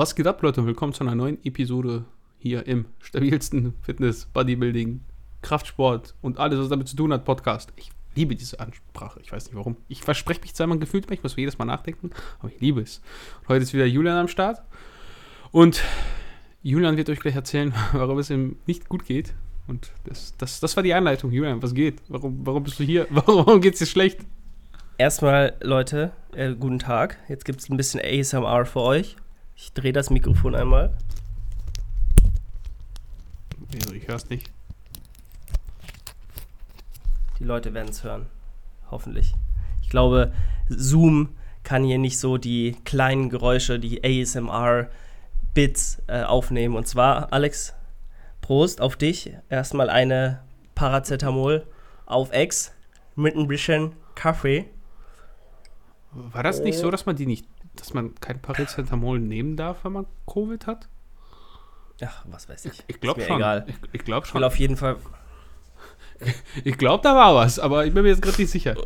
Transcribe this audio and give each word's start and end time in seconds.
Was 0.00 0.14
geht 0.14 0.26
ab, 0.26 0.40
Leute? 0.40 0.64
Willkommen 0.64 0.94
zu 0.94 1.04
einer 1.04 1.14
neuen 1.14 1.36
Episode 1.44 2.06
hier 2.38 2.66
im 2.66 2.86
stabilsten 3.00 3.74
Fitness, 3.82 4.24
Bodybuilding, 4.24 5.02
Kraftsport 5.42 6.14
und 6.22 6.38
alles, 6.38 6.58
was 6.58 6.70
damit 6.70 6.88
zu 6.88 6.96
tun 6.96 7.12
hat, 7.12 7.26
Podcast. 7.26 7.70
Ich 7.76 7.90
liebe 8.14 8.34
diese 8.34 8.60
Ansprache. 8.60 9.20
Ich 9.22 9.30
weiß 9.30 9.44
nicht 9.44 9.56
warum. 9.56 9.76
Ich 9.88 10.00
verspreche 10.00 10.40
mich 10.40 10.54
zweimal 10.54 10.78
gefühlt, 10.78 11.10
ich 11.10 11.22
muss 11.22 11.36
jedes 11.36 11.58
Mal 11.58 11.66
nachdenken, 11.66 12.12
aber 12.38 12.48
ich 12.48 12.58
liebe 12.62 12.80
es. 12.80 13.02
Heute 13.46 13.62
ist 13.62 13.74
wieder 13.74 13.84
Julian 13.84 14.16
am 14.16 14.28
Start. 14.28 14.62
Und 15.50 15.82
Julian 16.62 16.96
wird 16.96 17.10
euch 17.10 17.20
gleich 17.20 17.34
erzählen, 17.34 17.74
warum 17.92 18.18
es 18.20 18.30
ihm 18.30 18.56
nicht 18.64 18.88
gut 18.88 19.04
geht. 19.04 19.34
Und 19.66 19.90
das, 20.04 20.34
das, 20.38 20.60
das 20.60 20.76
war 20.76 20.82
die 20.82 20.94
Einleitung. 20.94 21.30
Julian, 21.30 21.62
was 21.62 21.74
geht? 21.74 22.00
Warum, 22.08 22.40
warum 22.46 22.62
bist 22.62 22.80
du 22.80 22.84
hier? 22.84 23.06
Warum, 23.10 23.44
warum 23.44 23.60
geht 23.60 23.74
es 23.74 23.80
dir 23.80 23.86
schlecht? 23.86 24.20
Erstmal, 24.96 25.58
Leute, 25.60 26.12
äh, 26.32 26.54
guten 26.54 26.78
Tag. 26.78 27.18
Jetzt 27.28 27.44
gibt 27.44 27.60
es 27.60 27.68
ein 27.68 27.76
bisschen 27.76 28.00
ASMR 28.02 28.64
für 28.64 28.80
euch. 28.80 29.16
Ich 29.62 29.74
drehe 29.74 29.92
das 29.92 30.08
Mikrofon 30.08 30.54
einmal. 30.54 30.90
Also, 33.74 33.92
ich 33.92 34.08
höre 34.08 34.16
es 34.16 34.30
nicht. 34.30 34.50
Die 37.38 37.44
Leute 37.44 37.74
werden 37.74 37.90
es 37.90 38.02
hören. 38.02 38.24
Hoffentlich. 38.90 39.34
Ich 39.82 39.90
glaube, 39.90 40.32
Zoom 40.70 41.36
kann 41.62 41.84
hier 41.84 41.98
nicht 41.98 42.18
so 42.18 42.38
die 42.38 42.74
kleinen 42.86 43.28
Geräusche, 43.28 43.78
die 43.78 44.02
ASMR-Bits 44.02 46.02
äh, 46.06 46.22
aufnehmen. 46.22 46.74
Und 46.74 46.88
zwar, 46.88 47.30
Alex, 47.30 47.74
Prost 48.40 48.80
auf 48.80 48.96
dich. 48.96 49.30
Erstmal 49.50 49.90
eine 49.90 50.40
Paracetamol 50.74 51.66
auf 52.06 52.32
Ex 52.32 52.72
mit 53.14 53.36
ein 53.36 53.46
bisschen 53.46 53.92
Kaffee. 54.14 54.64
War 56.12 56.42
das 56.42 56.60
nicht 56.60 56.78
so, 56.78 56.90
dass 56.90 57.04
man 57.04 57.16
die 57.16 57.26
nicht, 57.26 57.46
dass 57.80 57.94
man 57.94 58.14
kein 58.20 58.40
Paracetamol 58.40 59.18
nehmen 59.18 59.56
darf, 59.56 59.84
wenn 59.84 59.92
man 59.92 60.06
Covid 60.26 60.66
hat? 60.66 60.88
Ach, 62.02 62.24
was 62.30 62.48
weiß 62.48 62.64
ich. 62.66 62.82
Ich 62.86 63.00
glaube 63.00 63.20
schon. 63.22 63.36
Egal. 63.36 63.66
Ich, 63.68 63.74
ich 63.92 64.04
glaube 64.04 64.26
Ich 64.26 64.34
will 64.34 64.40
schon. 64.40 64.44
auf 64.44 64.56
jeden 64.58 64.76
Fall, 64.76 64.96
Ich 66.64 66.76
glaube, 66.78 67.02
da 67.02 67.14
war 67.14 67.34
was, 67.34 67.58
aber 67.58 67.86
ich 67.86 67.94
bin 67.94 68.02
mir 68.02 68.10
jetzt 68.10 68.22
gerade 68.22 68.40
nicht 68.40 68.50
sicher. 68.50 68.76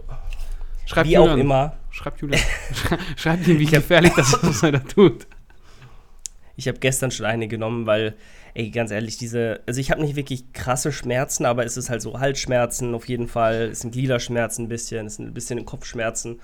Schreibt 0.87 1.09
wie 1.09 1.19
auch 1.19 1.23
Julian. 1.25 1.41
immer, 1.41 1.77
Schreibt 1.91 2.21
Julian. 2.21 2.41
Schrei- 2.75 2.99
Schreibt 3.17 3.47
ihm, 3.49 3.59
wie 3.59 3.65
gefährlich 3.67 4.13
das 4.17 4.33
ist, 4.35 4.43
was 4.47 4.63
er 4.63 4.73
da 4.73 4.79
tut. 4.81 5.27
Ich 6.57 6.69
habe 6.69 6.79
gestern 6.79 7.11
schon 7.11 7.27
eine 7.27 7.49
genommen, 7.49 7.87
weil, 7.87 8.15
ey, 8.55 8.71
ganz 8.71 8.91
ehrlich, 8.93 9.17
diese, 9.17 9.61
also 9.67 9.81
ich 9.81 9.91
habe 9.91 10.01
nicht 10.03 10.15
wirklich 10.15 10.53
krasse 10.53 10.93
Schmerzen, 10.93 11.47
aber 11.47 11.65
es 11.65 11.77
ist 11.77 11.91
halt 11.91 12.03
so 12.03 12.21
Halsschmerzen 12.21 12.95
auf 12.95 13.09
jeden 13.09 13.27
Fall, 13.27 13.71
es 13.73 13.81
sind 13.81 13.91
Gliederschmerzen 13.93 14.67
ein 14.67 14.69
bisschen, 14.69 15.07
es 15.07 15.17
sind 15.17 15.27
ein 15.27 15.35
bisschen 15.35 15.65
Kopfschmerzen. 15.65 16.41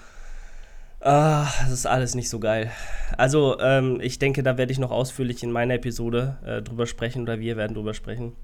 Ah, 1.01 1.47
das 1.63 1.71
ist 1.71 1.87
alles 1.87 2.15
nicht 2.15 2.29
so 2.29 2.39
geil. 2.39 2.71
Also, 3.17 3.59
ähm, 3.59 4.01
ich 4.03 4.19
denke, 4.19 4.43
da 4.43 4.59
werde 4.59 4.73
ich 4.73 4.79
noch 4.79 4.91
ausführlich 4.91 5.43
in 5.43 5.51
meiner 5.51 5.75
Episode 5.75 6.37
äh, 6.45 6.63
drüber 6.63 6.87
sprechen 6.87 7.23
oder 7.23 7.41
wir 7.41 7.57
werden 7.57 7.75
drüber 7.75 7.95
sprechen. 7.95 8.35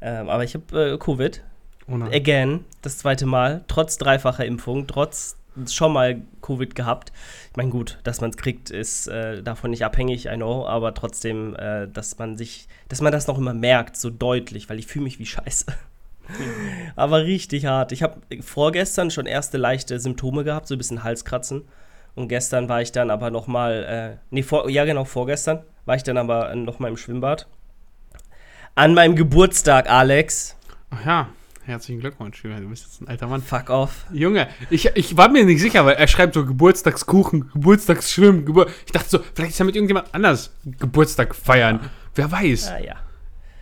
Ähm, 0.00 0.28
aber 0.28 0.44
ich 0.44 0.54
habe 0.54 0.92
äh, 0.92 0.98
Covid, 0.98 1.42
Oh 1.90 1.94
again, 2.12 2.64
das 2.82 2.98
zweite 2.98 3.24
Mal, 3.24 3.64
trotz 3.66 3.96
dreifacher 3.96 4.44
Impfung, 4.44 4.86
trotz 4.86 5.36
schon 5.66 5.94
mal 5.94 6.20
Covid 6.42 6.74
gehabt. 6.74 7.12
Ich 7.50 7.56
meine, 7.56 7.70
gut, 7.70 7.98
dass 8.04 8.20
man 8.20 8.30
es 8.30 8.36
kriegt, 8.36 8.70
ist 8.70 9.08
äh, 9.08 9.42
davon 9.42 9.70
nicht 9.70 9.84
abhängig, 9.84 10.26
I 10.26 10.36
know, 10.36 10.66
aber 10.66 10.92
trotzdem, 10.92 11.56
äh, 11.56 11.88
dass 11.88 12.18
man 12.18 12.36
sich, 12.36 12.68
dass 12.88 13.00
man 13.00 13.10
das 13.10 13.26
noch 13.26 13.38
immer 13.38 13.54
merkt, 13.54 13.96
so 13.96 14.10
deutlich, 14.10 14.68
weil 14.68 14.78
ich 14.78 14.86
fühle 14.86 15.04
mich 15.04 15.18
wie 15.18 15.26
Scheiße. 15.26 15.66
aber 16.96 17.24
richtig 17.24 17.66
hart. 17.66 17.92
Ich 17.92 18.02
habe 18.02 18.20
vorgestern 18.40 19.10
schon 19.10 19.26
erste 19.26 19.58
leichte 19.58 19.98
Symptome 19.98 20.44
gehabt, 20.44 20.68
so 20.68 20.74
ein 20.74 20.78
bisschen 20.78 21.04
Halskratzen. 21.04 21.64
Und 22.14 22.28
gestern 22.28 22.68
war 22.68 22.82
ich 22.82 22.92
dann 22.92 23.10
aber 23.10 23.30
noch 23.30 23.46
mal, 23.46 23.84
äh, 23.84 24.16
nee, 24.30 24.42
vor, 24.42 24.68
ja 24.68 24.84
genau, 24.84 25.04
vorgestern 25.04 25.62
war 25.86 25.96
ich 25.96 26.02
dann 26.02 26.18
aber 26.18 26.54
noch 26.54 26.80
mal 26.80 26.88
im 26.88 26.96
Schwimmbad. 26.96 27.46
An 28.74 28.94
meinem 28.94 29.16
Geburtstag, 29.16 29.88
Alex. 29.88 30.56
Ach 30.90 31.04
ja, 31.06 31.28
herzlichen 31.64 32.00
Glückwunsch, 32.00 32.42
Julian. 32.42 32.62
Du 32.62 32.68
bist 32.68 32.84
jetzt 32.84 33.00
ein 33.00 33.08
alter 33.08 33.26
Mann. 33.26 33.42
Fuck 33.42 33.70
off. 33.70 34.04
Junge, 34.12 34.48
ich, 34.70 34.86
ich 34.94 35.16
war 35.16 35.28
mir 35.28 35.44
nicht 35.44 35.60
sicher, 35.60 35.86
weil 35.86 35.94
er 35.94 36.08
schreibt 36.08 36.34
so 36.34 36.44
Geburtstagskuchen, 36.44 37.50
Geburtstagsschwimmen, 37.52 38.44
Gebur 38.44 38.68
Ich 38.84 38.92
dachte 38.92 39.08
so, 39.08 39.18
vielleicht 39.34 39.52
ist 39.52 39.60
er 39.60 39.66
mit 39.66 39.76
irgendjemand 39.76 40.12
anders 40.12 40.52
Geburtstag 40.64 41.34
feiern. 41.34 41.80
Wer 42.14 42.30
weiß. 42.30 42.70
Ah 42.70 42.78
ja. 42.80 42.96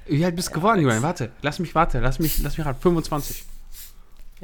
Wie 0.08 0.24
alt 0.24 0.36
bist 0.36 0.48
du 0.48 0.52
geworden, 0.54 0.80
Julian? 0.80 1.02
Warte, 1.02 1.32
lass 1.42 1.58
mich, 1.58 1.74
warte, 1.74 2.00
lass 2.00 2.18
mich, 2.18 2.38
lass 2.38 2.56
mich 2.56 2.66
raten. 2.66 2.80
25. 2.80 3.44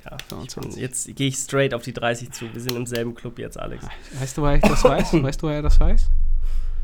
Ja, 0.04 0.16
ich 0.18 0.24
25. 0.24 0.72
bin, 0.74 0.80
jetzt 0.82 1.16
gehe 1.16 1.28
ich 1.28 1.36
straight 1.36 1.74
auf 1.74 1.82
die 1.82 1.92
30 1.92 2.30
zu. 2.32 2.46
Wir 2.52 2.60
sind 2.60 2.74
im 2.76 2.86
selben 2.86 3.14
Club 3.14 3.38
jetzt, 3.38 3.58
Alex. 3.58 3.84
Weißt 4.18 4.36
du, 4.38 4.42
woher 4.42 4.56
ich 4.56 4.62
das 4.62 4.82
weiß? 4.82 5.22
Weißt 5.22 5.42
du, 5.42 5.46
woher 5.46 5.56
er 5.56 5.62
das 5.62 5.78
weiß? 5.78 6.08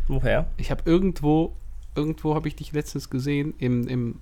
Woher? 0.08 0.46
Ich 0.56 0.70
habe 0.70 0.82
irgendwo, 0.84 1.56
irgendwo 1.94 2.34
habe 2.34 2.48
ich 2.48 2.56
dich 2.56 2.72
letztens 2.72 3.10
gesehen 3.10 3.54
im, 3.58 3.88
im 3.88 4.20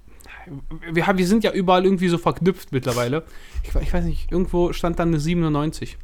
wir, 0.92 1.06
haben, 1.06 1.18
wir 1.18 1.26
sind 1.26 1.44
ja 1.44 1.52
überall 1.52 1.84
irgendwie 1.84 2.08
so 2.08 2.18
verknüpft 2.18 2.72
mittlerweile. 2.72 3.24
Ich, 3.62 3.74
ich 3.74 3.92
weiß 3.92 4.04
nicht, 4.04 4.30
irgendwo 4.30 4.72
stand 4.72 4.98
dann 4.98 5.08
eine 5.08 5.20
97. 5.20 5.96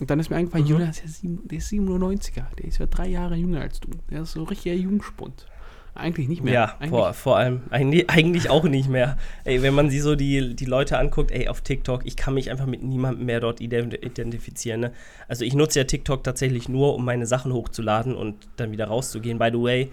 Und 0.00 0.10
dann 0.10 0.20
ist 0.20 0.30
mir 0.30 0.36
eingefallen, 0.36 0.64
Mhm. 0.64 0.70
Julian 0.70 0.90
ist 0.90 1.02
ja 1.02 1.08
sieben, 1.08 1.48
der 1.48 1.58
ist 1.58 1.70
97er. 1.70 2.44
Der 2.58 2.64
ist 2.64 2.78
ja 2.78 2.86
drei 2.86 3.08
Jahre 3.08 3.34
jünger 3.36 3.60
als 3.60 3.80
du. 3.80 3.90
Der 4.10 4.22
ist 4.22 4.32
so 4.32 4.44
richtiger 4.44 4.74
Jungspund. 4.74 5.46
Eigentlich 5.94 6.26
nicht 6.28 6.42
mehr. 6.42 6.54
Ja, 6.54 6.64
Eigentlich, 6.78 6.88
vor, 6.90 7.12
vor 7.12 7.36
allem. 7.36 7.62
Eigentlich, 7.70 8.08
eigentlich 8.08 8.48
auch 8.48 8.64
nicht 8.64 8.88
mehr. 8.88 9.18
Ey, 9.44 9.60
wenn 9.62 9.74
man 9.74 9.90
sich 9.90 10.02
so 10.02 10.14
die, 10.16 10.56
die 10.56 10.64
Leute 10.64 10.98
anguckt, 10.98 11.30
ey, 11.30 11.48
auf 11.48 11.60
TikTok, 11.60 12.06
ich 12.06 12.16
kann 12.16 12.32
mich 12.34 12.50
einfach 12.50 12.64
mit 12.66 12.82
niemandem 12.82 13.26
mehr 13.26 13.40
dort 13.40 13.60
ident- 13.60 14.02
identifizieren. 14.02 14.80
Ne? 14.80 14.92
Also 15.28 15.44
ich 15.44 15.54
nutze 15.54 15.80
ja 15.80 15.84
TikTok 15.84 16.24
tatsächlich 16.24 16.68
nur, 16.68 16.94
um 16.94 17.04
meine 17.04 17.26
Sachen 17.26 17.52
hochzuladen 17.52 18.14
und 18.14 18.36
dann 18.56 18.72
wieder 18.72 18.86
rauszugehen. 18.86 19.38
By 19.38 19.50
the 19.52 19.60
way, 19.62 19.92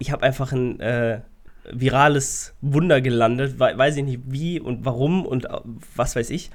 ich 0.00 0.10
habe 0.10 0.24
einfach 0.24 0.50
ein 0.50 0.80
äh, 0.80 1.20
virales 1.70 2.54
Wunder 2.60 3.00
gelandet. 3.00 3.60
We 3.60 3.72
weiß 3.78 3.96
ich 3.96 4.04
nicht 4.04 4.20
wie 4.26 4.58
und 4.58 4.84
warum 4.84 5.24
und 5.24 5.44
äh, 5.44 5.48
was 5.94 6.16
weiß 6.16 6.30
ich. 6.30 6.50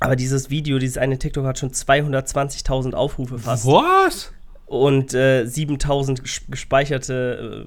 Aber 0.00 0.16
dieses 0.16 0.48
Video, 0.50 0.78
dieses 0.78 0.96
eine 0.98 1.18
TikTok 1.18 1.44
hat 1.46 1.58
schon 1.58 1.70
220.000 1.70 2.94
Aufrufe 2.94 3.38
fast. 3.38 3.66
Was? 3.66 4.32
Und 4.66 5.14
äh, 5.14 5.44
7000 5.46 6.22
ges- 6.22 6.42
gespeicherte, 6.50 7.66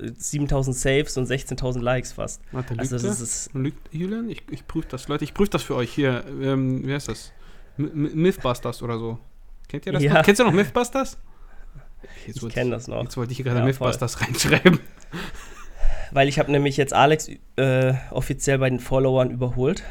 äh, 0.00 0.12
7000 0.16 0.76
Saves 0.76 1.16
und 1.16 1.26
16.000 1.28 1.80
Likes 1.80 2.12
fast. 2.12 2.40
Warte, 2.52 2.74
lügt 2.74 2.80
Also 2.80 2.96
er? 2.96 3.02
das 3.10 3.20
ist, 3.20 3.50
Lügt 3.54 3.92
Julian? 3.92 4.30
Ich, 4.30 4.42
ich 4.50 4.66
prüfe 4.66 4.86
das, 4.90 5.08
Leute. 5.08 5.24
Ich 5.24 5.34
prüfe 5.34 5.50
das 5.50 5.62
für 5.62 5.74
euch 5.74 5.92
hier. 5.92 6.24
Ähm, 6.40 6.86
wie 6.86 6.94
heißt 6.94 7.08
das? 7.08 7.32
M 7.78 8.10
Mythbusters 8.14 8.82
oder 8.82 8.98
so. 8.98 9.18
Kennt 9.68 9.86
ihr 9.86 9.92
das 9.92 10.02
Ja. 10.02 10.14
noch? 10.14 10.22
Kennst 10.22 10.40
du 10.40 10.44
noch 10.44 10.52
Mythbusters? 10.52 11.18
Jetzt 12.26 12.42
ich 12.42 12.48
kenne 12.54 12.70
das 12.70 12.86
noch. 12.86 13.02
Jetzt 13.02 13.16
wollte 13.16 13.32
ich 13.32 13.38
hier 13.38 13.44
gerade 13.44 13.58
Ja, 13.60 13.64
Mythbusters 13.66 14.20
reinschreiben. 14.20 14.78
Weil 16.12 16.28
ich 16.28 16.38
habe 16.38 16.50
nämlich 16.50 16.76
jetzt 16.76 16.94
Alex 16.94 17.28
äh, 17.56 17.94
offiziell 18.10 18.58
bei 18.58 18.70
den 18.70 18.80
Followern 18.80 19.30
überholt. 19.30 19.82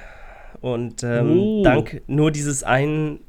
Und 0.62 1.03
ähm, 1.03 1.38
Oh. 1.40 1.63
dank 1.63 2.02
nur 2.07 2.31
dieses 2.31 2.63
einen 2.63 3.19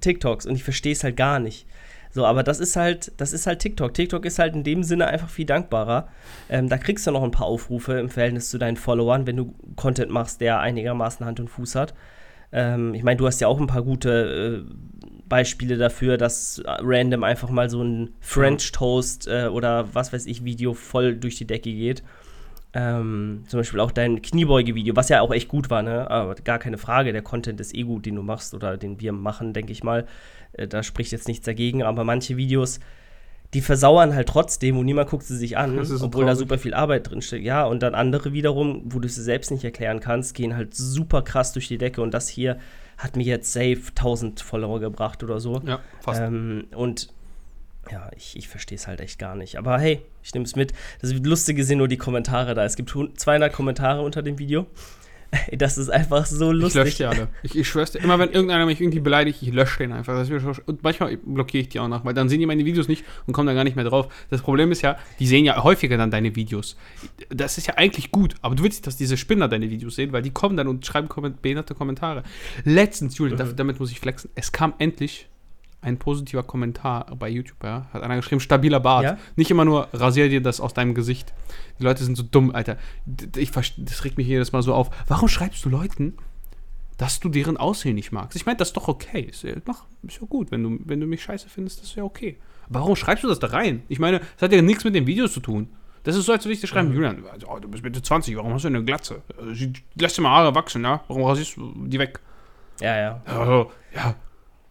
TikToks. 0.00 0.46
Und 0.46 0.54
ich 0.54 0.62
verstehe 0.62 0.92
es 0.92 1.02
halt 1.02 1.16
gar 1.16 1.40
nicht. 1.40 1.66
So, 2.18 2.26
aber 2.26 2.42
das 2.42 2.58
ist 2.58 2.74
halt, 2.74 3.12
das 3.18 3.32
ist 3.32 3.46
halt 3.46 3.60
TikTok. 3.60 3.94
TikTok 3.94 4.24
ist 4.24 4.40
halt 4.40 4.52
in 4.56 4.64
dem 4.64 4.82
Sinne 4.82 5.06
einfach 5.06 5.28
viel 5.28 5.46
dankbarer. 5.46 6.08
Ähm, 6.48 6.68
da 6.68 6.76
kriegst 6.76 7.06
du 7.06 7.12
noch 7.12 7.22
ein 7.22 7.30
paar 7.30 7.46
Aufrufe 7.46 7.92
im 7.92 8.08
Verhältnis 8.08 8.50
zu 8.50 8.58
deinen 8.58 8.76
Followern, 8.76 9.28
wenn 9.28 9.36
du 9.36 9.54
Content 9.76 10.10
machst, 10.10 10.40
der 10.40 10.58
einigermaßen 10.58 11.24
Hand 11.24 11.38
und 11.38 11.46
Fuß 11.46 11.76
hat. 11.76 11.94
Ähm, 12.50 12.92
ich 12.92 13.04
meine, 13.04 13.18
du 13.18 13.26
hast 13.28 13.38
ja 13.40 13.46
auch 13.46 13.60
ein 13.60 13.68
paar 13.68 13.84
gute 13.84 14.66
äh, 14.66 14.74
Beispiele 15.28 15.76
dafür, 15.76 16.16
dass 16.16 16.58
äh, 16.58 16.64
random 16.66 17.22
einfach 17.22 17.50
mal 17.50 17.70
so 17.70 17.84
ein 17.84 18.10
French 18.18 18.72
Toast 18.72 19.28
äh, 19.28 19.46
oder 19.46 19.94
was 19.94 20.12
weiß 20.12 20.26
ich 20.26 20.42
Video 20.42 20.74
voll 20.74 21.14
durch 21.14 21.36
die 21.36 21.46
Decke 21.46 21.70
geht. 21.70 22.02
Ähm, 22.74 23.44
zum 23.48 23.60
Beispiel 23.60 23.80
auch 23.80 23.90
dein 23.90 24.20
Kniebeuge-Video, 24.20 24.94
was 24.94 25.08
ja 25.08 25.22
auch 25.22 25.32
echt 25.32 25.48
gut 25.48 25.70
war, 25.70 25.82
ne? 25.82 26.10
Aber 26.10 26.34
gar 26.34 26.58
keine 26.58 26.76
Frage, 26.76 27.12
der 27.12 27.22
Content 27.22 27.60
ist 27.60 27.74
eh 27.74 27.82
gut, 27.82 28.04
den 28.04 28.16
du 28.16 28.22
machst 28.22 28.52
oder 28.52 28.76
den 28.76 29.00
wir 29.00 29.12
machen, 29.12 29.54
denke 29.54 29.72
ich 29.72 29.82
mal. 29.82 30.06
Äh, 30.52 30.68
da 30.68 30.82
spricht 30.82 31.12
jetzt 31.12 31.28
nichts 31.28 31.46
dagegen, 31.46 31.82
aber 31.82 32.04
manche 32.04 32.36
Videos, 32.36 32.80
die 33.54 33.62
versauern 33.62 34.14
halt 34.14 34.28
trotzdem 34.28 34.76
und 34.76 34.84
niemand 34.84 35.08
guckt 35.08 35.24
sie 35.24 35.36
sich 35.36 35.56
an, 35.56 35.82
so 35.82 36.04
obwohl 36.04 36.26
da 36.26 36.32
traurig. 36.32 36.38
super 36.38 36.58
viel 36.58 36.74
Arbeit 36.74 37.10
drinsteckt. 37.10 37.44
Ja, 37.44 37.64
und 37.64 37.82
dann 37.82 37.94
andere 37.94 38.34
wiederum, 38.34 38.82
wo 38.84 38.98
du 38.98 39.06
es 39.06 39.14
dir 39.14 39.22
selbst 39.22 39.50
nicht 39.50 39.64
erklären 39.64 40.00
kannst, 40.00 40.34
gehen 40.34 40.54
halt 40.54 40.74
super 40.74 41.22
krass 41.22 41.54
durch 41.54 41.68
die 41.68 41.78
Decke 41.78 42.02
und 42.02 42.12
das 42.12 42.28
hier 42.28 42.58
hat 42.98 43.16
mir 43.16 43.24
jetzt 43.24 43.52
safe 43.52 43.80
1000 43.88 44.40
Follower 44.40 44.80
gebracht 44.80 45.22
oder 45.22 45.40
so. 45.40 45.62
Ja, 45.64 45.80
fast. 46.00 46.20
Ähm, 46.20 46.66
und 46.74 47.08
ja, 47.90 48.10
ich, 48.16 48.36
ich 48.36 48.48
verstehe 48.48 48.76
es 48.76 48.86
halt 48.86 49.00
echt 49.00 49.18
gar 49.18 49.34
nicht. 49.36 49.56
Aber 49.56 49.78
hey, 49.78 50.00
ich 50.22 50.32
nehme 50.34 50.44
es 50.44 50.56
mit. 50.56 50.72
Das 51.00 51.12
Lustige 51.14 51.64
sind 51.64 51.78
nur 51.78 51.88
die 51.88 51.96
Kommentare 51.96 52.54
da. 52.54 52.64
Es 52.64 52.76
gibt 52.76 52.94
hun- 52.94 53.16
200 53.16 53.52
Kommentare 53.52 54.02
unter 54.02 54.22
dem 54.22 54.38
Video. 54.38 54.66
Das 55.52 55.76
ist 55.76 55.90
einfach 55.90 56.24
so 56.24 56.52
ich 56.52 56.58
lustig. 56.58 56.84
lösche 56.84 56.96
die 56.96 57.04
alle. 57.04 57.28
Ich, 57.42 57.54
ich 57.54 57.68
schwör's 57.68 57.92
dir, 57.92 57.98
immer 57.98 58.18
wenn 58.18 58.30
irgendeiner 58.30 58.64
mich 58.64 58.80
irgendwie 58.80 59.00
beleidigt, 59.00 59.42
ich 59.42 59.52
lösche 59.52 59.76
den 59.80 59.92
einfach. 59.92 60.16
Und 60.64 60.82
manchmal 60.82 61.18
blockiere 61.18 61.60
ich 61.60 61.68
die 61.68 61.80
auch 61.80 61.88
noch, 61.88 62.02
weil 62.06 62.14
dann 62.14 62.30
sehen 62.30 62.40
die 62.40 62.46
meine 62.46 62.64
Videos 62.64 62.88
nicht 62.88 63.04
und 63.26 63.34
kommen 63.34 63.46
da 63.46 63.52
gar 63.52 63.64
nicht 63.64 63.76
mehr 63.76 63.84
drauf. 63.84 64.08
Das 64.30 64.40
Problem 64.40 64.72
ist 64.72 64.80
ja, 64.80 64.96
die 65.18 65.26
sehen 65.26 65.44
ja 65.44 65.62
häufiger 65.62 65.98
dann 65.98 66.10
deine 66.10 66.34
Videos. 66.34 66.78
Das 67.28 67.58
ist 67.58 67.66
ja 67.66 67.74
eigentlich 67.76 68.10
gut, 68.10 68.36
aber 68.40 68.54
du 68.54 68.62
willst 68.62 68.78
nicht, 68.78 68.86
dass 68.86 68.96
diese 68.96 69.18
Spinner 69.18 69.48
deine 69.48 69.68
Videos 69.68 69.96
sehen, 69.96 70.12
weil 70.12 70.22
die 70.22 70.30
kommen 70.30 70.56
dann 70.56 70.66
und 70.66 70.86
schreiben 70.86 71.10
komment 71.10 71.42
behinderte 71.42 71.74
Kommentare. 71.74 72.22
Letztens, 72.64 73.18
Julian, 73.18 73.48
Mhm. 73.50 73.56
damit 73.56 73.80
muss 73.80 73.90
ich 73.90 74.00
flexen, 74.00 74.30
es 74.34 74.50
kam 74.50 74.72
endlich 74.78 75.28
ein 75.80 75.98
positiver 75.98 76.42
Kommentar 76.42 77.14
bei 77.16 77.28
YouTube, 77.28 77.62
ja. 77.62 77.86
Hat 77.92 78.02
einer 78.02 78.16
geschrieben, 78.16 78.40
stabiler 78.40 78.80
Bart. 78.80 79.04
Ja? 79.04 79.18
Nicht 79.36 79.50
immer 79.50 79.64
nur 79.64 79.88
rasier 79.92 80.28
dir 80.28 80.40
das 80.42 80.60
aus 80.60 80.74
deinem 80.74 80.94
Gesicht. 80.94 81.32
Die 81.78 81.84
Leute 81.84 82.02
sind 82.02 82.16
so 82.16 82.24
dumm, 82.24 82.50
Alter. 82.50 82.76
Ich, 83.36 83.52
das 83.52 84.04
regt 84.04 84.18
mich 84.18 84.26
jedes 84.26 84.52
Mal 84.52 84.62
so 84.62 84.74
auf. 84.74 84.90
Warum 85.06 85.28
schreibst 85.28 85.64
du 85.64 85.68
Leuten, 85.68 86.14
dass 86.96 87.20
du 87.20 87.28
deren 87.28 87.56
Aussehen 87.56 87.94
nicht 87.94 88.10
magst? 88.10 88.34
Ich 88.36 88.44
meine, 88.44 88.56
das 88.56 88.68
ist 88.68 88.76
doch 88.76 88.88
okay. 88.88 89.20
Ist 89.20 89.44
ja, 89.44 89.52
ist 89.52 90.20
ja 90.20 90.26
gut. 90.28 90.50
Wenn 90.50 90.62
du, 90.64 90.78
wenn 90.84 91.00
du 91.00 91.06
mich 91.06 91.22
scheiße 91.22 91.48
findest, 91.48 91.80
das 91.80 91.90
ist 91.90 91.94
ja 91.96 92.02
okay. 92.02 92.38
Warum 92.68 92.96
schreibst 92.96 93.22
du 93.22 93.28
das 93.28 93.38
da 93.38 93.46
rein? 93.46 93.82
Ich 93.88 94.00
meine, 94.00 94.18
das 94.18 94.42
hat 94.42 94.52
ja 94.52 94.60
nichts 94.60 94.84
mit 94.84 94.94
den 94.94 95.06
Videos 95.06 95.32
zu 95.32 95.40
tun. 95.40 95.68
Das 96.02 96.16
ist 96.16 96.26
so, 96.26 96.32
als 96.32 96.44
würde 96.44 96.54
ich 96.54 96.60
dir 96.60 96.66
schreiben, 96.66 96.92
Julian, 96.92 97.22
oh, 97.46 97.58
du 97.58 97.68
bist 97.68 97.84
Mitte 97.84 98.00
20, 98.00 98.36
warum 98.36 98.52
hast 98.52 98.62
du 98.62 98.68
eine 98.68 98.84
Glatze? 98.84 99.22
Äh, 99.38 99.72
Lass 100.00 100.14
dir 100.14 100.22
mal 100.22 100.30
Haare 100.30 100.54
wachsen, 100.54 100.82
ja? 100.82 101.02
Warum 101.08 101.24
rasierst 101.24 101.56
du 101.56 101.72
die 101.86 101.98
weg? 101.98 102.20
Ja, 102.80 102.96
ja. 102.96 103.22
Also, 103.26 103.70
ja, 103.94 104.14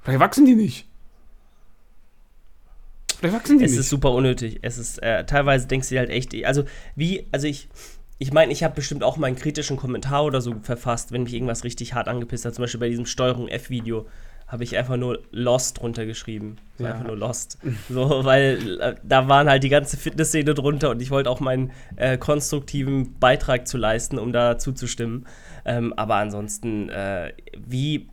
vielleicht 0.01 0.19
wachsen 0.19 0.45
die 0.45 0.55
nicht. 0.55 0.86
Vielleicht 3.19 3.35
wachsen 3.35 3.59
die 3.59 3.65
Es 3.65 3.71
nicht. 3.71 3.79
ist 3.79 3.89
super 3.89 4.11
unnötig. 4.11 4.59
Es 4.61 4.77
ist, 4.77 5.01
äh, 5.01 5.25
teilweise 5.25 5.67
denkst 5.67 5.89
du 5.89 5.95
dir 5.95 5.99
halt 5.99 6.09
echt, 6.09 6.33
also 6.45 6.63
wie, 6.95 7.25
also 7.31 7.47
ich, 7.47 7.67
ich 8.19 8.31
meine, 8.33 8.51
ich 8.51 8.63
habe 8.63 8.75
bestimmt 8.75 9.03
auch 9.03 9.17
mal 9.17 9.27
einen 9.27 9.35
kritischen 9.35 9.77
Kommentar 9.77 10.23
oder 10.25 10.41
so 10.41 10.55
verfasst, 10.61 11.11
wenn 11.11 11.23
mich 11.23 11.33
irgendwas 11.33 11.63
richtig 11.63 11.93
hart 11.93 12.07
angepisst 12.07 12.45
hat. 12.45 12.55
Zum 12.55 12.63
Beispiel 12.63 12.79
bei 12.79 12.89
diesem 12.89 13.05
Steuerung 13.05 13.47
F-Video 13.47 14.07
habe 14.47 14.63
ich 14.63 14.77
einfach 14.77 14.95
nur 14.95 15.23
Lost 15.31 15.81
drunter 15.81 16.05
geschrieben. 16.05 16.55
So 16.77 16.85
Ja. 16.85 16.91
Einfach 16.93 17.05
nur 17.05 17.17
Lost. 17.17 17.57
So, 17.89 18.23
weil 18.23 18.79
äh, 18.79 18.95
da 19.03 19.27
waren 19.27 19.49
halt 19.49 19.63
die 19.63 19.69
ganze 19.69 19.97
Fitnessszene 19.97 20.53
drunter 20.53 20.89
und 20.91 21.01
ich 21.01 21.11
wollte 21.11 21.29
auch 21.29 21.41
meinen 21.41 21.71
äh, 21.97 22.17
konstruktiven 22.17 23.19
Beitrag 23.19 23.67
zu 23.67 23.77
leisten, 23.77 24.17
um 24.17 24.31
da 24.31 24.57
zuzustimmen. 24.57 25.27
Ähm, 25.65 25.91
aber 25.97 26.15
ansonsten, 26.15 26.87
äh, 26.89 27.33
wie 27.57 28.07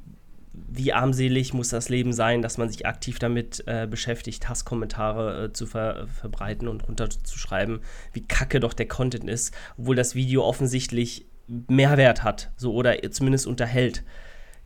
wie 0.76 0.92
armselig 0.92 1.54
muss 1.54 1.68
das 1.68 1.88
Leben 1.88 2.12
sein, 2.12 2.42
dass 2.42 2.58
man 2.58 2.68
sich 2.68 2.84
aktiv 2.86 3.18
damit 3.18 3.62
äh, 3.66 3.86
beschäftigt, 3.88 4.48
Hasskommentare 4.48 5.44
äh, 5.44 5.52
zu 5.52 5.66
ver 5.66 6.08
verbreiten 6.08 6.66
und 6.66 6.88
runterzuschreiben, 6.88 7.80
wie 8.12 8.26
kacke 8.26 8.60
doch 8.60 8.72
der 8.72 8.88
Content 8.88 9.28
ist, 9.28 9.54
obwohl 9.78 9.94
das 9.94 10.14
Video 10.14 10.42
offensichtlich 10.44 11.26
Mehrwert 11.46 12.22
hat, 12.24 12.50
so 12.56 12.74
oder 12.74 12.96
zumindest 13.12 13.46
unterhält. 13.46 14.02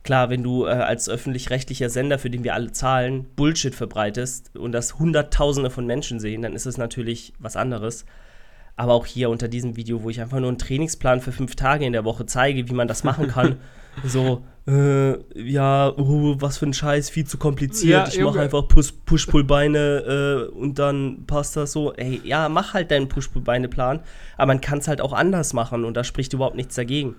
Klar, 0.03 0.29
wenn 0.29 0.43
du 0.43 0.65
äh, 0.65 0.69
als 0.69 1.09
öffentlich-rechtlicher 1.09 1.89
Sender, 1.89 2.17
für 2.17 2.29
den 2.29 2.43
wir 2.43 2.53
alle 2.53 2.71
zahlen, 2.71 3.27
Bullshit 3.35 3.75
verbreitest 3.75 4.57
und 4.57 4.71
das 4.71 4.97
Hunderttausende 4.97 5.69
von 5.69 5.85
Menschen 5.85 6.19
sehen, 6.19 6.41
dann 6.41 6.53
ist 6.53 6.65
es 6.65 6.77
natürlich 6.77 7.33
was 7.37 7.55
anderes. 7.55 8.05
Aber 8.79 8.93
auch 8.93 9.05
hier 9.05 9.29
unter 9.29 9.49
diesem 9.49 9.75
Video, 9.75 10.03
wo 10.03 10.09
ich 10.09 10.21
einfach 10.21 10.39
nur 10.39 10.47
einen 10.47 10.57
Trainingsplan 10.57 11.19
für 11.19 11.33
fünf 11.33 11.57
Tage 11.57 11.85
in 11.85 11.91
der 11.91 12.05
Woche 12.05 12.25
zeige, 12.25 12.69
wie 12.69 12.73
man 12.73 12.87
das 12.87 13.03
machen 13.03 13.27
kann, 13.27 13.57
so, 14.05 14.45
äh, 14.69 15.17
ja, 15.37 15.91
oh, 15.97 16.37
was 16.39 16.59
für 16.59 16.65
ein 16.65 16.73
Scheiß, 16.73 17.09
viel 17.09 17.25
zu 17.25 17.37
kompliziert. 17.37 18.07
Ja, 18.07 18.13
ich 18.13 18.21
mache 18.23 18.39
einfach 18.39 18.69
Push- 18.69 18.93
Push-Pull-Beine 19.05 20.47
äh, 20.53 20.57
und 20.57 20.79
dann 20.79 21.25
passt 21.27 21.57
das 21.57 21.73
so. 21.73 21.91
Ey, 21.93 22.21
ja, 22.23 22.47
mach 22.47 22.73
halt 22.73 22.89
deinen 22.91 23.09
Push-Pull-Beine-Plan, 23.09 23.99
aber 24.37 24.47
man 24.47 24.61
kann 24.61 24.77
es 24.79 24.87
halt 24.87 25.01
auch 25.01 25.11
anders 25.11 25.51
machen 25.51 25.83
und 25.83 25.97
da 25.97 26.05
spricht 26.05 26.31
überhaupt 26.31 26.55
nichts 26.55 26.75
dagegen. 26.75 27.15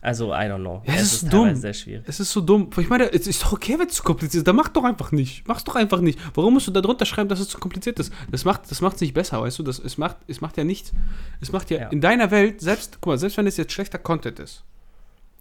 Also, 0.00 0.32
I 0.32 0.46
don't 0.46 0.60
know. 0.60 0.82
Ja, 0.86 0.94
es 0.94 1.00
Es 1.00 1.12
ist 1.14 1.20
teilweise 1.30 1.36
dumm. 1.52 1.56
sehr 1.56 1.74
schwierig. 1.74 2.04
Es 2.06 2.20
ist 2.20 2.30
so 2.30 2.40
dumm. 2.40 2.70
Ich 2.78 2.88
meine, 2.88 3.12
es 3.12 3.26
ist 3.26 3.42
doch 3.42 3.52
okay, 3.52 3.76
wenn 3.78 3.88
es 3.88 3.94
zu 3.94 4.02
kompliziert 4.04 4.40
ist. 4.42 4.46
Dann 4.46 4.54
mach 4.54 4.68
doch 4.68 4.84
einfach 4.84 5.10
nicht. 5.10 5.46
Mach's 5.48 5.64
doch 5.64 5.74
einfach 5.74 6.00
nicht. 6.00 6.18
Warum 6.34 6.54
musst 6.54 6.68
du 6.68 6.70
da 6.70 6.80
drunter 6.80 7.04
schreiben, 7.04 7.28
dass 7.28 7.40
es 7.40 7.48
zu 7.48 7.58
kompliziert 7.58 7.98
ist? 7.98 8.12
Das 8.30 8.44
macht 8.44 8.70
das 8.70 8.80
macht's 8.80 9.00
nicht 9.00 9.12
besser, 9.12 9.40
weißt 9.42 9.58
du? 9.58 9.64
Das, 9.64 9.80
es, 9.80 9.98
macht, 9.98 10.16
es 10.28 10.40
macht 10.40 10.56
ja 10.56 10.62
nichts. 10.64 10.92
Es 11.40 11.50
macht 11.50 11.70
ja, 11.70 11.78
Ja. 11.80 11.88
in 11.88 12.00
deiner 12.00 12.30
Welt, 12.30 12.60
selbst, 12.60 12.98
guck 13.00 13.10
mal, 13.12 13.18
selbst 13.18 13.36
wenn 13.38 13.46
es 13.48 13.56
jetzt 13.56 13.72
schlechter 13.72 13.98
Content 13.98 14.38
ist, 14.38 14.62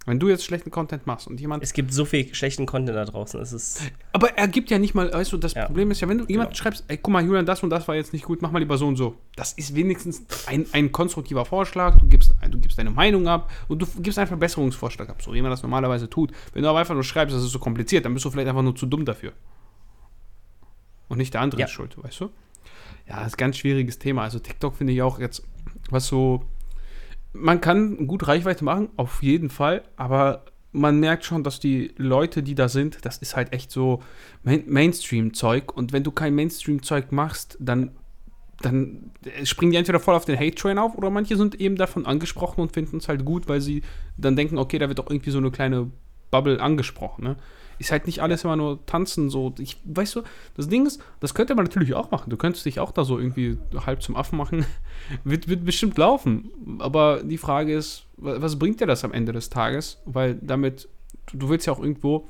wenn 0.08 0.20
du 0.20 0.30
jetzt 0.30 0.46
schlechten 0.46 0.72
Content 0.72 1.06
machst 1.06 1.28
und 1.28 1.40
jemand 1.40 1.62
Es 1.62 1.74
gibt 1.74 1.94
so 1.94 2.06
viel 2.06 2.34
schlechten 2.34 2.66
Content 2.66 2.96
da 2.98 3.04
draußen. 3.06 3.40
Es 3.42 3.52
ist. 3.52 3.82
Aber 4.14 4.36
er 4.38 4.48
gibt 4.48 4.72
ja 4.72 4.80
nicht 4.80 4.96
mal, 4.96 5.12
weißt 5.12 5.34
du, 5.34 5.38
das 5.38 5.54
Ja. 5.54 5.66
Problem 5.66 5.92
ist 5.92 6.00
ja, 6.00 6.08
wenn 6.08 6.18
du 6.18 6.26
jemand 6.28 6.50
Genau. 6.52 6.58
schreibst, 6.58 6.86
ey, 6.88 6.98
guck 6.98 7.12
mal, 7.14 7.24
Julian, 7.24 7.46
das 7.46 7.62
und 7.62 7.70
das 7.70 7.88
war 7.90 7.96
jetzt 7.96 8.14
nicht 8.14 8.24
gut, 8.26 8.42
mach 8.42 8.50
mal 8.52 8.60
lieber 8.60 8.78
so 8.78 8.88
und 8.88 8.96
so. 8.96 9.16
Das 9.36 9.52
ist 9.54 9.76
wenigstens 9.76 10.24
ein, 10.48 10.66
ein 10.72 10.92
konstruktiver 10.94 11.44
Vorschlag, 11.46 12.00
du 12.00 12.08
gibst, 12.08 12.34
du 12.50 12.58
gibst 12.58 12.80
deine 12.80 12.90
Meinung 12.90 13.28
ab 13.28 13.52
und 13.68 13.80
du 13.82 13.86
gibst 14.02 14.18
einen 14.18 14.28
Verbesserungsvorschlag 14.30 15.10
ab, 15.10 15.22
so 15.22 15.34
wie 15.34 15.42
man 15.42 15.52
das 15.52 15.62
normalerweise 15.62 16.10
tut. 16.10 16.32
Wenn 16.54 16.64
du 16.64 16.70
aber 16.70 16.80
einfach 16.80 16.94
nur 16.96 17.04
schreibst, 17.04 17.36
das 17.36 17.44
ist 17.44 17.52
so 17.52 17.60
kompliziert, 17.60 18.06
dann 18.06 18.14
bist 18.14 18.24
du 18.26 18.32
vielleicht 18.32 18.48
einfach 18.48 18.64
nur 18.64 18.76
zu 18.76 18.86
dumm 18.86 19.04
dafür. 19.04 19.34
Und 21.10 21.18
nicht 21.18 21.34
der 21.34 21.42
andere 21.42 21.60
Ja. 21.62 21.68
ist 21.68 21.72
schuld, 21.74 22.02
weißt 22.02 22.22
du? 22.22 22.30
Ja, 23.08 23.18
das 23.20 23.28
ist 23.28 23.34
ein 23.36 23.38
ganz 23.38 23.58
schwieriges 23.58 24.00
Thema. 24.00 24.24
Also 24.24 24.40
TikTok 24.40 24.76
finde 24.76 24.94
ich 24.94 25.02
auch 25.02 25.20
jetzt, 25.20 25.44
was 25.90 26.08
so, 26.08 26.44
man 27.40 27.62
kann 27.62 28.08
gut 28.08 28.28
Reichweite 28.28 28.64
machen, 28.64 28.90
auf 28.98 29.22
jeden 29.24 29.50
Fall, 29.50 29.84
aber 29.96 30.46
man 30.72 31.00
merkt 31.00 31.26
schon, 31.26 31.44
dass 31.44 31.60
die 31.60 31.94
Leute, 31.98 32.44
die 32.44 32.56
da 32.56 32.70
sind, 32.70 33.06
das 33.06 33.18
ist 33.18 33.36
halt 33.36 33.54
echt 33.54 33.72
so 33.72 34.02
Main 34.44 34.64
Mainstream-Zeug. 34.68 35.76
Und 35.76 35.94
wenn 35.94 36.04
du 36.04 36.12
kein 36.12 36.36
Mainstream-Zeug 36.36 37.12
machst, 37.12 37.58
dann, 37.60 37.92
dann 38.62 39.12
springen 39.44 39.72
die 39.72 39.78
entweder 39.78 40.00
voll 40.00 40.16
auf 40.16 40.26
den 40.26 40.38
Hate-Train 40.38 40.78
auf 40.78 40.96
oder 40.96 41.10
manche 41.10 41.38
sind 41.38 41.56
eben 41.60 41.78
davon 41.78 42.06
angesprochen 42.06 42.62
und 42.62 42.74
finden 42.74 42.98
es 42.98 43.08
halt 43.08 43.26
gut, 43.26 43.48
weil 43.48 43.62
sie 43.62 43.82
dann 44.18 44.36
denken, 44.36 44.58
okay, 44.58 44.78
da 44.78 44.88
wird 44.88 45.00
doch 45.00 45.10
irgendwie 45.10 45.32
so 45.32 45.40
eine 45.40 45.52
kleine 45.52 45.90
Bubble 46.32 46.62
angesprochen. 46.62 47.24
Ne? 47.24 47.36
Ist 47.80 47.92
halt 47.92 48.08
nicht 48.08 48.22
alles 48.22 48.44
immer 48.44 48.56
nur 48.56 48.86
tanzen, 48.86 49.30
so. 49.30 49.54
Ich, 49.60 49.78
weißt 49.86 50.16
du, 50.16 50.22
das 50.56 50.68
Ding 50.68 50.86
ist, 50.86 51.02
das 51.20 51.34
könnte 51.34 51.54
man 51.56 51.66
natürlich 51.66 51.94
auch 51.94 52.10
machen. 52.12 52.30
Du 52.30 52.38
könntest 52.38 52.66
dich 52.66 52.80
auch 52.80 52.92
da 52.92 53.04
so 53.04 53.20
irgendwie 53.20 53.58
halb 53.86 54.02
zum 54.02 54.16
Affen 54.16 54.38
machen. 54.38 54.66
wird, 55.24 55.48
wird 55.48 55.64
bestimmt 55.66 55.98
laufen. 55.98 56.50
Aber 56.80 57.22
die 57.24 57.38
Frage 57.38 57.74
ist, 57.76 58.06
wa- 58.18 58.38
was 58.40 58.58
bringt 58.58 58.80
dir 58.82 58.88
das 58.88 59.04
am 59.04 59.12
Ende 59.14 59.32
des 59.32 59.50
Tages? 59.50 60.00
Weil 60.06 60.36
damit, 60.42 60.90
du, 61.34 61.50
willst 61.50 61.68
ja 61.68 61.74
auch 61.74 61.80
irgendwo 61.80 62.28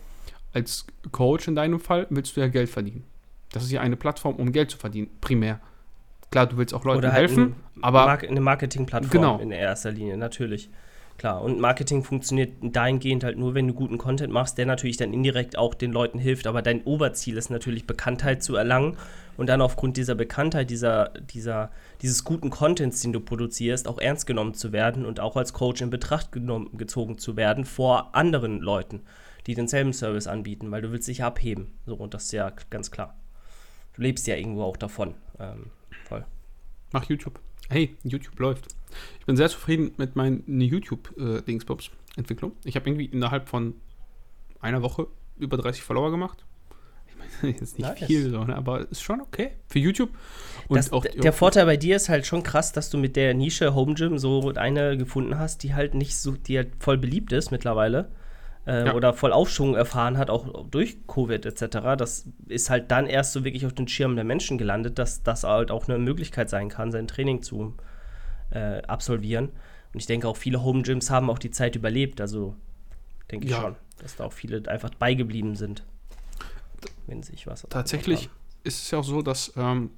als 0.53 0.85
Coach 1.11 1.47
in 1.47 1.55
deinem 1.55 1.79
Fall, 1.79 2.07
willst 2.09 2.35
du 2.35 2.41
ja 2.41 2.47
Geld 2.47 2.69
verdienen. 2.69 3.03
Das 3.51 3.63
ist 3.63 3.71
ja 3.71 3.79
eine 3.81 3.95
Plattform, 3.95 4.35
um 4.35 4.51
Geld 4.51 4.71
zu 4.71 4.77
verdienen, 4.77 5.09
primär. 5.21 5.59
Klar, 6.31 6.47
du 6.47 6.57
willst 6.57 6.73
auch 6.73 6.83
Leuten 6.83 7.03
halt 7.03 7.13
helfen, 7.13 7.55
ein, 7.77 7.83
aber 7.83 8.05
eine 8.09 8.41
Marketingplattform 8.41 9.11
Genau. 9.11 9.39
in 9.39 9.51
erster 9.51 9.91
Linie, 9.91 10.17
natürlich. 10.17 10.69
Klar, 11.17 11.41
und 11.41 11.59
Marketing 11.59 12.03
funktioniert 12.03 12.53
dahingehend 12.61 13.23
halt 13.23 13.39
nur, 13.39 13.55
wenn 13.55 13.67
du 13.67 13.73
guten 13.73 13.97
Content 13.97 14.31
machst, 14.31 14.59
der 14.59 14.67
natürlich 14.67 14.97
dann 14.97 15.13
indirekt 15.13 15.57
auch 15.57 15.73
den 15.73 15.91
Leuten 15.91 16.19
hilft. 16.19 16.45
Aber 16.45 16.61
dein 16.61 16.83
Oberziel 16.83 17.37
ist 17.37 17.49
natürlich, 17.49 17.87
Bekanntheit 17.87 18.43
zu 18.43 18.55
erlangen 18.55 18.97
und 19.35 19.47
dann 19.47 19.61
aufgrund 19.61 19.97
dieser 19.97 20.13
Bekanntheit, 20.13 20.69
dieser, 20.69 21.09
dieser, 21.33 21.71
dieses 22.03 22.23
guten 22.23 22.51
Contents, 22.51 23.01
den 23.01 23.13
du 23.13 23.19
produzierst, 23.19 23.87
auch 23.87 23.97
ernst 23.97 24.27
genommen 24.27 24.53
zu 24.53 24.71
werden 24.71 25.05
und 25.05 25.19
auch 25.19 25.35
als 25.37 25.53
Coach 25.53 25.81
in 25.81 25.89
Betracht 25.89 26.31
genommen, 26.31 26.77
gezogen 26.77 27.17
zu 27.17 27.35
werden 27.35 27.65
vor 27.65 28.15
anderen 28.15 28.59
Leuten, 28.59 29.01
die 29.47 29.55
denselben 29.55 29.93
Service 29.93 30.27
anbieten, 30.27 30.69
weil 30.69 30.83
du 30.83 30.91
willst 30.91 31.07
dich 31.07 31.23
abheben. 31.23 31.73
So, 31.87 31.95
und 31.95 32.13
das 32.13 32.25
ist 32.25 32.33
ja 32.33 32.51
ganz 32.69 32.91
klar. 32.91 33.15
Du 33.95 34.03
lebst 34.03 34.27
ja 34.27 34.35
irgendwo 34.35 34.61
auch 34.61 34.77
davon. 34.77 35.15
Ähm, 35.39 35.71
voll. 36.03 36.25
Mach 36.91 37.05
YouTube. 37.05 37.39
Hey, 37.69 37.95
YouTube 38.03 38.39
läuft. 38.39 38.67
Ich 39.19 39.25
bin 39.25 39.35
sehr 39.35 39.49
zufrieden 39.49 39.91
mit 39.97 40.15
meinen 40.15 40.43
YouTube-Dingsbums-Entwicklung. 40.47 42.53
ich 42.63 42.75
habe 42.75 42.89
irgendwie 42.89 43.05
innerhalb 43.05 43.49
von 43.49 43.75
einer 44.61 44.81
Woche 44.81 45.07
über 45.37 45.57
30 45.57 45.83
Follower 45.83 46.09
gemacht. 46.09 46.45
Ich 47.07 47.41
meine, 47.41 47.53
jetzt 47.59 47.77
nicht 47.77 47.87
Nice. 47.87 48.05
viel, 48.05 48.29
so, 48.29 48.43
ne? 48.45 48.55
aber 48.55 48.89
ist 48.89 49.01
schon 49.01 49.19
okay 49.21 49.51
für 49.67 49.79
YouTube. 49.79 50.09
Und 50.69 50.77
Das, 50.77 50.93
auch 50.93 51.03
der 51.05 51.33
Vorteil 51.33 51.65
bei 51.65 51.77
dir 51.77 51.97
ist 51.97 52.07
halt 52.09 52.25
schon 52.25 52.41
krass, 52.41 52.71
dass 52.71 52.89
du 52.89 52.97
mit 52.97 53.15
der 53.17 53.33
Nische 53.33 53.75
Home 53.75 53.95
Gym 53.95 54.17
so 54.17 54.53
eine 54.55 54.97
gefunden 54.97 55.37
hast, 55.37 55.63
die 55.63 55.73
halt 55.73 55.93
nicht 55.93 56.15
so, 56.17 56.31
die 56.31 56.57
halt 56.57 56.69
voll 56.79 56.97
beliebt 56.97 57.33
ist 57.33 57.51
mittlerweile. 57.51 58.09
Äh, 58.67 58.85
Ja. 58.87 58.93
Oder 58.93 59.13
voll 59.13 59.31
Aufschwung 59.31 59.75
erfahren 59.75 60.17
hat, 60.17 60.29
auch 60.29 60.65
durch 60.69 60.97
Covid 61.07 61.45
etc. 61.45 61.95
Das 61.97 62.27
ist 62.47 62.69
halt 62.69 62.91
dann 62.91 63.07
erst 63.07 63.31
so 63.31 63.45
wirklich 63.45 63.65
auf 63.65 63.73
den 63.73 63.87
Schirm 63.87 64.15
der 64.15 64.25
Menschen 64.25 64.57
gelandet, 64.57 64.99
dass 64.99 65.23
das 65.23 65.43
halt 65.45 65.71
auch 65.71 65.87
eine 65.87 65.97
Möglichkeit 65.97 66.49
sein 66.49 66.67
kann, 66.67 66.91
sein 66.91 67.07
Training 67.07 67.41
zu 67.41 67.75
äh, 68.51 68.81
absolvieren. 68.83 69.49
Und 69.93 69.99
ich 70.01 70.05
denke 70.05 70.27
auch 70.27 70.35
viele 70.37 70.63
Home 70.63 70.83
Gyms 70.83 71.09
haben 71.09 71.29
auch 71.29 71.39
die 71.39 71.49
Zeit 71.49 71.75
überlebt. 71.77 72.19
Also 72.19 72.55
denke 73.31 73.45
ich 73.45 73.51
Ja. 73.53 73.61
schon, 73.61 73.75
dass 73.99 74.17
da 74.17 74.25
auch 74.25 74.33
viele 74.33 74.61
einfach 74.69 74.89
beigeblieben 74.95 75.55
sind. 75.55 75.83
Wenn 77.07 77.23
sich 77.23 77.47
was. 77.47 77.65
Tatsächlich 77.69 78.29
ist 78.65 78.83
es 78.83 78.91
ja 78.91 78.99
auch 78.99 79.03
so, 79.03 79.21
dass 79.21 79.53
ähm, 79.55 79.91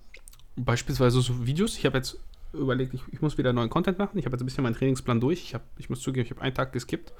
beispielsweise 0.55 1.21
so 1.21 1.45
Videos, 1.47 1.75
ich 1.75 1.85
habe 1.87 1.97
jetzt 1.97 2.17
überlegt, 2.53 2.93
ich, 2.93 3.01
ich 3.11 3.21
muss 3.21 3.37
wieder 3.37 3.53
neuen 3.53 3.69
Content 3.69 3.97
machen. 3.99 4.17
Ich 4.17 4.25
habe 4.25 4.35
jetzt 4.35 4.41
ein 4.41 4.45
bisschen 4.45 4.63
meinen 4.63 4.75
Trainingsplan 4.75 5.19
durch. 5.19 5.41
Ich, 5.43 5.55
hab, 5.55 5.63
ich 5.77 5.89
muss 5.89 6.01
zugeben, 6.01 6.25
ich 6.25 6.31
habe 6.31 6.41
einen 6.41 6.53
Tag 6.53 6.73
geskippt, 6.73 7.13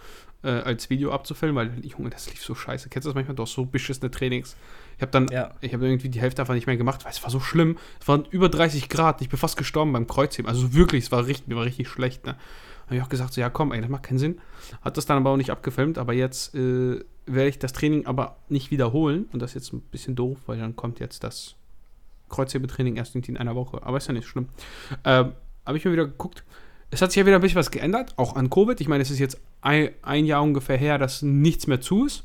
äh, 0.44 0.50
als 0.50 0.90
Video 0.90 1.12
abzufilmen, 1.12 1.56
weil, 1.56 1.86
Junge, 1.86 2.10
das 2.10 2.30
lief 2.30 2.44
so 2.44 2.56
scheiße. 2.56 2.90
Kennst 2.90 3.06
du 3.06 3.10
das 3.10 3.16
manchmal? 3.16 3.36
Doch 3.36 3.48
so 3.48 3.66
beschissene 3.66 4.12
Trainings. 4.12 4.56
Ich 4.96 5.02
habe 5.02 5.12
dann, 5.12 5.28
Ja. 5.32 5.52
ich 5.62 5.74
habe 5.74 5.86
irgendwie 5.86 6.10
die 6.10 6.20
Hälfte 6.22 6.42
einfach 6.42 6.56
nicht 6.56 6.68
mehr 6.68 6.78
gemacht, 6.78 7.06
weil 7.06 7.12
es 7.12 7.22
war 7.24 7.30
so 7.30 7.40
schlimm. 7.40 7.78
Es 8.02 8.08
waren 8.08 8.26
über 8.32 8.50
30 8.50 8.90
Grad. 8.90 9.22
Ich 9.22 9.30
bin 9.30 9.38
fast 9.40 9.58
gestorben 9.58 9.94
beim 9.94 10.08
Kreuzheben. 10.08 10.50
Also 10.50 10.74
wirklich, 10.74 11.06
es 11.06 11.12
war 11.12 11.26
richtig, 11.26 11.48
mir 11.48 11.56
war 11.56 11.66
richtig 11.66 11.88
schlecht. 11.88 12.26
Ne? 12.26 12.36
habe 12.90 12.98
ich 12.98 13.04
auch 13.04 13.10
gesagt, 13.10 13.34
so, 13.34 13.42
ja 13.42 13.52
komm, 13.52 13.72
ey, 13.72 13.82
das 13.82 13.90
macht 13.90 14.04
keinen 14.04 14.18
Sinn. 14.18 14.42
Hat 14.82 14.98
das 14.98 15.06
dann 15.06 15.18
aber 15.18 15.30
auch 15.30 15.38
nicht 15.38 15.52
abgefilmt, 15.52 16.00
aber 16.00 16.14
jetzt 16.14 16.56
äh, 16.56 17.00
werde 17.28 17.50
ich 17.50 17.60
das 17.60 17.72
Training 17.72 18.08
aber 18.08 18.38
nicht 18.50 18.72
wiederholen 18.72 19.26
und 19.32 19.42
das 19.44 19.52
ist 19.52 19.56
jetzt 19.56 19.74
ein 19.74 19.82
bisschen 19.82 20.16
doof, 20.16 20.40
weil 20.48 20.58
dann 20.58 20.76
kommt 20.76 21.00
jetzt 21.00 21.24
das 21.24 21.56
Kreuzhebetraining 22.30 22.96
erst 22.96 23.16
in 23.16 23.38
einer 23.38 23.56
Woche. 23.56 23.84
Aber 23.84 23.98
ist 23.98 24.08
ja 24.08 24.14
nicht 24.14 24.28
schlimm. 24.28 24.50
Ähm, 25.04 25.34
habe 25.66 25.78
ich 25.78 25.86
mir 25.86 25.92
wieder 25.92 26.06
geguckt. 26.06 26.44
Es 26.92 27.02
hat 27.02 27.12
sich 27.12 27.20
ja 27.20 27.26
wieder 27.26 27.36
ein 27.36 27.42
bisschen 27.42 27.58
was 27.58 27.72
geändert, 27.72 28.14
auch 28.18 28.36
an 28.36 28.50
Covid. 28.50 28.80
Ich 28.82 28.88
meine, 28.88 29.04
es 29.04 29.12
ist 29.12 29.20
jetzt 29.20 29.40
ein, 29.62 29.90
ein 30.02 30.26
Jahr 30.26 30.42
ungefähr 30.42 30.78
her, 30.78 30.98
dass 30.98 31.22
nichts 31.22 31.68
mehr 31.68 31.82
zu 31.82 32.06
ist. 32.06 32.24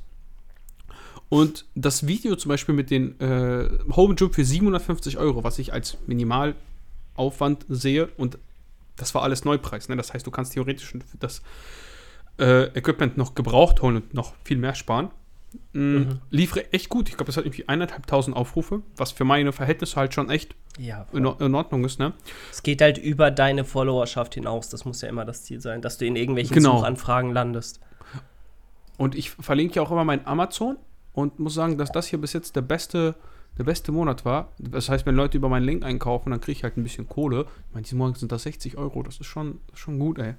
Und 1.28 1.66
das 1.74 2.06
Video 2.06 2.36
zum 2.36 2.50
Beispiel 2.50 2.74
mit 2.74 2.90
den 2.90 3.18
äh, 3.20 3.68
Home 3.94 4.14
Gym 4.14 4.32
für 4.32 4.44
750 4.44 5.18
Euro, 5.18 5.42
was 5.42 5.58
ich 5.58 5.72
als 5.72 5.98
Minimalaufwand 6.06 7.66
sehe, 7.68 8.08
und 8.16 8.38
das 8.96 9.14
war 9.14 9.22
alles 9.22 9.44
Neupreis. 9.44 9.88
Ne? 9.88 9.96
Das 9.96 10.14
heißt, 10.14 10.26
du 10.26 10.30
kannst 10.30 10.52
theoretisch 10.52 10.96
das 11.18 11.42
äh, 12.38 12.64
Equipment 12.78 13.16
noch 13.16 13.34
gebraucht 13.34 13.82
holen 13.82 13.96
und 13.96 14.14
noch 14.14 14.34
viel 14.44 14.58
mehr 14.58 14.74
sparen. 14.74 15.10
Mm, 15.72 15.78
mhm. 15.78 16.20
Lief 16.30 16.56
echt 16.72 16.88
gut. 16.88 17.08
Ich 17.08 17.16
glaube, 17.16 17.26
das 17.26 17.36
hat 17.36 17.44
irgendwie 17.44 17.68
eineinhalbtausend 17.68 18.36
Aufrufe, 18.36 18.82
was 18.96 19.12
für 19.12 19.24
meine 19.24 19.52
Verhältnisse 19.52 19.96
halt 19.96 20.14
schon 20.14 20.30
echt 20.30 20.54
ja, 20.78 21.06
in, 21.12 21.24
in, 21.24 21.54
Ordnung 21.54 21.84
ist. 21.84 21.98
Ne? 21.98 22.12
Es 22.50 22.62
geht 22.62 22.80
halt 22.80 22.98
über 22.98 23.30
deine 23.30 23.64
Followerschaft 23.64 24.34
hinaus. 24.34 24.68
Das 24.68 24.84
muss 24.84 25.00
ja 25.02 25.08
immer 25.08 25.24
das 25.24 25.44
Ziel 25.44 25.60
sein, 25.60 25.82
dass 25.82 25.98
du 25.98 26.06
in 26.06 26.16
irgendwelchen 26.16 26.54
genau. 26.54 26.78
Suchanfragen 26.78 27.32
landest. 27.32 27.80
Und 28.96 29.14
ich 29.14 29.30
verlinke 29.30 29.76
ja 29.76 29.82
auch 29.82 29.90
immer 29.90 30.04
mein 30.04 30.26
Amazon 30.26 30.76
und 31.12 31.38
muss 31.38 31.54
sagen, 31.54 31.78
dass 31.78 31.90
das 31.90 32.06
hier 32.06 32.20
bis 32.20 32.32
jetzt 32.32 32.54
der 32.56 32.62
beste, 32.62 33.14
der 33.58 33.64
beste 33.64 33.92
Monat 33.92 34.24
war. 34.24 34.52
Das 34.58 34.88
heißt, 34.88 35.06
wenn 35.06 35.14
Leute 35.14 35.36
über 35.36 35.48
meinen 35.48 35.64
Link 35.64 35.84
einkaufen, 35.84 36.30
dann 36.30 36.40
kriege 36.40 36.58
ich 36.58 36.64
halt 36.64 36.76
ein 36.76 36.82
bisschen 36.82 37.08
Kohle. 37.08 37.46
Ich 37.68 37.74
meine, 37.74 37.82
diesen 37.82 37.98
Monat 37.98 38.18
sind 38.18 38.30
das 38.30 38.44
60 38.44 38.76
Euro. 38.76 39.02
Das 39.02 39.18
ist 39.18 39.26
schon, 39.26 39.60
das 39.68 39.78
ist 39.78 39.80
schon 39.80 39.98
gut, 39.98 40.18
ey. 40.18 40.34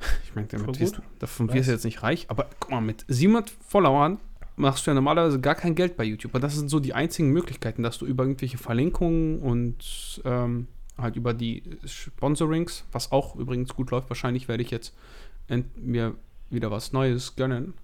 Ich 0.24 0.34
meine, 0.34 0.46
damit 0.46 0.78
wirst, 0.78 1.00
davon 1.18 1.52
wirst 1.52 1.68
du 1.68 1.72
jetzt 1.72 1.84
nicht 1.84 2.02
reich. 2.02 2.26
Aber 2.28 2.48
guck 2.60 2.70
mal, 2.70 2.80
mit 2.80 3.04
700 3.08 3.50
Followern 3.66 4.18
machst 4.56 4.86
du 4.86 4.90
ja 4.92 4.94
normalerweise 4.94 5.40
gar 5.40 5.54
kein 5.56 5.74
Geld 5.74 5.96
bei 5.96 6.04
YouTube. 6.04 6.34
Und 6.34 6.42
das 6.42 6.54
sind 6.54 6.68
so 6.68 6.78
die 6.78 6.94
einzigen 6.94 7.30
Möglichkeiten, 7.30 7.82
dass 7.82 7.98
du 7.98 8.06
über 8.06 8.24
irgendwelche 8.24 8.58
Verlinkungen 8.58 9.40
und 9.40 10.22
ähm, 10.24 10.68
halt 10.96 11.16
über 11.16 11.34
die 11.34 11.62
Sponsorings, 11.84 12.84
was 12.92 13.10
auch 13.10 13.36
übrigens 13.36 13.74
gut 13.74 13.90
läuft, 13.90 14.08
wahrscheinlich 14.08 14.48
werde 14.48 14.62
ich 14.62 14.70
jetzt 14.70 14.94
mir 15.76 16.14
wieder 16.50 16.70
was 16.70 16.92
Neues 16.92 17.34
gönnen. 17.36 17.74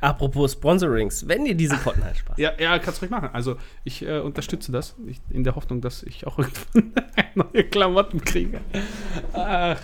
Apropos 0.00 0.52
Sponsorings, 0.52 1.26
wenn 1.26 1.46
ihr 1.46 1.54
diese 1.54 1.76
Potten 1.76 2.04
halt 2.04 2.16
Spaß 2.16 2.38
Ja, 2.38 2.52
ja, 2.58 2.78
kannst 2.78 3.00
du 3.00 3.06
ruhig 3.06 3.10
machen. 3.10 3.30
Also, 3.32 3.56
ich 3.84 4.02
äh, 4.02 4.20
unterstütze 4.20 4.72
das 4.72 4.94
ich, 5.06 5.20
in 5.30 5.44
der 5.44 5.56
Hoffnung, 5.56 5.80
dass 5.80 6.02
ich 6.02 6.26
auch 6.26 6.38
irgendwann 6.74 6.92
neue 7.34 7.64
Klamotten 7.64 8.20
kriege. 8.20 8.60
Ach, 9.32 9.80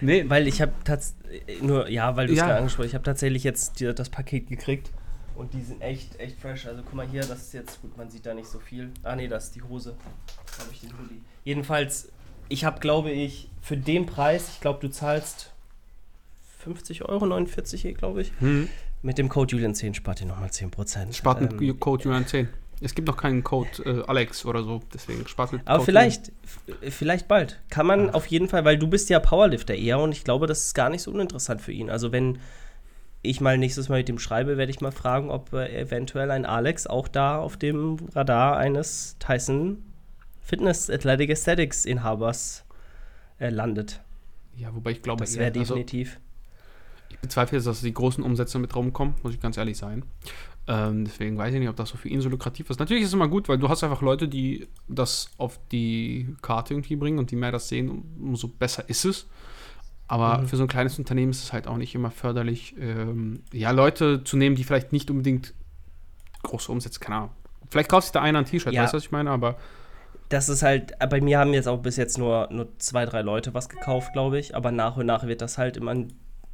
nee. 0.00 0.24
Weil 0.28 0.46
ich 0.48 0.60
habe 0.60 0.72
tatsächlich, 0.84 1.62
nur, 1.62 1.88
ja, 1.88 2.16
weil 2.16 2.26
du 2.26 2.32
es 2.32 2.38
ja. 2.38 2.46
gerade 2.46 2.58
angesprochen 2.58 2.86
ich 2.86 2.94
habe 2.94 3.04
tatsächlich 3.04 3.44
jetzt 3.44 3.80
die, 3.80 3.92
das 3.94 4.08
Paket 4.08 4.48
gekriegt 4.48 4.90
und 5.36 5.52
die 5.52 5.62
sind 5.62 5.82
echt, 5.82 6.18
echt 6.18 6.40
fresh. 6.40 6.66
Also, 6.66 6.82
guck 6.82 6.94
mal 6.94 7.06
hier, 7.06 7.20
das 7.20 7.42
ist 7.42 7.54
jetzt, 7.54 7.82
gut, 7.82 7.96
man 7.96 8.10
sieht 8.10 8.24
da 8.24 8.34
nicht 8.34 8.48
so 8.48 8.58
viel. 8.58 8.90
Ah, 9.02 9.14
nee, 9.14 9.28
das 9.28 9.44
ist 9.44 9.56
die 9.56 9.62
Hose. 9.62 9.94
Da 10.56 10.64
habe 10.64 10.72
ich 10.72 10.80
den 10.80 10.90
Hoodie. 10.98 11.20
Jedenfalls, 11.44 12.10
ich 12.48 12.64
habe, 12.64 12.80
glaube 12.80 13.10
ich, 13.10 13.50
für 13.60 13.76
den 13.76 14.06
Preis, 14.06 14.48
ich 14.54 14.60
glaube, 14.60 14.80
du 14.80 14.88
zahlst 14.88 15.52
50 16.60 17.04
Euro, 17.04 17.26
49, 17.26 17.94
glaube 17.96 18.22
ich. 18.22 18.32
Mhm. 18.40 18.68
Mit 19.02 19.18
dem 19.18 19.28
Code 19.28 19.54
Julian10 19.54 19.94
spart 19.94 20.22
ihr 20.22 20.26
nochmal 20.26 20.48
10%. 20.48 21.12
Spart 21.12 21.40
mit 21.40 21.52
ähm, 21.60 21.78
Code 21.78 22.08
Julian10. 22.08 22.48
Es 22.80 22.94
gibt 22.94 23.08
noch 23.08 23.16
keinen 23.16 23.42
Code 23.42 23.70
äh, 23.84 24.04
Alex 24.06 24.44
oder 24.44 24.62
so, 24.62 24.82
deswegen 24.92 25.20
mit 25.20 25.62
Aber 25.64 25.82
vielleicht, 25.82 26.30
vielleicht 26.82 27.26
bald. 27.26 27.60
Kann 27.70 27.86
man 27.86 28.06
ja. 28.06 28.14
auf 28.14 28.26
jeden 28.26 28.48
Fall, 28.48 28.64
weil 28.64 28.78
du 28.78 28.86
bist 28.86 29.08
ja 29.08 29.18
Powerlifter 29.18 29.74
eher 29.74 29.98
und 29.98 30.12
ich 30.12 30.24
glaube, 30.24 30.46
das 30.46 30.66
ist 30.66 30.74
gar 30.74 30.90
nicht 30.90 31.02
so 31.02 31.10
uninteressant 31.10 31.62
für 31.62 31.72
ihn. 31.72 31.88
Also 31.88 32.12
wenn 32.12 32.38
ich 33.22 33.40
mal 33.40 33.58
nächstes 33.58 33.88
Mal 33.88 33.98
mit 33.98 34.08
ihm 34.08 34.18
schreibe, 34.18 34.56
werde 34.56 34.70
ich 34.70 34.80
mal 34.80 34.92
fragen, 34.92 35.30
ob 35.30 35.52
äh, 35.52 35.80
eventuell 35.80 36.30
ein 36.30 36.44
Alex 36.44 36.86
auch 36.86 37.08
da 37.08 37.38
auf 37.38 37.56
dem 37.56 37.96
Radar 38.14 38.56
eines 38.56 39.16
Tyson 39.18 39.82
Fitness 40.40 40.90
Athletic 40.90 41.30
Aesthetics 41.30 41.84
Inhabers 41.84 42.64
äh, 43.38 43.48
landet. 43.48 44.00
Ja, 44.56 44.74
wobei 44.74 44.92
ich 44.92 45.02
glaube, 45.02 45.24
das 45.24 45.36
wäre 45.36 45.48
also 45.48 45.60
definitiv. 45.60 46.14
Also 46.14 46.20
ich 47.10 47.18
bezweifle 47.18 47.58
jetzt, 47.58 47.66
dass 47.66 47.80
die 47.80 47.92
großen 47.92 48.22
Umsätze 48.22 48.58
mit 48.58 48.74
rumkommen, 48.74 49.14
muss 49.22 49.34
ich 49.34 49.40
ganz 49.40 49.56
ehrlich 49.56 49.76
sein. 49.76 50.04
Ähm, 50.68 51.04
deswegen 51.04 51.38
weiß 51.38 51.54
ich 51.54 51.60
nicht, 51.60 51.68
ob 51.68 51.76
das 51.76 51.90
so 51.90 51.96
für 51.96 52.08
ihn 52.08 52.20
so 52.20 52.28
lukrativ 52.28 52.68
ist. 52.70 52.80
Natürlich 52.80 53.04
ist 53.04 53.10
es 53.10 53.14
immer 53.14 53.28
gut, 53.28 53.48
weil 53.48 53.58
du 53.58 53.68
hast 53.68 53.84
einfach 53.84 54.02
Leute, 54.02 54.26
die 54.26 54.66
das 54.88 55.30
auf 55.38 55.60
die 55.70 56.34
Karte 56.42 56.74
irgendwie 56.74 56.96
bringen 56.96 57.18
und 57.18 57.30
die 57.30 57.36
mehr 57.36 57.52
das 57.52 57.68
sehen, 57.68 58.02
umso 58.20 58.48
besser 58.48 58.88
ist 58.88 59.04
es. 59.04 59.26
Aber 60.08 60.38
mhm. 60.38 60.48
für 60.48 60.56
so 60.56 60.64
ein 60.64 60.68
kleines 60.68 60.98
Unternehmen 60.98 61.30
ist 61.30 61.42
es 61.42 61.52
halt 61.52 61.66
auch 61.66 61.76
nicht 61.76 61.94
immer 61.94 62.10
förderlich, 62.10 62.74
ähm, 62.80 63.42
ja, 63.52 63.70
Leute 63.70 64.24
zu 64.24 64.36
nehmen, 64.36 64.56
die 64.56 64.64
vielleicht 64.64 64.92
nicht 64.92 65.10
unbedingt 65.10 65.54
große 66.42 66.70
Umsätze, 66.70 67.00
keine 67.00 67.16
Ahnung. 67.16 67.30
Vielleicht 67.70 67.90
kauft 67.90 68.04
sich 68.04 68.12
da 68.12 68.22
einer 68.22 68.40
ein 68.40 68.44
T-Shirt, 68.44 68.72
ja. 68.72 68.82
weißt 68.82 68.92
du, 68.92 68.96
was 68.96 69.04
ich 69.04 69.10
meine? 69.10 69.30
Aber 69.30 69.56
das 70.28 70.48
ist 70.48 70.62
halt, 70.62 70.92
bei 71.10 71.20
mir 71.20 71.38
haben 71.38 71.54
jetzt 71.54 71.68
auch 71.68 71.78
bis 71.78 71.96
jetzt 71.96 72.18
nur, 72.18 72.48
nur 72.50 72.68
zwei, 72.78 73.04
drei 73.04 73.22
Leute 73.22 73.54
was 73.54 73.68
gekauft, 73.68 74.12
glaube 74.12 74.38
ich. 74.38 74.56
Aber 74.56 74.72
nach 74.72 74.96
und 74.96 75.06
nach 75.06 75.26
wird 75.26 75.40
das 75.40 75.58
halt 75.58 75.76
immer 75.76 75.92
ein 75.92 76.12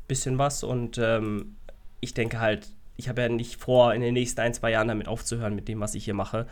bisschen 0.09 0.39
was 0.39 0.63
und 0.65 0.99
ähm, 0.99 1.57
ich 2.01 2.15
denke 2.15 2.41
halt, 2.41 2.69
ich 3.03 3.09
habe 3.09 3.23
ja 3.23 3.29
nicht 3.29 3.61
vor, 3.61 3.95
in 3.95 4.01
den 4.01 4.15
nächsten 4.15 4.41
ein, 4.41 4.55
zwei 4.55 4.71
Jahren 4.71 4.89
damit 4.89 5.09
aufzuhören 5.09 5.55
mit 5.55 5.69
dem, 5.69 5.81
was 5.81 5.95
ich 5.95 6.05
hier 6.05 6.15
mache. 6.15 6.47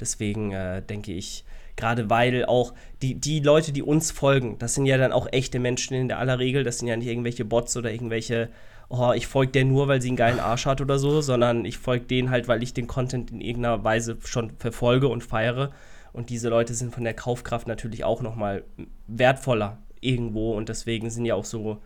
Deswegen 0.00 0.52
äh, 0.52 0.82
denke 0.82 1.12
ich, 1.12 1.44
gerade 1.76 2.08
weil 2.08 2.44
auch 2.46 2.72
die, 3.02 3.14
die 3.14 3.40
Leute, 3.40 3.72
die 3.72 3.82
uns 3.82 4.10
folgen, 4.10 4.58
das 4.58 4.74
sind 4.74 4.86
ja 4.86 4.96
dann 4.96 5.12
auch 5.12 5.28
echte 5.30 5.58
Menschen 5.58 5.94
in 5.94 6.08
der 6.08 6.18
aller 6.18 6.38
Regel, 6.38 6.64
das 6.64 6.78
sind 6.78 6.88
ja 6.88 6.96
nicht 6.96 7.08
irgendwelche 7.08 7.44
Bots 7.44 7.76
oder 7.76 7.92
irgendwelche, 7.92 8.48
oh, 8.88 9.12
ich 9.14 9.26
folge 9.26 9.52
der 9.52 9.66
nur, 9.66 9.88
weil 9.88 10.00
sie 10.00 10.08
einen 10.08 10.16
geilen 10.16 10.40
Arsch 10.40 10.66
hat 10.66 10.80
oder 10.80 10.98
so, 10.98 11.20
sondern 11.20 11.64
ich 11.64 11.78
folge 11.78 12.06
denen 12.06 12.30
halt, 12.30 12.48
weil 12.48 12.62
ich 12.62 12.72
den 12.72 12.86
Content 12.86 13.30
in 13.30 13.40
irgendeiner 13.40 13.84
Weise 13.84 14.16
schon 14.24 14.52
verfolge 14.58 15.08
und 15.08 15.22
feiere. 15.22 15.70
Und 16.12 16.30
diese 16.30 16.48
Leute 16.48 16.74
sind 16.74 16.94
von 16.94 17.04
der 17.04 17.14
Kaufkraft 17.14 17.68
natürlich 17.68 18.04
auch 18.04 18.22
nochmal 18.22 18.64
wertvoller 19.06 19.78
irgendwo 20.00 20.54
und 20.54 20.68
deswegen 20.68 21.10
sind 21.10 21.26
ja 21.26 21.34
auch 21.34 21.44
so 21.44 21.80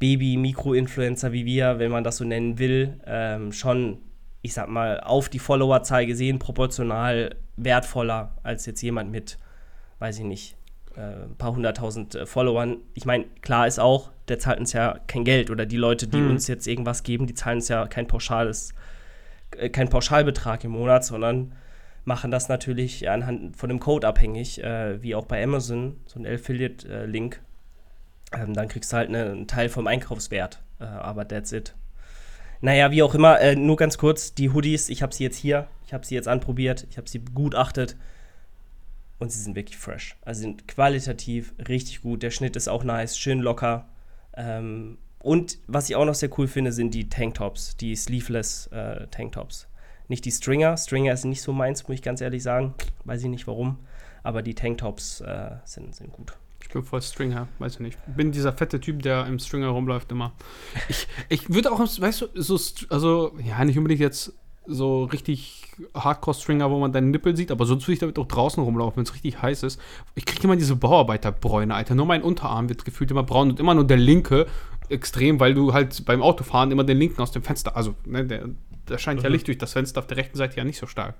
Baby-Mikro-Influencer 0.00 1.32
wie 1.32 1.44
wir, 1.44 1.78
wenn 1.78 1.92
man 1.92 2.02
das 2.02 2.16
so 2.16 2.24
nennen 2.24 2.58
will, 2.58 2.98
ähm, 3.06 3.52
schon, 3.52 3.98
ich 4.42 4.54
sag 4.54 4.68
mal, 4.68 4.98
auf 5.00 5.28
die 5.28 5.38
Followerzahl 5.38 6.06
gesehen 6.06 6.38
proportional 6.38 7.36
wertvoller 7.56 8.36
als 8.42 8.66
jetzt 8.66 8.80
jemand 8.80 9.12
mit, 9.12 9.38
weiß 9.98 10.18
ich 10.18 10.24
nicht, 10.24 10.56
äh, 10.96 11.24
ein 11.24 11.36
paar 11.36 11.54
hunderttausend 11.54 12.14
äh, 12.14 12.26
Followern. 12.26 12.78
Ich 12.94 13.04
meine, 13.04 13.26
klar 13.42 13.66
ist 13.66 13.78
auch, 13.78 14.10
der 14.28 14.38
zahlt 14.38 14.58
uns 14.58 14.72
ja 14.72 14.98
kein 15.06 15.24
Geld 15.24 15.50
oder 15.50 15.66
die 15.66 15.76
Leute, 15.76 16.08
die 16.08 16.18
hm. 16.18 16.30
uns 16.30 16.48
jetzt 16.48 16.66
irgendwas 16.66 17.02
geben, 17.02 17.26
die 17.26 17.34
zahlen 17.34 17.58
uns 17.58 17.68
ja 17.68 17.86
kein 17.86 18.06
pauschales, 18.06 18.74
äh, 19.56 19.68
kein 19.68 19.90
Pauschalbetrag 19.90 20.64
im 20.64 20.72
Monat, 20.72 21.04
sondern 21.04 21.52
machen 22.04 22.30
das 22.30 22.48
natürlich 22.48 23.10
anhand 23.10 23.56
von 23.58 23.68
dem 23.68 23.80
Code 23.80 24.08
abhängig, 24.08 24.64
äh, 24.64 25.02
wie 25.02 25.14
auch 25.14 25.26
bei 25.26 25.44
Amazon, 25.44 25.96
so 26.06 26.18
ein 26.18 26.26
Affiliate-Link 26.26 27.42
ähm, 28.32 28.54
dann 28.54 28.68
kriegst 28.68 28.92
du 28.92 28.96
halt 28.96 29.10
ne, 29.10 29.30
einen 29.30 29.46
Teil 29.46 29.68
vom 29.68 29.86
Einkaufswert. 29.86 30.60
Äh, 30.80 30.84
aber 30.84 31.26
that's 31.26 31.52
it. 31.52 31.74
Naja, 32.60 32.90
wie 32.90 33.02
auch 33.02 33.14
immer, 33.14 33.40
äh, 33.40 33.56
nur 33.56 33.76
ganz 33.76 33.96
kurz, 33.96 34.34
die 34.34 34.50
Hoodies, 34.50 34.90
ich 34.90 35.02
habe 35.02 35.14
sie 35.14 35.24
jetzt 35.24 35.36
hier, 35.36 35.66
ich 35.86 35.94
habe 35.94 36.04
sie 36.04 36.14
jetzt 36.14 36.28
anprobiert, 36.28 36.86
ich 36.90 36.98
habe 36.98 37.08
sie 37.08 37.18
begutachtet 37.18 37.96
und 39.18 39.32
sie 39.32 39.40
sind 39.40 39.56
wirklich 39.56 39.78
fresh. 39.78 40.16
Also 40.22 40.42
sind 40.42 40.68
qualitativ 40.68 41.54
richtig 41.68 42.02
gut, 42.02 42.22
der 42.22 42.30
Schnitt 42.30 42.56
ist 42.56 42.68
auch 42.68 42.84
nice, 42.84 43.16
schön 43.16 43.40
locker. 43.40 43.88
Ähm, 44.36 44.98
und 45.22 45.58
was 45.66 45.88
ich 45.88 45.96
auch 45.96 46.04
noch 46.04 46.14
sehr 46.14 46.30
cool 46.38 46.48
finde, 46.48 46.72
sind 46.72 46.92
die 46.92 47.08
Tanktops, 47.08 47.76
die 47.76 47.96
Sleeveless 47.96 48.66
äh, 48.68 49.06
Tanktops. 49.06 49.66
Nicht 50.08 50.24
die 50.24 50.30
Stringer, 50.30 50.76
Stringer 50.76 51.12
ist 51.12 51.24
nicht 51.24 51.42
so 51.42 51.52
meins, 51.52 51.86
muss 51.88 51.94
ich 51.94 52.02
ganz 52.02 52.20
ehrlich 52.20 52.42
sagen, 52.42 52.74
weiß 53.04 53.22
ich 53.22 53.28
nicht 53.28 53.46
warum, 53.46 53.78
aber 54.22 54.42
die 54.42 54.54
Tanktops 54.54 55.22
äh, 55.22 55.52
sind, 55.64 55.94
sind 55.94 56.12
gut. 56.12 56.34
Ich 56.62 56.68
bin 56.68 56.82
voll 56.82 57.02
Stringer, 57.02 57.48
weiß 57.58 57.74
ich 57.74 57.80
nicht. 57.80 57.98
Ich 58.06 58.14
bin 58.14 58.32
dieser 58.32 58.52
fette 58.52 58.80
Typ, 58.80 59.02
der 59.02 59.26
im 59.26 59.38
Stringer 59.38 59.68
rumläuft 59.68 60.12
immer. 60.12 60.32
Ich, 60.88 61.08
ich 61.28 61.50
würde 61.52 61.72
auch, 61.72 61.80
weißt 61.80 62.20
du, 62.20 62.26
so, 62.34 62.58
also, 62.90 63.36
ja, 63.42 63.64
nicht 63.64 63.78
unbedingt 63.78 64.00
jetzt 64.00 64.32
so 64.66 65.04
richtig 65.04 65.72
Hardcore-Stringer, 65.94 66.70
wo 66.70 66.78
man 66.78 66.92
deinen 66.92 67.10
Nippel 67.10 67.36
sieht, 67.36 67.50
aber 67.50 67.66
sonst 67.66 67.84
würde 67.84 67.94
ich 67.94 67.98
damit 67.98 68.18
auch 68.18 68.28
draußen 68.28 68.62
rumlaufen, 68.62 68.98
wenn 68.98 69.04
es 69.04 69.14
richtig 69.14 69.40
heiß 69.40 69.62
ist. 69.62 69.80
Ich 70.14 70.26
kriege 70.26 70.44
immer 70.44 70.56
diese 70.56 70.76
Bauarbeiterbräune, 70.76 71.74
Alter. 71.74 71.94
Nur 71.94 72.06
mein 72.06 72.22
Unterarm 72.22 72.68
wird 72.68 72.84
gefühlt 72.84 73.10
immer 73.10 73.22
braun 73.22 73.50
und 73.50 73.60
immer 73.60 73.74
nur 73.74 73.86
der 73.86 73.96
linke 73.96 74.46
extrem, 74.88 75.40
weil 75.40 75.54
du 75.54 75.72
halt 75.72 76.04
beim 76.04 76.22
Autofahren 76.22 76.70
immer 76.70 76.84
den 76.84 76.98
linken 76.98 77.20
aus 77.20 77.32
dem 77.32 77.42
Fenster, 77.42 77.76
also, 77.76 77.94
ne, 78.04 78.26
der, 78.26 78.48
da 78.86 78.98
scheint 78.98 79.20
mhm. 79.20 79.24
ja 79.24 79.30
Licht 79.30 79.46
durch 79.46 79.58
das 79.58 79.72
Fenster 79.72 80.00
auf 80.00 80.06
der 80.06 80.16
rechten 80.16 80.36
Seite 80.36 80.56
ja 80.56 80.64
nicht 80.64 80.78
so 80.78 80.86
stark. 80.86 81.14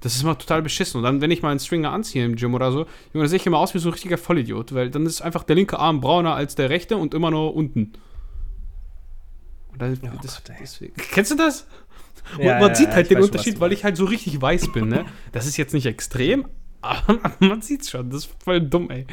Das 0.00 0.14
ist 0.14 0.22
immer 0.22 0.38
total 0.38 0.62
beschissen. 0.62 0.98
Und 0.98 1.04
dann, 1.04 1.20
wenn 1.20 1.30
ich 1.30 1.42
mal 1.42 1.50
einen 1.50 1.60
Stringer 1.60 1.92
anziehe 1.92 2.24
im 2.24 2.36
Gym 2.36 2.54
oder 2.54 2.72
so, 2.72 2.86
dann 3.12 3.28
sehe 3.28 3.36
ich 3.36 3.46
immer 3.46 3.58
aus 3.58 3.74
wie 3.74 3.78
so 3.78 3.90
ein 3.90 3.92
richtiger 3.92 4.18
Vollidiot, 4.18 4.74
weil 4.74 4.90
dann 4.90 5.04
ist 5.04 5.20
einfach 5.20 5.44
der 5.44 5.56
linke 5.56 5.78
Arm 5.78 6.00
brauner 6.00 6.34
als 6.34 6.54
der 6.54 6.70
rechte 6.70 6.96
und 6.96 7.12
immer 7.14 7.30
nur 7.30 7.54
unten. 7.54 7.92
Das, 9.78 9.98
oh 10.02 10.08
das, 10.22 10.42
deswegen. 10.60 10.94
Kennst 10.96 11.30
du 11.30 11.36
das? 11.36 11.66
Und 12.36 12.44
ja, 12.44 12.58
man 12.58 12.68
ja, 12.68 12.74
sieht 12.74 12.90
halt 12.90 13.10
den 13.10 13.20
Unterschied, 13.20 13.54
schon, 13.54 13.60
weil 13.60 13.72
ich 13.72 13.84
halt 13.84 13.96
so 13.96 14.04
richtig 14.04 14.40
weiß 14.40 14.72
bin, 14.72 14.88
ne? 14.88 15.06
Das 15.32 15.46
ist 15.46 15.56
jetzt 15.56 15.72
nicht 15.72 15.86
extrem, 15.86 16.46
aber 16.80 17.20
man 17.38 17.62
sieht's 17.62 17.90
schon. 17.90 18.10
Das 18.10 18.24
ist 18.24 18.34
voll 18.42 18.60
dumm, 18.60 18.90
ey. 18.90 19.06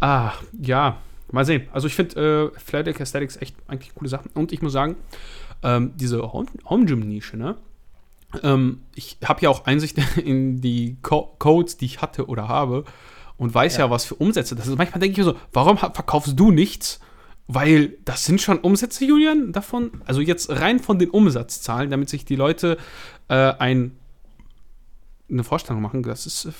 Ah, 0.00 0.32
ja. 0.60 0.98
Mal 1.30 1.46
sehen. 1.46 1.66
Also 1.72 1.86
ich 1.86 1.94
finde 1.94 2.52
äh, 2.54 2.58
Flatic 2.60 3.00
Aesthetics 3.00 3.36
echt 3.36 3.56
eigentlich 3.66 3.94
coole 3.94 4.08
Sachen. 4.08 4.30
Und 4.34 4.52
ich 4.52 4.60
muss 4.60 4.72
sagen, 4.72 4.96
ähm, 5.62 5.92
diese 5.96 6.20
Home-Gym-Nische, 6.22 7.38
ne? 7.38 7.56
Ähm, 8.42 8.82
ich 8.94 9.18
habe 9.24 9.42
ja 9.42 9.50
auch 9.50 9.66
Einsicht 9.66 9.98
in 10.16 10.60
die 10.60 10.96
Co 11.02 11.34
Codes, 11.38 11.76
die 11.76 11.86
ich 11.86 12.02
hatte 12.02 12.26
oder 12.26 12.48
habe 12.48 12.84
und 13.36 13.54
weiß 13.54 13.76
ja, 13.76 13.86
ja 13.86 13.90
was 13.90 14.04
für 14.04 14.14
Umsätze 14.14 14.54
das 14.54 14.66
ist. 14.66 14.76
Manchmal 14.76 15.00
denke 15.00 15.12
ich 15.12 15.18
mir 15.18 15.32
so, 15.32 15.38
warum 15.52 15.76
verkaufst 15.76 16.38
du 16.38 16.50
nichts, 16.50 17.00
Weil 17.48 17.98
das 18.04 18.24
sind 18.24 18.40
schon 18.40 18.58
Umsätze, 18.60 19.04
Julian, 19.04 19.52
davon. 19.52 20.02
Also 20.06 20.20
jetzt 20.20 20.48
rein 20.48 20.78
von 20.78 20.98
den 20.98 21.10
Umsatzzahlen, 21.10 21.90
damit 21.90 22.08
sich 22.08 22.24
die 22.24 22.36
Leute 22.36 22.78
äh, 23.28 23.34
ein, 23.34 23.96
eine 25.28 25.44
Vorstellung 25.44 25.82
machen. 25.82 26.02
Das 26.02 26.24
ist 26.24 26.46
äh, 26.46 26.52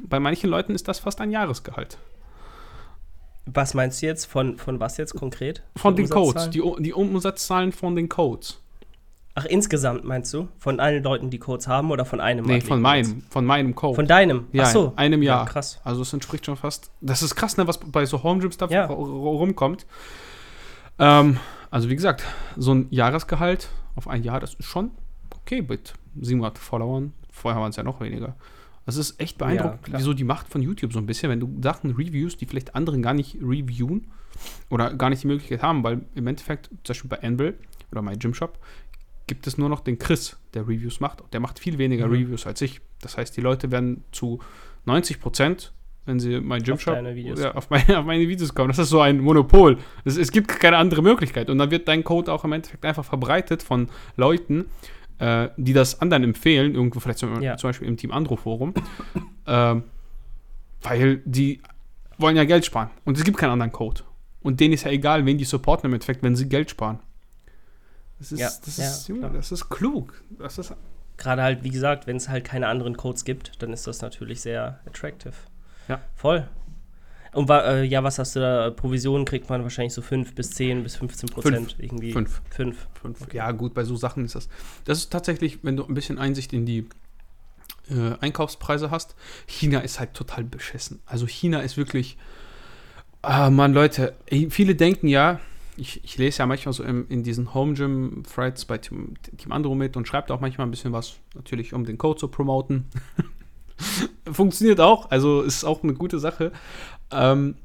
bei 0.00 0.20
manchen 0.20 0.50
Leuten 0.50 0.74
ist 0.74 0.86
das 0.86 0.98
fast 0.98 1.20
ein 1.20 1.30
Jahresgehalt. 1.30 1.98
Was 3.46 3.74
meinst 3.74 4.02
du 4.02 4.06
jetzt? 4.06 4.26
Von, 4.26 4.58
von 4.58 4.80
was 4.80 4.96
jetzt 4.96 5.14
konkret? 5.14 5.62
Von, 5.76 5.96
den 5.96 6.08
Codes. 6.08 6.50
Die, 6.50 6.62
die 6.80 6.92
Umsatzzahlen 6.92 7.72
von 7.72 7.94
den 7.94 8.08
Codes. 8.08 8.60
Ach, 9.38 9.44
insgesamt 9.44 10.04
meinst 10.04 10.32
du? 10.32 10.48
Von 10.58 10.80
allen 10.80 11.02
Leuten, 11.02 11.28
die 11.28 11.38
Codes 11.38 11.68
haben 11.68 11.90
oder 11.90 12.06
von 12.06 12.20
einem? 12.20 12.46
Nee, 12.46 12.62
von 12.62 12.80
meinem, 12.80 13.22
von 13.28 13.44
meinem 13.44 13.74
Code. 13.74 13.94
Von 13.94 14.06
deinem? 14.06 14.46
Ja, 14.52 14.62
Ach 14.64 14.70
so. 14.70 14.86
in 14.88 14.98
einem 14.98 15.22
Jahr. 15.22 15.44
Ja, 15.44 15.44
krass. 15.52 15.78
Also 15.84 16.00
es 16.02 16.12
entspricht 16.14 16.46
schon 16.46 16.56
fast. 16.56 16.90
Das 17.02 17.22
ist 17.22 17.34
krass, 17.36 17.58
ne, 17.58 17.66
was 17.68 17.78
bei 17.78 18.06
so 18.06 18.22
Home 18.22 18.40
Gym 18.40 18.50
Stuff 18.50 18.70
Ja. 18.70 18.86
rumkommt. 18.86 19.84
Ähm, 20.98 21.38
also 21.70 21.90
wie 21.90 21.96
gesagt, 21.96 22.24
so 22.56 22.72
ein 22.74 22.86
Jahresgehalt 22.90 23.68
auf 23.94 24.08
ein 24.08 24.22
Jahr, 24.22 24.40
das 24.40 24.54
ist 24.54 24.64
schon 24.64 24.90
okay 25.34 25.60
mit 25.60 25.92
700 26.18 26.56
Followern. 26.58 27.12
Vorher 27.30 27.60
waren 27.60 27.70
es 27.70 27.76
ja 27.76 27.82
noch 27.82 28.00
weniger. 28.00 28.36
Das 28.86 28.96
ist 28.96 29.20
echt 29.20 29.36
beeindruckend, 29.36 29.82
klar. 29.82 29.98
wieso 30.00 30.14
die 30.14 30.24
Macht 30.24 30.48
von 30.48 30.62
YouTube 30.62 30.92
so 30.94 30.98
ein 30.98 31.06
bisschen, 31.06 31.28
wenn 31.28 31.40
du 31.40 31.50
Sachen 31.60 31.90
reviewst, 31.90 32.40
die 32.40 32.46
vielleicht 32.46 32.74
anderen 32.74 33.02
gar 33.02 33.12
nicht 33.14 33.36
reviewen 33.42 34.06
oder 34.70 34.94
gar 34.94 35.10
nicht 35.10 35.24
die 35.24 35.26
Möglichkeit 35.26 35.60
haben, 35.62 35.82
weil 35.84 36.02
im 36.14 36.26
Endeffekt, 36.26 36.68
zum 36.68 36.78
Beispiel 36.94 37.10
bei 37.10 37.22
Anvil 37.22 37.58
oder 37.90 38.00
My 38.02 38.16
Gym 38.16 38.32
Shop, 38.32 38.58
gibt 39.26 39.46
es 39.46 39.58
nur 39.58 39.68
noch 39.68 39.80
den 39.80 39.98
Chris, 39.98 40.36
der 40.54 40.62
Reviews 40.62 41.00
macht. 41.00 41.22
Der 41.32 41.40
macht 41.40 41.58
viel 41.58 41.78
weniger 41.78 42.06
Mhm. 42.06 42.12
Reviews 42.12 42.46
als 42.46 42.60
ich. 42.62 42.80
Das 43.00 43.16
heißt, 43.16 43.36
die 43.36 43.40
Leute 43.40 43.70
werden 43.70 44.04
zu 44.12 44.40
90 44.84 45.20
Prozent, 45.20 45.72
wenn 46.04 46.20
sie 46.20 46.40
My 46.40 46.58
Gym 46.60 46.74
Auf 46.74 46.86
ja, 46.86 47.54
auf, 47.54 47.70
meine, 47.70 47.98
auf 47.98 48.04
meine 48.06 48.28
Videos 48.28 48.54
kommen. 48.54 48.68
Das 48.68 48.78
ist 48.78 48.90
so 48.90 49.00
ein 49.00 49.18
Monopol. 49.20 49.78
Es, 50.04 50.16
es 50.16 50.30
gibt 50.30 50.48
keine 50.60 50.76
andere 50.76 51.02
Möglichkeit. 51.02 51.50
Und 51.50 51.58
dann 51.58 51.70
wird 51.72 51.88
dein 51.88 52.04
Code 52.04 52.32
auch 52.32 52.44
im 52.44 52.52
Endeffekt 52.52 52.84
einfach 52.84 53.04
verbreitet 53.04 53.62
von 53.64 53.88
Leuten, 54.16 54.66
äh, 55.18 55.48
die 55.56 55.72
das 55.72 56.00
anderen 56.00 56.22
empfehlen, 56.22 56.74
irgendwo 56.76 57.00
vielleicht 57.00 57.18
zum, 57.18 57.42
Ja. 57.42 57.56
zum 57.56 57.70
Beispiel 57.70 57.88
im 57.88 57.96
Team 57.96 58.12
Andro 58.12 58.36
Forum, 58.36 58.74
ähm, 59.46 59.82
weil 60.82 61.22
die 61.24 61.60
wollen 62.18 62.36
ja 62.36 62.44
Geld 62.44 62.64
sparen. 62.64 62.90
Und 63.04 63.18
es 63.18 63.24
gibt 63.24 63.36
keinen 63.38 63.50
anderen 63.50 63.72
Code. 63.72 64.02
Und 64.40 64.60
denen 64.60 64.74
ist 64.74 64.84
ja 64.84 64.92
egal, 64.92 65.26
wen 65.26 65.38
die 65.38 65.44
supporten 65.44 65.86
im 65.88 65.94
Endeffekt, 65.94 66.22
wenn 66.22 66.36
sie 66.36 66.48
Geld 66.48 66.70
sparen. 66.70 67.00
Das 68.18 68.32
ist, 68.32 68.40
Ja, 68.40 68.50
das, 68.64 68.76
ja, 68.78 68.86
ist 68.88 69.08
Junge, 69.08 69.20
klar. 69.20 69.32
das 69.32 69.52
ist 69.52 69.68
klug. 69.68 70.22
Das 70.38 70.58
ist 70.58 70.74
Gerade 71.18 71.42
halt, 71.42 71.64
wie 71.64 71.70
gesagt, 71.70 72.06
wenn 72.06 72.16
es 72.16 72.28
halt 72.28 72.44
keine 72.44 72.68
anderen 72.68 72.96
Codes 72.96 73.24
gibt, 73.24 73.62
dann 73.62 73.72
ist 73.72 73.86
das 73.86 74.02
natürlich 74.02 74.42
sehr 74.42 74.80
attractive. 74.86 75.32
Ja. 75.88 76.00
Voll. 76.14 76.46
Und 77.32 77.50
äh, 77.50 77.82
ja, 77.84 78.02
was 78.02 78.18
hast 78.18 78.34
du 78.36 78.40
da? 78.40 78.70
Provisionen 78.70 79.24
kriegt 79.24 79.48
man 79.50 79.62
wahrscheinlich 79.62 79.92
so 79.92 80.00
5 80.02 80.34
bis 80.34 80.52
10 80.52 80.82
bis 80.82 80.96
15 80.96 81.28
Prozent 81.28 81.76
irgendwie. 81.78 82.12
fünf. 82.12 82.40
5. 82.50 82.86
Fünf. 83.00 83.20
Okay. 83.22 83.36
Ja, 83.36 83.50
gut, 83.52 83.74
bei 83.74 83.84
so 83.84 83.96
Sachen 83.96 84.24
ist 84.24 84.34
das. 84.34 84.48
Das 84.84 84.98
ist 84.98 85.12
tatsächlich, 85.12 85.62
wenn 85.62 85.76
du 85.76 85.84
ein 85.86 85.94
bisschen 85.94 86.18
Einsicht 86.18 86.52
in 86.54 86.64
die 86.64 86.88
äh, 87.90 88.14
Einkaufspreise 88.20 88.90
hast. 88.90 89.16
China 89.46 89.80
ist 89.80 90.00
halt 90.00 90.14
total 90.14 90.44
beschissen. 90.44 91.00
Also 91.06 91.26
China 91.26 91.60
ist 91.60 91.76
wirklich. 91.76 92.16
Ah, 93.22 93.50
Mann, 93.50 93.72
Leute, 93.74 94.14
viele 94.50 94.74
denken 94.74 95.08
ja, 95.08 95.40
ich, 95.76 96.02
ich 96.04 96.18
lese 96.18 96.38
ja 96.38 96.46
manchmal 96.46 96.72
so 96.72 96.82
im, 96.82 97.06
in 97.08 97.22
diesen 97.22 97.54
Home 97.54 97.74
Gym 97.74 98.22
Threads 98.22 98.64
bei 98.64 98.78
Team, 98.78 99.14
Team 99.36 99.52
Andro 99.52 99.74
mit 99.74 99.96
und 99.96 100.08
schreibe 100.08 100.32
auch 100.32 100.40
manchmal 100.40 100.66
ein 100.66 100.70
bisschen 100.70 100.92
was, 100.92 101.16
natürlich 101.34 101.74
um 101.74 101.84
den 101.84 101.98
Code 101.98 102.18
zu 102.18 102.28
promoten. 102.28 102.86
Funktioniert 104.30 104.80
auch, 104.80 105.10
also 105.10 105.42
ist 105.42 105.64
auch 105.64 105.82
eine 105.82 105.94
gute 105.94 106.18
Sache. 106.18 106.52
Ähm, 107.10 107.56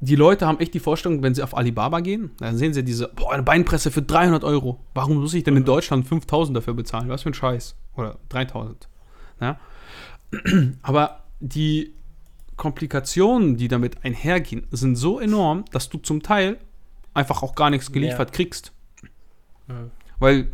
die 0.00 0.16
Leute 0.16 0.46
haben 0.46 0.60
echt 0.60 0.74
die 0.74 0.80
Vorstellung, 0.80 1.22
wenn 1.22 1.34
sie 1.34 1.42
auf 1.42 1.56
Alibaba 1.56 2.00
gehen, 2.00 2.32
dann 2.38 2.56
sehen 2.56 2.74
sie 2.74 2.84
diese, 2.84 3.08
boah, 3.08 3.32
eine 3.32 3.42
Beinpresse 3.42 3.90
für 3.90 4.02
300 4.02 4.44
Euro. 4.44 4.80
Warum 4.92 5.16
muss 5.16 5.32
ich 5.34 5.44
denn 5.44 5.56
in 5.56 5.64
Deutschland 5.64 6.06
5000 6.06 6.56
dafür 6.56 6.74
bezahlen? 6.74 7.08
Was 7.08 7.22
für 7.22 7.30
ein 7.30 7.34
Scheiß. 7.34 7.76
Oder 7.96 8.18
3000. 8.28 8.88
Ja? 9.40 9.58
Aber 10.82 11.22
die 11.40 11.94
Komplikationen, 12.56 13.56
die 13.56 13.68
damit 13.68 14.04
einhergehen, 14.04 14.66
sind 14.70 14.96
so 14.96 15.18
enorm, 15.20 15.64
dass 15.72 15.88
du 15.88 15.98
zum 15.98 16.22
Teil 16.22 16.58
einfach 17.12 17.42
auch 17.42 17.54
gar 17.54 17.70
nichts 17.70 17.92
geliefert 17.92 18.32
kriegst. 18.32 18.72
Mhm. 19.66 19.90
Weil. 20.18 20.48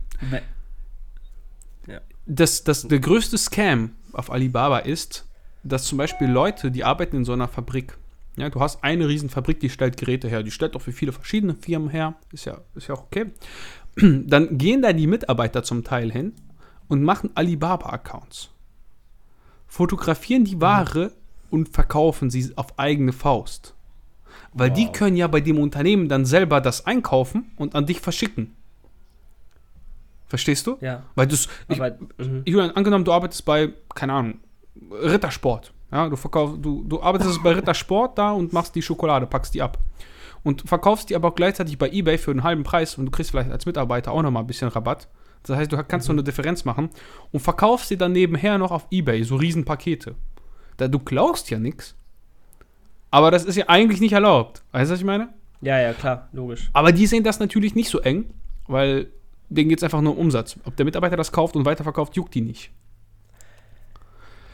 Ja. 1.86 2.00
das, 2.26 2.64
das, 2.64 2.86
der 2.86 3.00
größte 3.00 3.38
Scam 3.38 3.92
auf 4.12 4.30
Alibaba 4.30 4.78
ist, 4.78 5.26
dass 5.62 5.84
zum 5.84 5.98
Beispiel 5.98 6.28
Leute, 6.28 6.70
die 6.70 6.84
arbeiten 6.84 7.16
in 7.16 7.24
so 7.24 7.32
einer 7.32 7.48
Fabrik, 7.48 7.96
ja, 8.36 8.48
du 8.48 8.60
hast 8.60 8.82
eine 8.84 9.08
riesen 9.08 9.28
Fabrik, 9.28 9.60
die 9.60 9.70
stellt 9.70 9.96
Geräte 9.96 10.28
her, 10.28 10.42
die 10.42 10.50
stellt 10.50 10.76
auch 10.76 10.82
für 10.82 10.92
viele 10.92 11.12
verschiedene 11.12 11.54
Firmen 11.54 11.90
her, 11.90 12.14
ist 12.32 12.44
ja, 12.44 12.58
ist 12.74 12.88
ja 12.88 12.94
auch 12.94 13.04
okay. 13.04 13.26
Dann 13.96 14.56
gehen 14.56 14.82
da 14.82 14.92
die 14.92 15.06
Mitarbeiter 15.06 15.62
zum 15.62 15.84
Teil 15.84 16.10
hin 16.10 16.34
und 16.88 17.02
machen 17.02 17.30
Alibaba-Accounts. 17.34 18.50
Fotografieren 19.66 20.44
die 20.44 20.60
Ware 20.60 21.12
und 21.50 21.68
verkaufen 21.68 22.30
sie 22.30 22.52
auf 22.56 22.78
eigene 22.78 23.12
Faust. 23.12 23.74
Weil 24.52 24.70
die 24.70 24.86
Wow. 24.86 24.92
können 24.92 25.16
ja 25.16 25.26
bei 25.28 25.40
dem 25.40 25.58
Unternehmen 25.58 26.08
dann 26.08 26.24
selber 26.24 26.60
das 26.60 26.86
einkaufen 26.86 27.52
und 27.56 27.74
an 27.74 27.86
dich 27.86 28.00
verschicken. 28.00 28.56
Verstehst 30.26 30.66
du? 30.66 30.76
Ja. 30.80 31.02
Weil 31.14 31.26
du 31.26 31.36
Aber, 31.68 31.96
mhm. 32.18 32.42
Julian, 32.46 32.70
angenommen, 32.72 33.04
du 33.04 33.12
arbeitest 33.12 33.44
bei, 33.44 33.72
keine 33.94 34.12
Ahnung, 34.12 34.38
Rittersport. 34.90 35.72
Ja, 35.90 36.08
du, 36.08 36.16
verkauf, 36.16 36.54
du, 36.60 36.84
du 36.84 37.02
arbeitest 37.02 37.42
bei 37.42 37.52
Rittersport 37.52 38.16
da 38.16 38.30
und 38.30 38.52
machst 38.52 38.74
die 38.76 38.82
Schokolade, 38.82 39.26
packst 39.26 39.54
die 39.54 39.62
ab. 39.62 39.78
Und 40.42 40.62
verkaufst 40.62 41.10
die 41.10 41.16
aber 41.16 41.28
auch 41.28 41.34
gleichzeitig 41.34 41.76
bei 41.78 41.90
Ebay 41.90 42.16
für 42.16 42.30
einen 42.30 42.44
halben 42.44 42.62
Preis 42.62 42.96
und 42.96 43.06
du 43.06 43.10
kriegst 43.10 43.32
vielleicht 43.32 43.50
als 43.50 43.66
Mitarbeiter 43.66 44.12
auch 44.12 44.22
nochmal 44.22 44.44
ein 44.44 44.46
bisschen 44.46 44.68
Rabatt. 44.68 45.08
Das 45.42 45.56
heißt, 45.56 45.72
du 45.72 45.82
kannst 45.84 46.06
so 46.06 46.12
eine 46.12 46.22
Differenz 46.22 46.64
machen 46.64 46.90
und 47.32 47.40
verkaufst 47.40 47.88
sie 47.88 47.96
dann 47.96 48.12
nebenher 48.12 48.56
noch 48.58 48.70
auf 48.70 48.86
Ebay, 48.90 49.24
so 49.24 49.36
Riesenpakete. 49.36 50.14
Da 50.80 50.88
du 50.88 50.98
klaust 50.98 51.50
ja 51.50 51.58
nichts. 51.58 51.94
Aber 53.10 53.30
das 53.30 53.44
ist 53.44 53.56
ja 53.56 53.68
eigentlich 53.68 54.00
nicht 54.00 54.12
erlaubt. 54.12 54.62
Weißt 54.72 54.90
du, 54.90 54.94
was 54.94 55.00
ich 55.00 55.06
meine? 55.06 55.28
ja, 55.60 55.78
ja, 55.78 55.92
klar, 55.92 56.28
logisch. 56.32 56.70
Aber 56.72 56.90
die 56.90 57.06
sehen 57.06 57.22
das 57.22 57.38
natürlich 57.38 57.74
nicht 57.74 57.90
so 57.90 58.00
eng, 58.00 58.30
weil 58.66 59.08
denen 59.50 59.68
geht 59.68 59.78
es 59.78 59.84
einfach 59.84 60.00
nur 60.00 60.12
um 60.12 60.20
Umsatz. 60.20 60.56
Ob 60.64 60.76
der 60.76 60.86
Mitarbeiter 60.86 61.16
das 61.16 61.32
kauft 61.32 61.54
und 61.54 61.66
weiterverkauft, 61.66 62.16
juckt 62.16 62.34
die 62.34 62.40
nicht. 62.40 62.70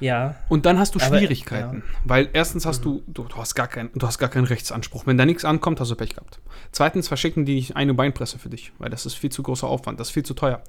Ja, 0.01 0.35
Und 0.49 0.67
dann 0.67 0.79
hast 0.79 0.95
du 0.95 1.01
Aber, 1.01 1.17
Schwierigkeiten, 1.17 1.83
weil 2.05 2.29
erstens 2.33 2.67
hast 2.67 2.85
du, 2.85 3.03
du, 3.07 3.25
du 3.25 3.37
hast 3.37 3.55
gar 3.55 3.67
keinen, 3.67 3.91
du 3.95 4.07
hast 4.07 4.19
gar 4.19 4.29
keinen 4.29 4.45
Rechtsanspruch. 4.45 5.07
Wenn 5.07 5.17
da 5.17 5.25
nichts 5.25 5.45
ankommt, 5.45 5.81
hast 5.81 5.91
du 5.91 5.95
Pech 5.95 6.11
gehabt. 6.11 6.41
Zweitens 6.73 7.09
verschicken 7.09 7.47
die 7.47 7.55
nicht 7.55 7.77
eine 7.77 7.95
Beinpresse 7.95 8.39
für 8.39 8.51
dich, 8.51 8.73
weil 8.79 8.91
das 8.91 9.07
ist 9.07 9.15
viel 9.15 9.31
zu 9.31 9.43
großer 9.43 9.67
Aufwand, 9.67 9.99
das 10.01 10.09
ist 10.09 10.13
viel 10.15 10.25
zu 10.25 10.35
teuer. 10.35 10.63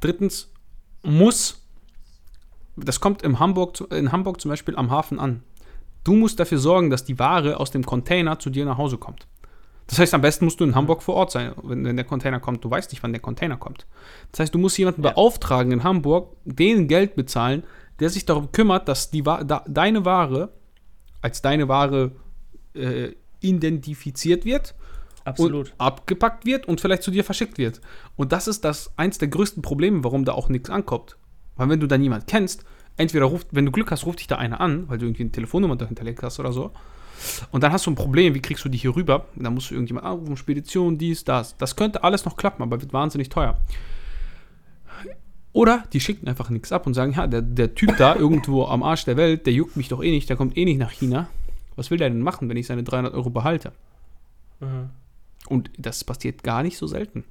Drittens 0.00 0.52
muss, 1.02 1.65
das 2.76 3.00
kommt 3.00 3.22
in 3.22 3.38
Hamburg, 3.38 3.80
in 3.90 4.12
Hamburg 4.12 4.40
zum 4.40 4.50
Beispiel 4.50 4.76
am 4.76 4.90
Hafen 4.90 5.18
an. 5.18 5.42
Du 6.04 6.14
musst 6.14 6.38
dafür 6.38 6.58
sorgen, 6.58 6.90
dass 6.90 7.04
die 7.04 7.18
Ware 7.18 7.58
aus 7.58 7.70
dem 7.70 7.84
Container 7.84 8.38
zu 8.38 8.50
dir 8.50 8.64
nach 8.64 8.78
Hause 8.78 8.96
kommt. 8.98 9.26
Das 9.88 9.98
heißt, 9.98 10.14
am 10.14 10.20
besten 10.20 10.44
musst 10.44 10.58
du 10.60 10.64
in 10.64 10.74
Hamburg 10.74 11.02
vor 11.02 11.14
Ort 11.14 11.30
sein, 11.30 11.52
wenn, 11.62 11.84
wenn 11.84 11.96
der 11.96 12.04
Container 12.04 12.40
kommt. 12.40 12.64
Du 12.64 12.70
weißt 12.70 12.90
nicht, 12.92 13.02
wann 13.02 13.12
der 13.12 13.20
Container 13.22 13.56
kommt. 13.56 13.86
Das 14.32 14.40
heißt, 14.40 14.54
du 14.54 14.58
musst 14.58 14.78
jemanden 14.78 15.02
Ja. 15.04 15.10
beauftragen 15.10 15.72
in 15.72 15.84
Hamburg, 15.84 16.36
den 16.44 16.88
Geld 16.88 17.14
bezahlen, 17.14 17.62
der 18.00 18.10
sich 18.10 18.24
darum 18.24 18.50
kümmert, 18.52 18.88
dass 18.88 19.10
die, 19.10 19.22
da, 19.22 19.64
deine 19.66 20.04
Ware 20.04 20.50
als 21.22 21.40
deine 21.42 21.68
Ware 21.68 22.12
äh, 22.74 23.12
identifiziert 23.40 24.44
wird 24.44 24.74
absolut. 25.24 25.68
und 25.68 25.74
abgepackt 25.78 26.44
wird 26.46 26.66
und 26.68 26.80
vielleicht 26.80 27.02
zu 27.02 27.10
dir 27.10 27.24
verschickt 27.24 27.58
wird. 27.58 27.80
Und 28.16 28.32
das 28.32 28.48
ist 28.48 28.64
das 28.64 28.92
eins 28.96 29.18
der 29.18 29.28
größten 29.28 29.62
Probleme, 29.62 30.04
warum 30.04 30.24
da 30.24 30.32
auch 30.32 30.48
nichts 30.48 30.70
ankommt. 30.70 31.16
Weil 31.56 31.68
wenn 31.68 31.80
du 31.80 31.86
da 31.86 31.98
niemand 31.98 32.26
kennst, 32.26 32.64
entweder 32.96 33.26
ruft, 33.26 33.48
wenn 33.50 33.66
du 33.66 33.72
Glück 33.72 33.90
hast, 33.90 34.06
ruft 34.06 34.20
dich 34.20 34.26
da 34.26 34.36
einer 34.36 34.60
an, 34.60 34.88
weil 34.88 34.98
du 34.98 35.06
irgendwie 35.06 35.22
eine 35.22 35.32
Telefonnummer 35.32 35.76
dahinterlegt 35.76 36.22
hast 36.22 36.40
oder 36.40 36.52
so. 36.52 36.72
Und 37.50 37.62
dann 37.62 37.72
hast 37.72 37.86
du 37.86 37.90
ein 37.90 37.94
Problem, 37.94 38.34
wie 38.34 38.42
kriegst 38.42 38.64
du 38.64 38.68
die 38.68 38.78
hier 38.78 38.94
rüber? 38.94 39.26
Dann 39.36 39.54
musst 39.54 39.70
du 39.70 39.74
irgendjemand 39.74 40.06
anrufen, 40.06 40.36
Spedition, 40.36 40.98
dies, 40.98 41.24
das. 41.24 41.56
Das 41.56 41.76
könnte 41.76 42.04
alles 42.04 42.24
noch 42.24 42.36
klappen, 42.36 42.62
aber 42.62 42.80
wird 42.80 42.92
wahnsinnig 42.92 43.28
teuer. 43.28 43.58
Oder 45.52 45.84
die 45.94 46.00
schicken 46.00 46.28
einfach 46.28 46.50
nichts 46.50 46.70
ab 46.70 46.86
und 46.86 46.92
sagen, 46.92 47.12
ja, 47.12 47.26
der, 47.26 47.40
der 47.40 47.74
Typ 47.74 47.96
da 47.96 48.14
irgendwo 48.18 48.66
am 48.66 48.82
Arsch 48.82 49.06
der 49.06 49.16
Welt, 49.16 49.46
der 49.46 49.54
juckt 49.54 49.76
mich 49.76 49.88
doch 49.88 50.02
eh 50.02 50.10
nicht, 50.10 50.28
der 50.28 50.36
kommt 50.36 50.56
eh 50.56 50.66
nicht 50.66 50.78
nach 50.78 50.90
China. 50.90 51.28
Was 51.76 51.90
will 51.90 51.98
der 51.98 52.10
denn 52.10 52.20
machen, 52.20 52.48
wenn 52.48 52.58
ich 52.58 52.66
seine 52.66 52.82
300 52.82 53.14
Euro 53.14 53.30
behalte? 53.30 53.72
Mhm. 54.60 54.90
Und 55.48 55.70
das 55.78 56.04
passiert 56.04 56.42
gar 56.42 56.62
nicht 56.62 56.76
so 56.76 56.86
selten. 56.86 57.24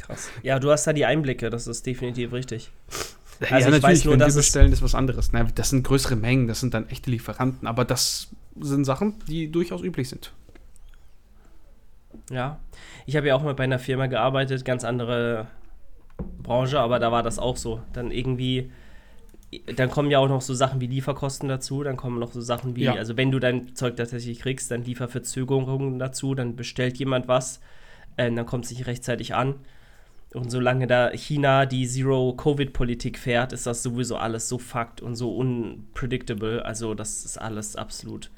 Krass. 0.00 0.30
Ja, 0.42 0.58
du 0.58 0.70
hast 0.70 0.86
da 0.86 0.92
die 0.92 1.04
Einblicke, 1.04 1.50
das 1.50 1.66
ist 1.66 1.84
definitiv 1.86 2.32
richtig. 2.32 2.70
Also 2.88 3.06
Also 3.40 3.54
ja, 3.54 3.58
ich 3.58 3.64
natürlich, 3.64 3.82
weiß 3.82 4.04
nur, 4.04 4.12
wenn 4.14 4.20
wir 4.20 4.26
dass 4.26 4.36
es- 4.36 4.46
bestellen, 4.46 4.72
ist 4.72 4.82
was 4.82 4.94
anderes. 4.94 5.32
Ne? 5.32 5.46
Das 5.54 5.70
sind 5.70 5.84
größere 5.84 6.16
Mengen, 6.16 6.46
das 6.48 6.60
sind 6.60 6.74
dann 6.74 6.88
echte 6.88 7.10
Lieferanten, 7.10 7.66
aber 7.68 7.84
das 7.84 8.28
sind 8.60 8.84
Sachen, 8.84 9.14
die 9.28 9.50
durchaus 9.50 9.82
üblich 9.82 10.08
sind. 10.08 10.32
Ja. 12.30 12.58
Ich 13.06 13.16
habe 13.16 13.26
ja 13.28 13.34
auch 13.34 13.42
mal 13.42 13.54
bei 13.54 13.64
einer 13.64 13.78
Firma 13.78 14.06
gearbeitet, 14.06 14.64
ganz 14.64 14.84
andere 14.84 15.46
Branche, 16.42 16.78
aber 16.78 16.98
da 16.98 17.10
war 17.10 17.22
das 17.22 17.38
auch 17.38 17.56
so. 17.56 17.80
Dann 17.92 18.10
irgendwie 18.10 18.70
dann 19.76 19.90
kommen 19.90 20.10
ja 20.10 20.18
auch 20.18 20.28
noch 20.28 20.40
so 20.40 20.54
Sachen 20.54 20.80
wie 20.80 20.86
Lieferkosten 20.86 21.46
dazu, 21.46 21.82
dann 21.82 21.98
kommen 21.98 22.18
noch 22.18 22.32
so 22.32 22.40
Sachen 22.40 22.74
wie, 22.74 22.84
Ja. 22.84 22.94
also 22.94 23.18
wenn 23.18 23.30
du 23.30 23.38
dein 23.38 23.74
Zeug 23.76 23.96
tatsächlich 23.96 24.40
kriegst, 24.40 24.70
dann 24.70 24.82
Lieferverzögerungen 24.82 25.98
dazu, 25.98 26.34
dann 26.34 26.56
bestellt 26.56 26.96
jemand 26.96 27.28
was, 27.28 27.60
äh, 28.16 28.32
dann 28.32 28.46
kommt 28.46 28.64
es 28.64 28.70
nicht 28.70 28.86
rechtzeitig 28.86 29.34
an. 29.34 29.56
Und 30.34 30.50
solange 30.50 30.86
da 30.86 31.10
China 31.10 31.66
die 31.66 31.86
Zero-Covid-Politik 31.86 33.18
fährt, 33.18 33.52
ist 33.52 33.66
das 33.66 33.82
sowieso 33.82 34.16
alles 34.16 34.48
so 34.48 34.58
fucked 34.58 35.02
und 35.02 35.14
so 35.14 35.36
unpredictable. 35.36 36.64
Also, 36.64 36.94
das 36.94 37.24
ist 37.24 37.38
alles 37.38 37.76
absolut. 37.76 38.30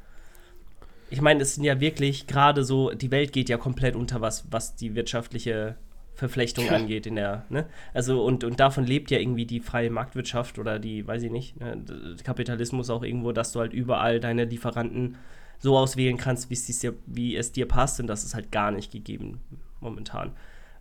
Ich 1.10 1.20
meine, 1.20 1.42
es 1.42 1.54
sind 1.54 1.64
ja 1.64 1.78
wirklich 1.78 2.26
gerade 2.26 2.64
so, 2.64 2.90
die 2.90 3.12
Welt 3.12 3.32
geht 3.32 3.48
ja 3.48 3.58
komplett 3.58 3.94
unter, 3.94 4.20
was, 4.20 4.44
was 4.50 4.74
die 4.74 4.96
wirtschaftliche 4.96 5.76
Verflechtung 6.14 6.66
Ja. 6.66 6.72
angeht 6.72 7.06
in 7.06 7.16
der, 7.16 7.44
ne? 7.48 7.66
Also, 7.92 8.24
und, 8.24 8.42
und 8.42 8.58
davon 8.58 8.84
lebt 8.84 9.10
ja 9.10 9.18
irgendwie 9.18 9.46
die 9.46 9.60
freie 9.60 9.90
Marktwirtschaft 9.90 10.58
oder 10.58 10.78
die, 10.78 11.06
weiß 11.06 11.22
ich 11.22 11.30
nicht, 11.30 11.60
ne? 11.60 11.84
Kapitalismus 12.24 12.90
auch 12.90 13.02
irgendwo, 13.04 13.30
dass 13.32 13.52
du 13.52 13.60
halt 13.60 13.72
überall 13.72 14.18
deine 14.18 14.44
Lieferanten 14.44 15.16
so 15.58 15.76
auswählen 15.78 16.16
kannst, 16.16 16.50
wie 16.50 16.54
es 16.54 16.78
dir, 16.78 16.94
wie 17.06 17.36
es 17.36 17.52
dir 17.52 17.66
passt. 17.66 18.00
Und 18.00 18.08
das 18.08 18.24
ist 18.24 18.34
halt 18.34 18.50
gar 18.50 18.72
nicht 18.72 18.90
gegeben 18.90 19.40
momentan. 19.80 20.32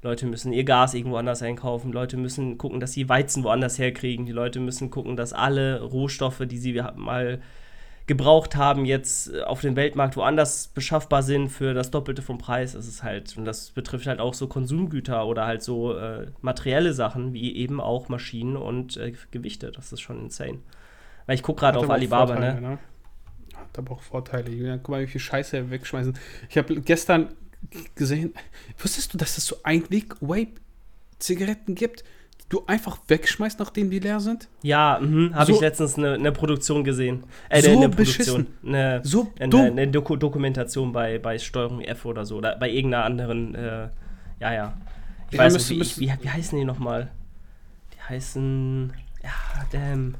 Leute 0.04 0.26
müssen 0.26 0.52
ihr 0.52 0.66
Gas 0.66 0.94
irgendwo 0.94 1.18
anders 1.18 1.42
einkaufen. 1.42 1.92
Leute 1.92 2.18
müssen 2.18 2.58
gucken, 2.58 2.80
dass 2.80 2.92
sie 2.92 3.08
Weizen 3.08 3.44
woanders 3.44 3.80
herkriegen. 3.80 4.26
Die 4.26 4.34
Leute 4.34 4.60
müssen 4.60 4.90
gucken, 4.90 5.16
dass 5.16 5.34
alle 5.34 5.82
Rohstoffe, 5.82 6.44
die 6.46 6.58
sie 6.58 6.82
mal 6.96 7.40
gebraucht 8.06 8.58
haben, 8.58 8.84
jetzt 8.84 9.34
äh, 9.34 9.44
auf 9.44 9.62
dem 9.62 9.78
Weltmarkt 9.78 10.18
woanders 10.18 10.68
beschaffbar 10.68 11.24
sind 11.24 11.48
für 11.48 11.74
das 11.74 11.90
Doppelte 11.90 12.22
vom 12.22 12.38
Preis. 12.38 12.74
Das 12.74 12.86
ist 12.86 13.02
halt, 13.02 13.38
und 13.38 13.46
das 13.46 13.72
betrifft 13.72 14.08
halt 14.08 14.20
auch 14.20 14.34
so 14.34 14.48
Konsumgüter 14.48 15.26
oder 15.26 15.46
halt 15.46 15.64
so 15.64 15.98
äh, 15.98 16.28
materielle 16.42 16.94
Sachen, 16.94 17.34
wie 17.34 17.56
eben 17.56 17.80
auch 17.80 18.10
Maschinen 18.10 18.58
und 18.58 18.98
äh, 18.98 19.14
Gewichte. 19.32 19.72
Das 19.72 19.94
ist 19.94 20.02
schon 20.02 20.22
insane. 20.22 20.60
Weil 21.28 21.36
ich 21.36 21.44
gucke 21.44 21.62
gerade 21.62 21.80
auf 21.80 21.90
Alibaba, 21.90 22.34
Vorteile, 22.34 22.60
ne? 22.62 22.80
Hat 23.56 23.78
aber 23.78 23.94
auch 23.94 24.02
Vorteile. 24.02 24.52
Julian, 24.52 24.80
guck 24.84 24.90
mal, 24.90 25.02
wie 25.02 25.08
viel 25.08 25.22
Scheiße 25.22 25.54
wir 25.54 25.72
wegschmeißen. 25.72 26.18
Ich 26.50 26.58
habe 26.58 26.82
gestern 26.82 27.30
gesehen, 27.96 28.34
wusstest 28.78 29.14
du, 29.14 29.18
dass 29.18 29.38
es 29.38 29.46
so 29.46 29.58
Einweg-Vape-Zigaretten 29.64 31.76
gibt, 31.76 32.04
die 32.42 32.46
du 32.50 32.64
einfach 32.68 33.00
wegschmeißt, 33.08 33.60
nachdem 33.60 33.90
die 33.90 34.00
leer 34.00 34.20
sind? 34.20 34.48
Ja, 34.62 35.00
mhm, 35.02 35.34
habe 35.34 35.46
So- 35.48 35.54
ich 35.56 35.62
letztens 35.62 35.98
eine 35.98 36.18
ne 36.18 36.32
Produktion 36.32 36.84
gesehen. 36.84 37.24
Äh, 37.50 37.62
So 37.62 37.72
eine 37.72 37.80
ne. 37.80 37.90
Produktion. 37.90 38.48
Eine, 38.66 39.02
So 39.04 39.32
eine, 39.40 39.88
Doku 39.88 40.16
Dokumentation 40.16 40.92
bei, 40.92 41.20
bei 41.20 41.38
Steuerung 41.40 41.82
F 41.82 42.06
oder 42.06 42.26
so. 42.26 42.38
Oder 42.38 42.56
bei 42.58 42.70
irgendeiner 42.70 43.06
anderen, 43.06 43.56
äh, 43.56 43.90
ja, 44.40 44.54
ja. 44.54 44.74
Ich 45.32 45.38
Ja, 45.38 45.46
weiß 45.46 45.54
müsste- 45.54 45.74
nicht, 45.76 46.00
wie, 46.00 46.08
wie, 46.10 46.14
wie 46.22 46.30
heißen 46.30 46.58
die 46.60 46.66
nochmal? 46.66 47.10
Die 47.96 48.02
heißen, 48.10 48.94
ja, 49.24 49.30
damn. 49.72 50.16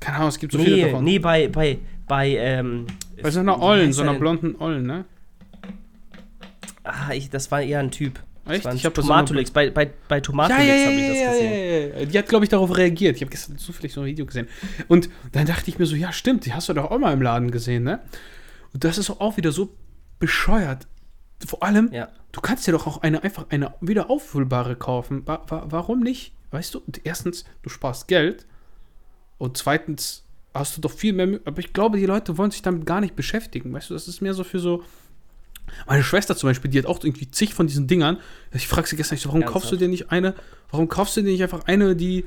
Keine 0.00 0.16
Ahnung, 0.18 0.28
es 0.28 0.38
gibt 0.38 0.52
so 0.52 0.58
viele 0.60 0.76
Nee, 0.76 0.82
davon. 0.84 1.04
nee, 1.04 1.18
bei, 1.18 1.48
bei, 1.48 1.78
bei, 2.06 2.28
ähm. 2.36 2.86
Bei 3.20 3.30
so 3.30 3.40
einer 3.40 3.60
Ollen, 3.60 3.92
so 3.92 4.02
er 4.02 4.10
einer 4.10 4.18
blonden 4.18 4.54
Ollen, 4.60 4.86
ne? 4.86 5.04
Ah, 6.88 7.12
ich, 7.12 7.30
das 7.30 7.50
war 7.50 7.60
eher 7.62 7.80
ein 7.80 7.90
Typ. 7.90 8.20
Echt? 8.46 8.58
Ich 8.58 8.62
das 8.64 8.80
so 8.82 8.88
eine- 8.88 8.92
Tomatolix. 8.94 9.50
Bei, 9.50 9.68
bei, 9.70 9.90
bei 10.08 10.20
Tomatolix 10.20 10.66
ja, 10.66 10.74
ja, 10.74 10.86
habe 10.86 10.94
ich 10.94 11.06
das 11.08 11.32
gesehen. 11.32 11.92
ja. 12.00 12.04
Die 12.06 12.18
hat, 12.18 12.28
glaube 12.28 12.44
ich, 12.44 12.48
darauf 12.48 12.74
reagiert. 12.76 13.16
Ich 13.16 13.22
habe 13.22 13.30
gestern 13.30 13.58
zufällig 13.58 13.92
so 13.92 14.00
ein 14.00 14.06
Video 14.06 14.24
gesehen. 14.24 14.48
Und 14.88 15.10
dann 15.32 15.44
dachte 15.46 15.68
ich 15.70 15.78
mir 15.78 15.84
so, 15.86 15.94
ja, 15.96 16.12
stimmt, 16.12 16.46
die 16.46 16.54
hast 16.54 16.68
du 16.68 16.72
doch 16.72 16.90
auch 16.90 16.98
mal 16.98 17.12
im 17.12 17.20
Laden 17.22 17.50
gesehen, 17.50 17.82
ne? 17.84 18.00
Und 18.72 18.84
das 18.84 18.96
ist 18.98 19.10
auch 19.10 19.36
wieder 19.36 19.52
so 19.52 19.74
bescheuert. 20.18 20.86
Vor 21.46 21.62
allem, 21.62 21.90
Ja. 21.92 22.08
du 22.32 22.40
kannst 22.40 22.66
dir 22.66 22.72
doch 22.72 22.86
auch 22.86 23.02
eine 23.02 23.22
einfach 23.22 23.46
eine 23.50 23.74
wieder 23.80 24.08
auffüllbare 24.10 24.76
kaufen. 24.76 25.26
Wa 25.26 25.42
wa 25.46 25.66
warum 25.68 26.00
nicht? 26.00 26.32
Weißt 26.50 26.74
du, 26.74 26.82
erstens, 27.04 27.44
du 27.62 27.68
sparst 27.68 28.08
Geld. 28.08 28.46
Und 29.36 29.56
zweitens 29.58 30.24
hast 30.54 30.76
du 30.76 30.80
doch 30.80 30.90
viel 30.90 31.12
mehr. 31.12 31.38
Aber 31.44 31.58
ich 31.60 31.72
glaube, 31.74 31.98
die 31.98 32.06
Leute 32.06 32.38
wollen 32.38 32.50
sich 32.50 32.62
damit 32.62 32.86
gar 32.86 33.00
nicht 33.02 33.14
beschäftigen. 33.14 33.72
Weißt 33.72 33.90
du, 33.90 33.94
das 33.94 34.08
ist 34.08 34.20
mehr 34.22 34.34
so 34.34 34.42
für 34.44 34.58
so. 34.58 34.82
Meine 35.86 36.02
Schwester 36.02 36.36
zum 36.36 36.48
Beispiel, 36.50 36.70
die 36.70 36.78
hat 36.78 36.86
auch 36.86 37.02
irgendwie 37.02 37.30
zig 37.30 37.54
von 37.54 37.66
diesen 37.66 37.86
Dingern. 37.86 38.18
Ich 38.52 38.68
frage 38.68 38.88
sie 38.88 38.96
gestern, 38.96 39.16
ich 39.16 39.22
so, 39.22 39.28
warum 39.28 39.42
kaufst 39.44 39.70
du 39.70 39.76
Ernsthaft? 39.76 39.80
dir 39.82 39.88
nicht 39.88 40.10
eine, 40.10 40.34
warum 40.70 40.88
kaufst 40.88 41.16
du 41.16 41.22
dir 41.22 41.30
nicht 41.32 41.42
einfach 41.42 41.64
eine, 41.66 41.94
die 41.96 42.24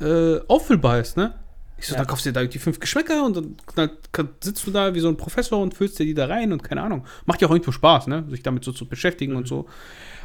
äh, 0.00 0.40
auffüllbar 0.48 0.98
ist, 1.00 1.16
ne? 1.16 1.34
Ich 1.78 1.86
so, 1.86 1.94
Ja. 1.94 1.98
dann 1.98 2.06
kaufst 2.08 2.26
du 2.26 2.30
dir 2.30 2.40
da 2.40 2.44
die 2.44 2.58
fünf 2.58 2.78
Geschmäcker 2.80 3.24
und 3.24 3.36
dann, 3.36 3.56
dann 3.74 4.28
sitzt 4.42 4.66
du 4.66 4.70
da 4.70 4.94
wie 4.94 5.00
so 5.00 5.08
ein 5.08 5.16
Professor 5.16 5.60
und 5.62 5.74
füllst 5.74 5.98
dir 5.98 6.04
die 6.04 6.14
da 6.14 6.26
rein 6.26 6.52
und 6.52 6.62
keine 6.62 6.82
Ahnung. 6.82 7.06
Macht 7.26 7.40
ja 7.40 7.48
auch 7.48 7.52
irgendwo 7.52 7.72
Spaß, 7.72 8.06
ne? 8.06 8.24
Sich 8.28 8.42
damit 8.42 8.64
so 8.64 8.72
zu 8.72 8.86
beschäftigen 8.86 9.34
und 9.36 9.48
so. 9.48 9.66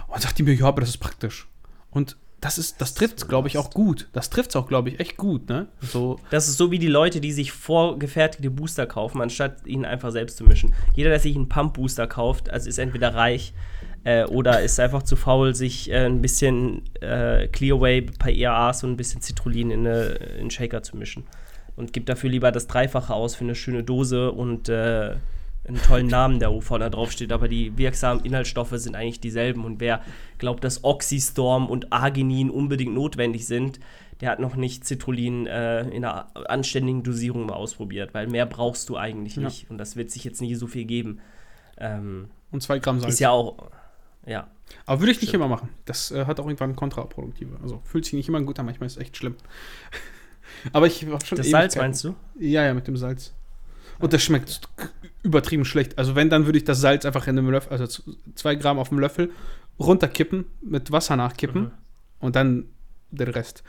Und 0.08 0.22
sagt 0.22 0.38
die 0.38 0.44
mir, 0.44 0.54
ja, 0.54 0.65
aber 0.65 0.82
das 0.82 0.89
ist 0.91 0.98
praktisch. 0.98 1.48
Und 1.91 2.18
das 2.45 2.60
ist, 2.60 2.79
das 2.79 2.93
trifft 2.93 3.27
glaube 3.27 3.47
ich, 3.47 3.58
auch 3.58 3.71
gut. 3.71 4.08
Das 4.13 4.29
trifft 4.29 4.55
auch, 4.55 4.67
glaube 4.67 4.89
ich, 4.89 4.99
echt 4.99 5.17
gut, 5.17 5.49
ne? 5.49 5.65
So, 5.81 6.19
Das 6.29 6.47
ist 6.47 6.58
so 6.58 6.69
wie 6.69 6.77
die 6.77 6.88
Leute, 6.88 7.19
die 7.19 7.31
sich 7.31 7.51
vorgefertigte 7.51 8.51
Booster 8.51 8.86
kaufen, 8.86 9.19
anstatt 9.19 9.65
ihn 9.65 9.84
einfach 9.84 10.12
selbst 10.12 10.38
zu 10.38 10.43
mischen. 10.43 10.75
Jeder, 10.93 11.10
der 11.10 11.19
sich 11.19 11.36
einen 11.36 11.49
Pump-Booster 11.49 12.05
kauft, 12.05 12.51
also 12.51 12.69
ist 12.69 12.77
entweder 12.77 13.15
reich 13.15 13.55
äh, 14.03 14.25
oder 14.25 14.62
ist 14.62 14.79
einfach 14.79 15.01
zu 15.01 15.15
faul, 15.15 15.55
sich 15.55 15.89
äh, 15.89 16.05
ein 16.05 16.21
bisschen 16.21 16.84
äh, 17.01 17.47
Clearway 17.47 18.01
bei 18.01 18.31
EAAs 18.31 18.84
und 18.84 18.91
ein 18.91 18.97
bisschen 18.97 19.23
Citrullin 19.23 19.71
in, 19.71 19.88
eine, 19.88 20.03
in 20.03 20.39
einen 20.41 20.51
Shaker 20.51 20.84
zu 20.84 20.97
mischen. 20.97 21.23
Und 21.75 21.93
gibt 21.93 22.10
dafür 22.10 22.29
lieber 22.29 22.51
das 22.51 22.67
Dreifache 22.67 23.12
aus 23.12 23.34
für 23.34 23.43
eine 23.43 23.55
schöne 23.55 23.84
Dose 23.84 24.31
und 24.31 24.69
äh, 24.69 25.15
einen 25.67 25.82
tollen 25.82 26.08
Namen, 26.08 26.39
der 26.39 26.51
vorne 26.62 26.89
drauf 26.89 27.12
steht. 27.12 27.32
Aber 27.32 27.47
die 27.47 27.78
wirksamen 27.78 28.23
Inhaltsstoffe 28.23 28.73
sind 28.75 28.95
eigentlich 28.95 29.19
dieselben. 29.19 29.65
Und 29.65 29.80
wer 29.80 30.01
glaubt, 30.38 30.63
dass 30.63 30.84
Oxystorm 30.84 31.67
und 31.67 31.91
Arginin 31.91 32.49
unbedingt 32.49 32.93
notwendig 32.93 33.47
sind, 33.47 33.80
der 34.21 34.30
hat 34.30 34.39
noch 34.39 34.56
nicht 34.56 34.86
Citrullin 34.86 35.45
äh, 35.47 35.82
in 35.89 36.06
einer 36.06 36.28
anständigen 36.49 37.04
Dosierung 37.04 37.47
mal 37.47 37.56
ausprobiert, 37.56 38.13
weil 38.13 38.28
mehr 38.28 38.45
brauchst 38.45 38.88
du 38.89 38.95
eigentlich 38.97 39.36
Ja. 39.36 39.43
nicht. 39.43 39.69
Und 39.69 39.78
das 39.78 39.95
wird 39.95 40.12
sich 40.12 40.23
jetzt 40.23 40.39
nicht 40.41 40.58
so 40.58 40.67
viel 40.67 40.86
geben. 40.86 41.19
Ähm, 41.78 42.30
und 42.51 42.62
zwei 42.63 42.80
Gramm 42.80 42.99
Salz. 43.01 43.15
ist 43.15 43.19
ja 43.19 43.32
auch, 43.32 43.69
ja. 44.25 44.47
Aber 44.86 45.01
würde 45.01 45.12
ich 45.12 45.17
nicht 45.19 45.30
Stimmt. 45.30 45.43
immer 45.43 45.49
machen. 45.54 45.69
Das 45.86 46.12
äh, 46.12 46.25
hat 46.25 46.39
auch 46.39 46.45
irgendwann 46.45 46.75
kontraproduktive. 46.75 47.58
Also 47.62 47.82
fühlt 47.84 48.06
sich 48.06 48.13
nicht 48.13 48.30
immer 48.30 48.41
gut 48.41 48.58
an, 48.58 48.65
manchmal 48.65 48.88
ist 48.88 48.93
es 48.95 49.01
echt 49.01 49.17
schlimm. 49.17 49.36
Aber 50.73 50.88
ich 50.88 51.06
habe 51.06 51.23
schon. 51.25 51.38
Das 51.38 51.49
Salz 51.49 51.75
meinst 51.75 52.04
du? 52.04 52.15
Ja, 52.39 52.63
ja, 52.63 52.73
mit 52.73 52.88
dem 52.88 52.95
Salz. 52.97 53.34
Und 53.99 54.13
das 54.13 54.23
schmeckt 54.23 54.62
übertrieben 55.25 55.65
schlecht. 55.65 55.97
Also 55.97 56.15
wenn, 56.15 56.29
dann 56.29 56.45
würde 56.45 56.57
ich 56.57 56.63
das 56.63 56.79
Salz 56.79 57.03
einfach 57.05 57.27
in 57.27 57.38
einem 57.38 57.49
Löffel, 57.49 57.71
also 57.73 58.03
zwei 58.35 58.55
Gramm 58.55 58.79
auf 58.79 58.89
dem 58.89 58.99
Löffel, 58.99 59.31
runterkippen, 59.79 60.45
mit 60.61 60.91
Wasser 60.91 61.15
nachkippen 61.17 61.63
Mhm. 61.63 61.71
und 62.19 62.35
dann 62.35 62.65
den 63.11 63.27
Rest. 63.29 63.63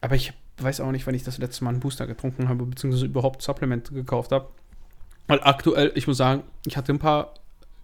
Aber 0.00 0.14
ich 0.14 0.32
weiß 0.58 0.80
auch 0.80 0.90
nicht, 0.92 1.06
wann 1.06 1.14
ich 1.14 1.22
das 1.24 1.38
letzte 1.38 1.64
Mal 1.64 1.70
einen 1.70 1.80
Booster 1.80 2.06
getrunken 2.06 2.48
habe, 2.48 2.64
beziehungsweise 2.64 3.06
überhaupt 3.06 3.42
Supplemente 3.42 3.92
gekauft 3.92 4.32
habe. 4.32 4.48
Weil 5.26 5.40
aktuell, 5.42 5.92
ich 5.94 6.06
muss 6.06 6.16
sagen, 6.16 6.44
ich 6.66 6.76
hatte 6.76 6.92
ein 6.92 6.98
paar 6.98 7.34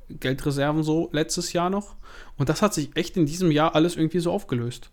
Geldreserven 0.08 0.82
so 0.82 1.08
letztes 1.12 1.52
Jahr 1.52 1.70
noch. 1.70 1.94
Und 2.36 2.48
das 2.48 2.62
hat 2.62 2.72
sich 2.74 2.96
echt 2.96 3.16
in 3.16 3.26
diesem 3.26 3.50
Jahr 3.50 3.74
alles 3.74 3.96
irgendwie 3.96 4.20
so 4.20 4.32
aufgelöst. 4.32 4.90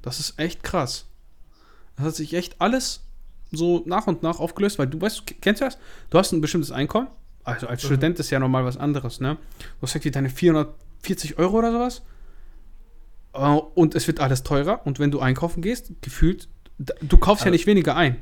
Das 0.00 0.18
ist 0.18 0.38
echt 0.38 0.62
krass. 0.62 1.06
Das 1.96 2.06
hat 2.06 2.14
sich 2.16 2.34
echt 2.34 2.60
alles 2.60 3.04
so 3.52 3.82
nach 3.86 4.06
und 4.06 4.22
nach 4.22 4.40
aufgelöst, 4.40 4.78
weil 4.78 4.86
du 4.88 5.00
weißt, 5.00 5.22
kennst 5.40 5.60
du 5.60 5.66
das? 5.66 5.78
Du 6.10 6.18
hast 6.18 6.32
ein 6.32 6.40
bestimmtes 6.40 6.72
Einkommen. 6.72 7.08
Also 7.44 7.66
als 7.66 7.82
Mhm. 7.82 7.86
Student 7.86 8.18
ist 8.20 8.30
ja 8.30 8.38
nochmal 8.38 8.64
was 8.64 8.76
anderes, 8.76 9.20
ne? 9.20 9.36
Du 9.58 9.82
hast 9.82 9.94
irgendwie 9.94 10.10
deine 10.10 10.30
440 10.30 11.38
Euro 11.38 11.58
oder 11.58 11.72
sowas. 11.72 12.02
Äh, 13.34 13.38
Und 13.74 13.94
es 13.94 14.06
wird 14.06 14.20
alles 14.20 14.42
teurer. 14.42 14.86
Und 14.86 14.98
wenn 14.98 15.10
du 15.10 15.20
einkaufen 15.20 15.62
gehst, 15.62 15.92
gefühlt, 16.02 16.48
du 16.78 17.18
kaufst 17.18 17.42
ja 17.44 17.46
Also- 17.46 17.52
nicht 17.54 17.66
weniger 17.66 17.96
ein. 17.96 18.16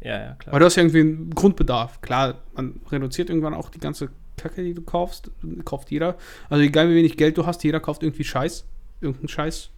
Ja, 0.00 0.18
ja, 0.20 0.34
klar. 0.34 0.52
Weil 0.52 0.60
du 0.60 0.66
hast 0.66 0.76
ja 0.76 0.82
irgendwie 0.82 1.00
einen 1.00 1.30
Grundbedarf. 1.30 2.00
Klar, 2.00 2.42
man 2.54 2.80
reduziert 2.90 3.28
irgendwann 3.30 3.54
auch 3.54 3.70
die 3.70 3.80
ganze 3.80 4.10
Kacke, 4.36 4.62
die 4.62 4.74
du 4.74 4.82
kaufst. 4.82 5.30
Kauft 5.64 5.90
jeder. 5.90 6.16
Also 6.50 6.62
egal 6.62 6.90
wie 6.90 6.94
wenig 6.94 7.16
Geld 7.16 7.38
du 7.38 7.46
hast, 7.46 7.64
jeder 7.64 7.80
kauft 7.80 8.02
irgendwie 8.02 8.24
Scheiß. 8.24 8.64
Irgendeinen 9.00 9.28
Scheiß. 9.28 9.70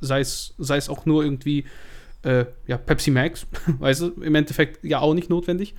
Sei 0.00 0.20
es, 0.20 0.54
sei 0.58 0.76
es 0.76 0.88
auch 0.88 1.06
nur 1.06 1.24
irgendwie, 1.24 1.64
äh, 2.22 2.46
ja, 2.66 2.78
Pepsi 2.78 3.10
Max. 3.10 3.46
weißt 3.66 4.00
du, 4.02 4.08
im 4.22 4.34
Endeffekt 4.34 4.84
ja 4.84 5.00
auch 5.00 5.14
nicht 5.14 5.30
notwendig. 5.30 5.74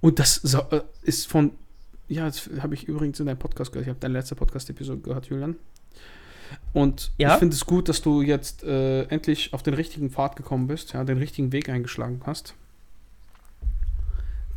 Und 0.00 0.18
das 0.18 0.42
äh, 0.54 0.80
ist 1.02 1.28
von, 1.28 1.52
ja, 2.08 2.26
das 2.26 2.50
habe 2.60 2.74
ich 2.74 2.88
übrigens 2.88 3.20
in 3.20 3.26
deinem 3.26 3.38
Podcast 3.38 3.72
gehört. 3.72 3.86
Ich 3.86 3.90
habe 3.90 4.00
deine 4.00 4.14
letzte 4.14 4.34
Podcast-Episode 4.34 5.00
gehört, 5.00 5.26
Julian. 5.26 5.56
Und 6.72 7.12
Ja? 7.18 7.34
ich 7.34 7.38
finde 7.38 7.54
es 7.54 7.64
gut, 7.64 7.88
dass 7.88 8.02
du 8.02 8.20
jetzt 8.20 8.62
äh, 8.64 9.04
endlich 9.04 9.54
auf 9.54 9.62
den 9.62 9.74
richtigen 9.74 10.10
Pfad 10.10 10.36
gekommen 10.36 10.66
bist, 10.66 10.92
ja, 10.92 11.04
den 11.04 11.18
richtigen 11.18 11.52
Weg 11.52 11.68
eingeschlagen 11.68 12.20
hast 12.26 12.54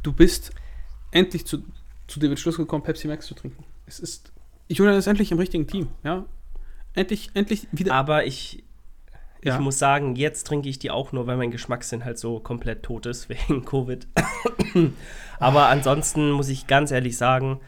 du 0.05 0.13
bist 0.13 0.51
endlich 1.12 1.45
zu, 1.45 1.63
zu 2.08 2.19
dem 2.19 2.31
Entschluss 2.31 2.58
gekommen, 2.58 2.84
Pepsi 2.84 3.08
Max 3.08 3.25
zu 3.25 3.34
trinken. 3.34 3.63
Es 3.88 3.99
ist, 3.99 4.31
Julian 4.67 4.95
ist 4.97 5.08
endlich 5.08 5.31
im 5.31 5.39
richtigen 5.39 5.67
Team, 5.67 5.89
ja. 6.03 6.25
Endlich, 6.93 7.31
endlich 7.34 7.67
wieder. 7.71 7.93
Aber 7.93 8.25
ich, 8.25 8.63
Ja. 9.45 9.55
ich 9.55 9.62
muss 9.62 9.77
sagen, 9.77 10.15
jetzt 10.15 10.47
trinke 10.47 10.67
ich 10.67 10.79
die 10.79 10.89
auch 10.89 11.12
nur, 11.12 11.27
weil 11.27 11.38
mein 11.38 11.51
Geschmackssinn 11.51 12.03
halt 12.03 12.17
so 12.17 12.39
komplett 12.39 12.84
tot 12.84 13.05
ist 13.05 13.29
wegen 13.29 13.63
Covid. 13.63 14.08
Aber 15.39 15.67
ansonsten 15.67 16.31
muss 16.31 16.49
ich 16.49 16.67
ganz 16.67 16.91
ehrlich 16.91 17.15
sagen, 17.17 17.60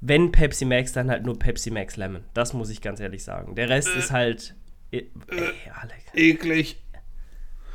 wenn 0.00 0.30
Pepsi 0.30 0.66
Max, 0.66 0.92
dann 0.92 1.10
halt 1.10 1.24
nur 1.24 1.38
Pepsi 1.38 1.70
Max 1.70 1.96
Lemon. 1.96 2.22
Das 2.34 2.52
muss 2.52 2.68
ich 2.68 2.82
ganz 2.82 3.00
ehrlich 3.00 3.24
sagen. 3.24 3.54
Der 3.54 3.68
Rest 3.70 3.88
ist 3.88 4.12
halt. 4.12 4.54
Ey, 4.90 5.10
Alec. 5.80 6.04
Eklig. 6.14 6.76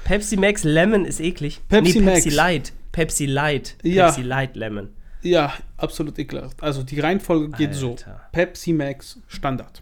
Pepsi 0.03 0.37
Max 0.37 0.63
Lemon 0.63 1.05
ist 1.05 1.19
eklig. 1.19 1.61
Pepsi 1.67 1.99
nee, 1.99 2.05
Pepsi 2.05 2.29
Max. 2.29 2.35
Light. 2.35 2.73
Pepsi 2.91 3.25
Light. 3.25 3.75
Ja. 3.81 4.07
Pepsi 4.07 4.21
Light 4.21 4.55
Lemon. 4.55 4.89
Ja, 5.23 5.53
absolut 5.77 6.17
ekelhaft. 6.19 6.61
Also 6.61 6.83
die 6.83 6.99
Reihenfolge 6.99 7.49
geht 7.57 7.73
so. 7.73 7.91
Alter. 7.91 8.29
Pepsi 8.31 8.73
Max 8.73 9.19
Standard. 9.27 9.81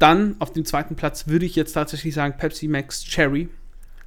Dann 0.00 0.36
auf 0.38 0.52
dem 0.52 0.64
zweiten 0.64 0.96
Platz 0.96 1.28
würde 1.28 1.44
ich 1.44 1.54
jetzt 1.54 1.74
tatsächlich 1.74 2.14
sagen 2.14 2.34
Pepsi 2.38 2.68
Max 2.68 3.04
Cherry. 3.04 3.50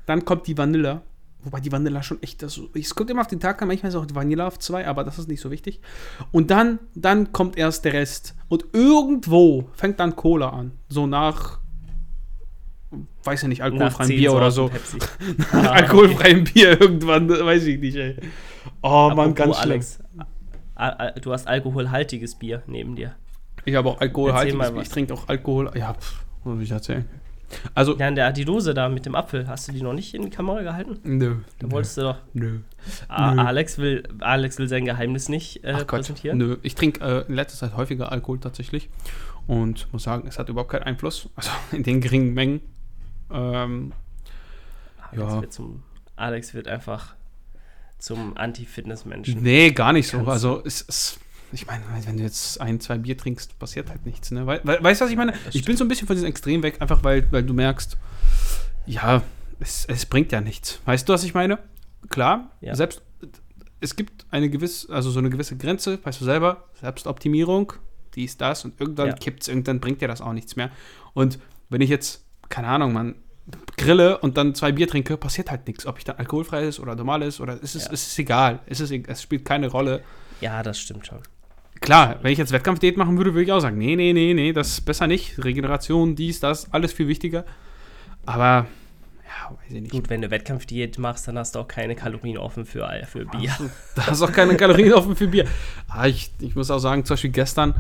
Dann 0.08 0.26
kommt 0.26 0.48
die 0.48 0.58
Vanilla. 0.58 1.04
Wobei 1.44 1.60
die 1.60 1.72
Vanilla 1.72 2.02
schon 2.02 2.22
echt, 2.24 2.42
das, 2.42 2.60
es 2.74 2.96
kommt 2.96 3.12
immer 3.12 3.22
auf 3.22 3.28
den 3.28 3.40
Tag 3.40 3.62
an, 3.62 3.68
manchmal 3.68 3.90
ist 3.90 3.96
auch 3.96 4.06
die 4.06 4.16
Vanilla 4.16 4.48
auf 4.48 4.58
zwei, 4.58 4.88
aber 4.88 5.04
das 5.04 5.20
ist 5.20 5.28
nicht 5.28 5.42
so 5.42 5.52
wichtig. 5.52 5.82
Und 6.32 6.50
dann, 6.50 6.80
dann 6.96 7.32
kommt 7.32 7.58
erst 7.58 7.86
der 7.86 7.94
Rest. 7.94 8.34
Und 8.48 8.66
irgendwo 8.74 9.70
fängt 9.74 10.00
dann 10.00 10.16
Cola 10.16 10.50
an. 10.50 10.72
So 10.90 11.06
nach, 11.06 11.60
weiß 13.24 13.44
ich 13.44 13.50
nicht, 13.50 13.62
alkoholfreiem 13.62 14.10
Bier 14.10 14.34
oder 14.34 14.50
Sorten 14.50 14.80
so. 14.84 14.98
Pepsi. 14.98 15.36
Nach 15.54 15.74
alkoholfreiem 15.74 16.46
Bier 16.46 16.82
irgendwann, 16.82 17.30
weiß 17.30 17.66
ich 17.66 17.80
nicht, 17.80 17.98
ey. 17.98 18.16
Oh 18.82 19.12
Mann, 19.14 19.36
ganz 19.36 19.58
schlimm. 19.58 19.84
Alex. 20.76 21.22
Du 21.22 21.34
hast 21.34 21.48
alkoholhaltiges 21.48 22.36
Bier 22.36 22.64
neben 22.66 22.96
dir. 22.96 23.16
Ich 23.66 23.76
habe 23.76 23.90
auch 23.90 24.02
alkoholhaltiges 24.02 24.72
Bier. 24.72 24.82
Ich 24.82 24.90
trinke 24.90 25.14
auch 25.14 25.28
Alkohol. 25.28 25.72
Ja, 25.76 25.94
pff, 25.94 26.22
soll 26.44 26.62
ich 26.62 26.72
erzählen? 26.72 27.06
Also, 27.76 27.96
Ja, 27.98 28.08
in 28.08 28.16
der 28.16 28.32
die 28.32 28.46
Dose 28.46 28.74
da 28.74 28.90
mit 28.90 29.06
dem 29.06 29.14
Apfel, 29.14 29.48
hast 29.48 29.68
du 29.68 29.72
die 29.74 29.82
noch 29.84 29.94
nicht 29.94 30.16
in 30.16 30.24
die 30.24 30.30
Kamera 30.32 30.64
gehalten? 30.64 30.98
nö. 31.04 31.36
Da 31.60 31.70
wolltest 31.72 31.98
du 31.98 32.02
doch. 32.02 32.18
Nö. 32.34 32.60
A- 33.08 33.36
Nö. 33.36 33.42
Alex 33.42 33.78
will, 33.78 34.04
Alex 34.22 34.58
will 34.58 34.68
sein 34.68 34.86
Geheimnis 34.86 35.30
nicht 35.30 35.64
äh, 35.64 35.72
Ach 35.74 35.80
Gott, 35.82 35.88
präsentieren. 36.00 36.38
nö. 36.40 36.58
Ich 36.64 36.74
trinke 36.76 37.04
äh, 37.06 37.28
in 37.28 37.36
letzter 37.36 37.58
Zeit 37.68 37.78
häufiger 37.78 38.12
Alkohol 38.12 38.40
tatsächlich. 38.40 38.90
Und 39.46 39.88
muss 39.94 40.04
sagen, 40.04 40.28
es 40.28 40.40
hat 40.40 40.50
überhaupt 40.50 40.72
keinen 40.72 40.84
Einfluss. 40.84 41.30
Also 41.36 41.52
in 41.72 41.84
den 41.84 42.02
geringen 42.02 42.34
Mengen. 42.34 42.62
Ähm, 43.32 43.92
Alex, 45.12 45.34
Ja. 45.34 45.42
wird 45.42 45.54
zum, 45.54 45.84
Alex 46.16 46.54
wird 46.56 46.68
einfach 46.68 47.14
zum 48.00 48.36
Anti-Fitness-Menschen. 48.36 49.42
nee, 49.44 49.70
gar 49.72 49.94
nicht 49.94 50.08
so. 50.08 50.20
Also 50.26 50.62
es 50.66 50.82
ist. 50.82 51.20
Ich 51.54 51.68
meine, 51.68 51.84
wenn 52.06 52.18
du 52.18 52.24
jetzt 52.24 52.60
ein, 52.60 52.80
zwei 52.80 52.98
Bier 52.98 53.16
trinkst, 53.18 53.58
passiert 53.60 53.90
halt 53.90 54.06
nichts. 54.06 54.32
Ne? 54.32 54.46
Wei- 54.48 54.60
wei- 54.64 54.84
weißt 54.84 55.02
du, 55.02 55.06
was 55.06 55.12
ich 55.12 55.18
meine? 55.18 55.34
Ich 55.52 55.64
bin 55.64 55.78
so 55.78 55.86
ein 55.86 55.88
bisschen 55.88 56.08
von 56.08 56.16
diesem 56.16 56.28
Extrem 56.28 56.64
weg, 56.64 56.82
einfach 56.82 57.04
weil, 57.04 57.32
weil 57.32 57.44
du 57.44 57.54
merkst, 57.54 57.98
ja, 58.86 59.22
es, 59.60 59.86
es 59.86 60.06
bringt 60.06 60.32
ja 60.32 60.42
nichts. 60.42 60.80
Weißt 60.86 61.08
du, 61.08 61.14
was 61.14 61.24
ich 61.24 61.34
meine? 61.34 61.60
Klar, 62.10 62.50
Ja. 62.60 62.76
selbst 62.76 63.02
es 63.80 63.96
gibt 63.96 64.26
eine 64.32 64.50
gewisse, 64.50 64.92
also 64.94 65.12
so 65.12 65.20
eine 65.20 65.30
gewisse 65.30 65.56
Grenze, 65.58 66.00
weißt 66.04 66.20
du 66.22 66.26
selber, 66.26 66.64
Selbstoptimierung, 66.82 67.74
dies, 68.16 68.38
das 68.38 68.66
und 68.66 68.80
irgendwann 68.80 69.08
Ja. 69.10 69.14
kippt's, 69.14 69.48
irgendwann 69.48 69.80
bringt 69.80 70.02
dir 70.02 70.08
das 70.08 70.22
auch 70.22 70.34
nichts 70.34 70.56
mehr. 70.56 70.70
Und 71.14 71.38
wenn 71.70 71.82
ich 71.82 71.90
jetzt, 71.90 72.26
keine 72.50 72.68
Ahnung, 72.68 72.94
man 72.94 73.16
grille 73.78 74.18
und 74.20 74.38
dann 74.38 74.56
zwei 74.56 74.72
Bier 74.72 74.88
trinke, 74.88 75.18
passiert 75.18 75.52
halt 75.52 75.68
nichts. 75.68 75.86
Ob 75.86 75.98
ich 75.98 76.04
dann 76.06 76.16
alkoholfrei 76.18 76.64
ist 76.66 76.80
oder 76.80 76.96
normal 76.96 77.22
ist 77.24 77.40
oder 77.42 77.62
es 77.62 77.76
ist, 77.76 77.88
Ja. 77.88 77.94
es 77.94 78.08
ist 78.08 78.20
egal. 78.20 78.60
Es, 78.66 78.80
ist, 78.80 78.92
es 78.92 79.22
spielt 79.22 79.44
keine 79.46 79.68
Rolle. 79.68 80.02
Ja, 80.42 80.64
das 80.64 80.80
stimmt 80.80 81.06
schon. 81.08 81.20
Klar, 81.84 82.20
wenn 82.22 82.32
ich 82.32 82.38
jetzt 82.38 82.52
Wettkampfdiät 82.52 82.96
machen 82.98 83.18
würde, 83.18 83.34
würde 83.34 83.44
ich 83.44 83.52
auch 83.52 83.60
sagen, 83.60 83.78
nee, 83.78 83.96
nee, 83.96 84.14
nee, 84.14 84.34
nee, 84.34 84.54
das 84.54 84.70
ist 84.70 84.82
besser 84.82 85.06
nicht. 85.08 85.44
Regeneration, 85.44 86.16
dies, 86.16 86.40
das, 86.40 86.72
alles 86.74 86.94
viel 86.94 87.08
wichtiger. 87.10 87.46
Aber, 88.26 88.68
ja, 89.26 89.52
weiß 89.58 89.72
ich 89.72 89.82
nicht. 89.82 89.92
Gut, 89.92 90.10
wenn 90.10 90.22
du 90.22 90.32
Wettkampfdiät 90.32 90.98
machst, 90.98 91.28
dann 91.28 91.38
hast 91.38 91.56
du 91.56 91.60
auch 91.60 91.68
keine 91.68 91.96
Kalorien 91.96 92.38
offen 92.38 92.66
für, 92.66 92.88
äh, 92.90 93.06
für 93.06 93.26
Bier. 93.26 93.52
Hast 93.52 93.60
du- 93.60 93.70
Da 93.96 94.08
hast 94.08 94.22
auch 94.22 94.32
keine 94.32 94.56
Kalorien 94.56 94.94
offen 94.94 95.16
für 95.18 95.28
Bier. 95.28 95.46
Ah, 95.90 96.08
ich, 96.08 96.32
ich 96.40 96.56
muss 96.56 96.72
auch 96.72 96.80
sagen, 96.80 97.04
zum 97.04 97.16
Beispiel 97.16 97.32
gestern 97.32 97.74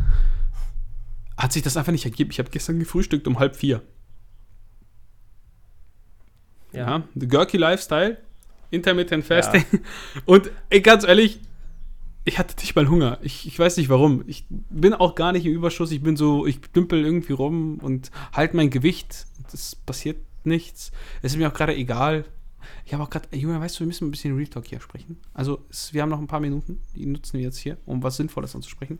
hat 1.37 1.53
sich 1.53 1.61
das 1.63 1.77
einfach 1.77 1.93
nicht 1.93 2.03
ergeben. 2.05 2.29
Ich 2.31 2.39
habe 2.39 2.49
gestern 2.49 2.79
gefrühstückt 2.79 3.25
um 3.27 3.39
halb 3.39 3.55
vier. 3.55 3.81
Ja, 6.73 7.03
The 7.15 7.27
Gurky 7.27 7.57
Lifestyle, 7.57 8.17
Intermittent 8.71 9.23
Fasting. 9.23 9.63
Und 10.25 10.49
ey, 10.69 10.81
ganz 10.81 11.03
ehrlich, 11.05 11.39
ich 12.25 12.39
hatte 12.39 12.55
nicht 12.61 12.75
mal 12.75 12.87
Hunger. 12.87 13.19
Ich, 13.21 13.47
ich 13.47 13.57
weiß 13.59 13.77
nicht 13.77 13.89
warum. 13.89 14.23
Ich 14.27 14.45
bin 14.49 14.93
auch 14.93 15.15
gar 15.15 15.31
nicht 15.31 15.45
im 15.45 15.53
Überschuss. 15.53 15.91
Ich 15.91 16.01
bin 16.01 16.15
so, 16.15 16.45
ich 16.45 16.61
dümpel 16.61 17.03
irgendwie 17.03 17.33
rum 17.33 17.79
und 17.81 18.11
halte 18.31 18.55
mein 18.55 18.69
Gewicht. 18.69 19.27
Es 19.51 19.75
passiert 19.75 20.17
nichts. 20.45 20.91
Es 21.21 21.33
ist 21.33 21.37
mir 21.37 21.49
auch 21.49 21.53
gerade 21.53 21.75
egal. 21.75 22.25
Ich 22.85 22.93
habe 22.93 23.03
auch 23.03 23.09
gerade, 23.09 23.35
Junge, 23.35 23.59
weißt 23.59 23.75
du, 23.75 23.79
wir 23.81 23.87
müssen 23.87 24.07
ein 24.07 24.11
bisschen 24.11 24.35
Real 24.35 24.47
Talk 24.47 24.67
hier 24.67 24.79
sprechen. 24.79 25.17
Also, 25.33 25.65
es, 25.69 25.93
wir 25.93 26.01
haben 26.01 26.09
noch 26.09 26.19
ein 26.19 26.27
paar 26.27 26.39
Minuten, 26.39 26.79
die 26.95 27.05
nutzen 27.05 27.37
wir 27.37 27.41
jetzt 27.41 27.57
hier, 27.57 27.77
um 27.85 28.03
was 28.03 28.15
Sinnvolles 28.15 28.55
anzusprechen. 28.55 28.99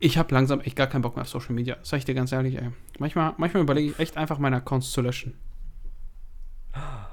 Ich 0.00 0.18
habe 0.18 0.34
langsam 0.34 0.60
echt 0.60 0.74
gar 0.74 0.88
keinen 0.88 1.02
Bock 1.02 1.14
mehr 1.14 1.22
auf 1.22 1.28
Social 1.28 1.52
Media. 1.52 1.76
Sag 1.82 1.98
ich 1.98 2.04
dir 2.04 2.14
ganz 2.14 2.32
ehrlich, 2.32 2.56
ey. 2.56 2.70
Manchmal, 2.98 3.34
manchmal 3.36 3.62
überlege 3.62 3.92
ich 3.92 3.98
echt 4.00 4.16
einfach, 4.16 4.38
meine 4.38 4.56
Accounts 4.56 4.90
zu 4.90 5.00
löschen. 5.00 5.34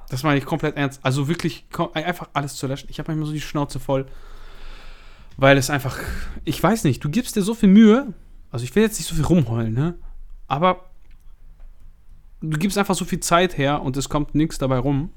Das 0.10 0.24
meine 0.24 0.40
ich 0.40 0.46
komplett 0.46 0.76
ernst. 0.76 1.00
Also 1.06 1.28
wirklich 1.28 1.66
einfach 1.94 2.30
alles 2.34 2.56
zu 2.56 2.66
löschen. 2.66 2.88
Ich 2.90 2.98
habe 2.98 3.12
manchmal 3.12 3.28
so 3.28 3.34
die 3.34 3.42
Schnauze 3.42 3.80
voll. 3.80 4.08
Weil 5.42 5.58
es 5.58 5.70
einfach, 5.70 5.98
ich 6.44 6.62
weiß 6.62 6.84
nicht, 6.84 7.02
du 7.02 7.10
gibst 7.10 7.38
dir 7.38 7.42
so 7.42 7.54
viel 7.54 7.70
Mühe. 7.70 8.14
Also 8.52 8.66
ich 8.66 8.76
will 8.76 8.84
jetzt 8.84 9.00
nicht 9.00 9.08
so 9.08 9.16
viel 9.16 9.24
rumheulen, 9.24 9.74
ne? 9.74 9.96
Aber 10.48 10.90
du 12.42 12.58
gibst 12.58 12.78
einfach 12.78 12.96
so 12.96 13.06
viel 13.06 13.22
Zeit 13.22 13.58
her 13.58 13.82
und 13.82 13.96
es 13.96 14.10
kommt 14.10 14.36
nichts 14.36 14.58
dabei 14.58 14.80
rum. 14.80 15.12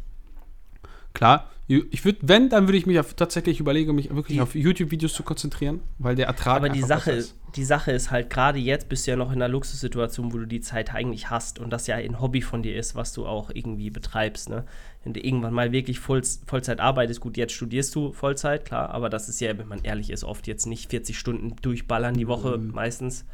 Klar, 1.13 1.51
ich 1.91 2.05
würde, 2.05 2.19
wenn, 2.23 2.49
dann 2.49 2.67
würde 2.69 2.79
ich 2.79 2.87
mich 2.87 2.99
auf, 2.99 3.15
tatsächlich 3.15 3.61
überlegen, 3.61 3.95
mich 3.95 4.15
wirklich 4.15 4.41
auf 4.41 4.55
YouTube-Videos 4.55 5.13
zu 5.15 5.23
konzentrieren, 5.23 5.81
weil 5.99 6.15
der 6.17 6.27
Ertrag 6.27 6.57
Aber 6.57 6.69
die 6.69 6.83
Sache, 6.83 7.13
ist. 7.13 7.37
die 7.57 7.65
Sache 7.65 7.93
ist 7.93 8.11
halt, 8.11 8.31
gerade 8.31 8.59
jetzt 8.59 8.89
bist 8.89 9.07
du 9.07 9.13
ja 9.13 9.17
noch 9.17 9.29
in 9.31 9.37
einer 9.37 9.49
Luxussituation, 9.49 10.33
wo 10.33 10.39
du 10.39 10.47
die 10.47 10.61
Zeit 10.61 10.95
eigentlich 10.95 11.31
hast 11.31 11.59
und 11.59 11.71
das 11.71 11.87
ja 11.87 11.97
ein 11.97 12.21
Hobby 12.21 12.43
von 12.43 12.63
dir 12.63 12.75
ist, 12.77 12.95
was 12.95 13.13
du 13.13 13.27
auch 13.27 13.51
irgendwie 13.55 13.91
betreibst. 13.91 14.49
Ne? 14.51 14.65
Wenn 15.05 15.13
du 15.15 15.21
irgendwann 15.25 15.55
mal 15.55 15.73
wirklich 15.73 15.99
Voll, 16.01 16.23
Vollzeit 16.47 16.81
arbeitest, 16.81 17.21
gut, 17.21 17.37
jetzt 17.37 17.53
studierst 17.53 17.95
du 17.95 18.13
Vollzeit, 18.13 18.65
klar, 18.65 18.91
aber 18.91 19.09
das 19.09 19.29
ist 19.29 19.41
ja, 19.41 19.57
wenn 19.57 19.69
man 19.69 19.83
ehrlich 19.85 20.11
ist, 20.11 20.25
oft 20.25 20.47
jetzt 20.47 20.67
nicht 20.67 20.91
40 20.91 21.19
Stunden 21.19 21.57
durchballern 21.63 22.15
die 22.15 22.29
Woche 22.29 22.59
Mhm. 22.59 22.73
meistens. 22.73 23.25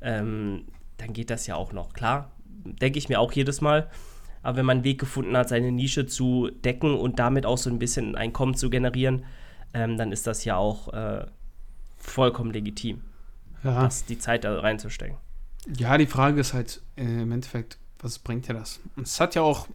Ähm, 0.00 0.64
dann 0.98 1.12
geht 1.12 1.30
das 1.30 1.46
ja 1.46 1.54
auch 1.56 1.72
noch. 1.72 1.92
Klar, 1.94 2.30
denke 2.64 2.98
ich 2.98 3.08
mir 3.08 3.18
auch 3.20 3.32
jedes 3.32 3.60
Mal. 3.60 3.88
Aber 4.42 4.56
wenn 4.58 4.66
man 4.66 4.78
einen 4.78 4.84
Weg 4.84 4.98
gefunden 5.00 5.36
hat, 5.36 5.48
seine 5.48 5.70
Nische 5.72 6.06
zu 6.06 6.50
decken 6.64 6.94
und 6.98 7.18
damit 7.18 7.46
auch 7.46 7.58
so 7.58 7.70
ein 7.70 7.78
bisschen 7.78 8.10
ein 8.10 8.14
Einkommen 8.16 8.54
zu 8.54 8.70
generieren, 8.70 9.24
ähm, 9.74 9.96
dann 9.96 10.12
ist 10.12 10.26
das 10.26 10.44
ja 10.44 10.56
auch 10.56 10.92
äh, 10.92 11.26
vollkommen 11.96 12.50
legitim 12.52 13.00
Ja. 13.64 13.82
das, 13.84 14.04
die 14.04 14.18
Zeit 14.18 14.44
da 14.44 14.58
reinzustecken. 14.58 15.16
Ja, 15.76 15.96
die 15.96 16.06
Frage 16.06 16.40
ist 16.40 16.54
halt 16.54 16.82
äh, 16.96 17.22
im 17.22 17.30
Endeffekt, 17.32 17.78
was 18.00 18.18
bringt 18.18 18.48
dir 18.48 18.54
das? 18.54 18.80
Und 18.96 19.06
es 19.06 19.20
hat 19.20 19.34
ja 19.36 19.42
auch, 19.42 19.68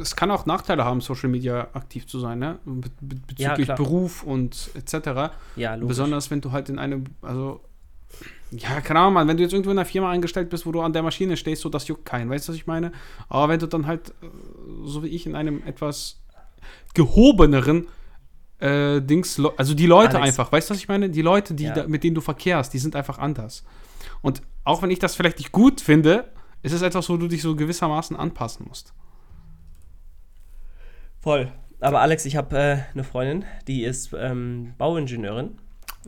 es 0.00 0.16
kann 0.16 0.30
auch 0.30 0.46
Nachteile 0.46 0.84
haben, 0.84 1.00
Social 1.02 1.28
Media 1.28 1.68
aktiv 1.74 2.06
zu 2.06 2.18
sein, 2.20 2.38
ne? 2.38 2.58
Be 2.64 2.88
be 3.00 3.16
Ja, 3.36 3.50
bezüglich 3.50 3.66
klar. 3.66 3.76
Beruf 3.76 4.22
und 4.22 4.70
etc. 4.74 5.34
Ja, 5.56 5.74
logisch. 5.74 5.88
Besonders 5.88 6.30
wenn 6.30 6.40
du 6.40 6.52
halt 6.52 6.70
in 6.70 6.78
einem, 6.78 7.04
also, 7.20 7.60
ja, 8.58 8.80
keine 8.80 9.00
Ahnung, 9.00 9.14
Mann, 9.14 9.28
wenn 9.28 9.36
du 9.36 9.42
jetzt 9.42 9.52
irgendwo 9.52 9.70
in 9.70 9.78
einer 9.78 9.86
Firma 9.86 10.10
eingestellt 10.10 10.50
bist, 10.50 10.66
wo 10.66 10.72
du 10.72 10.80
an 10.80 10.92
der 10.92 11.02
Maschine 11.02 11.36
stehst, 11.36 11.62
so 11.62 11.68
das 11.68 11.88
juckt 11.88 12.04
keinen, 12.04 12.30
weißt 12.30 12.48
du, 12.48 12.52
was 12.52 12.56
ich 12.56 12.66
meine? 12.66 12.92
Aber 13.28 13.48
wenn 13.48 13.60
du 13.60 13.66
dann 13.66 13.86
halt, 13.86 14.10
äh, 14.22 14.26
so 14.84 15.02
wie 15.02 15.08
ich, 15.08 15.26
in 15.26 15.34
einem 15.34 15.62
etwas 15.66 16.20
gehobeneren 16.94 17.88
äh, 18.60 19.00
Dings, 19.00 19.40
also 19.56 19.74
die 19.74 19.86
Leute 19.86 20.16
Alex. 20.16 20.28
einfach, 20.38 20.52
weißt 20.52 20.70
du, 20.70 20.74
was 20.74 20.78
ich 20.80 20.88
meine? 20.88 21.10
Die 21.10 21.22
Leute, 21.22 21.54
die 21.54 21.64
Ja. 21.64 21.74
da, 21.74 21.86
mit 21.86 22.04
denen 22.04 22.14
du 22.14 22.20
verkehrst, 22.20 22.72
die 22.72 22.78
sind 22.78 22.96
einfach 22.96 23.18
anders. 23.18 23.64
Und 24.22 24.42
auch 24.64 24.82
wenn 24.82 24.90
ich 24.90 24.98
das 24.98 25.14
vielleicht 25.14 25.38
nicht 25.38 25.52
gut 25.52 25.80
finde, 25.80 26.30
ist 26.62 26.72
es 26.72 26.82
etwas, 26.82 27.08
wo 27.10 27.16
du 27.16 27.28
dich 27.28 27.42
so 27.42 27.54
gewissermaßen 27.54 28.16
anpassen 28.16 28.66
musst. 28.68 28.94
Voll. 31.20 31.52
Aber 31.80 32.00
Alex, 32.00 32.24
ich 32.24 32.36
habe 32.36 32.56
äh, 32.56 32.78
eine 32.94 33.04
Freundin, 33.04 33.44
die 33.66 33.84
ist 33.84 34.14
ähm, 34.16 34.74
Bauingenieurin. 34.78 35.58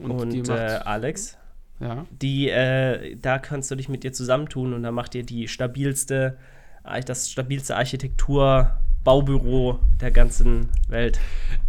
Und, 0.01 0.31
die 0.31 0.41
äh, 0.41 0.79
Alex, 0.85 1.37
ja. 1.81 2.07
die, 2.11 2.49
äh, 2.49 3.17
da 3.17 3.39
kannst 3.39 3.71
du 3.71 3.75
dich 3.75 3.89
mit 3.89 4.05
dir 4.05 4.13
zusammentun 4.13 4.73
und 4.73 4.83
dann 4.83 4.95
macht 4.95 5.15
ihr 5.15 5.23
die 5.23 5.49
stabilste, 5.49 6.39
äh, 6.85 7.01
das 7.03 7.31
stabilste 7.31 7.77
Architektur-Baubüro 7.77 9.79
der 10.01 10.11
ganzen 10.11 10.69
Welt. 10.89 11.19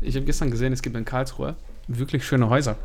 Ich 0.02 0.16
habe 0.16 0.26
gestern 0.26 0.52
gesehen, 0.52 0.74
es 0.74 0.82
gibt 0.82 0.96
in 0.96 1.06
Karlsruhe 1.06 1.56
wirklich 1.88 2.26
schöne 2.26 2.50
Häuser. 2.50 2.78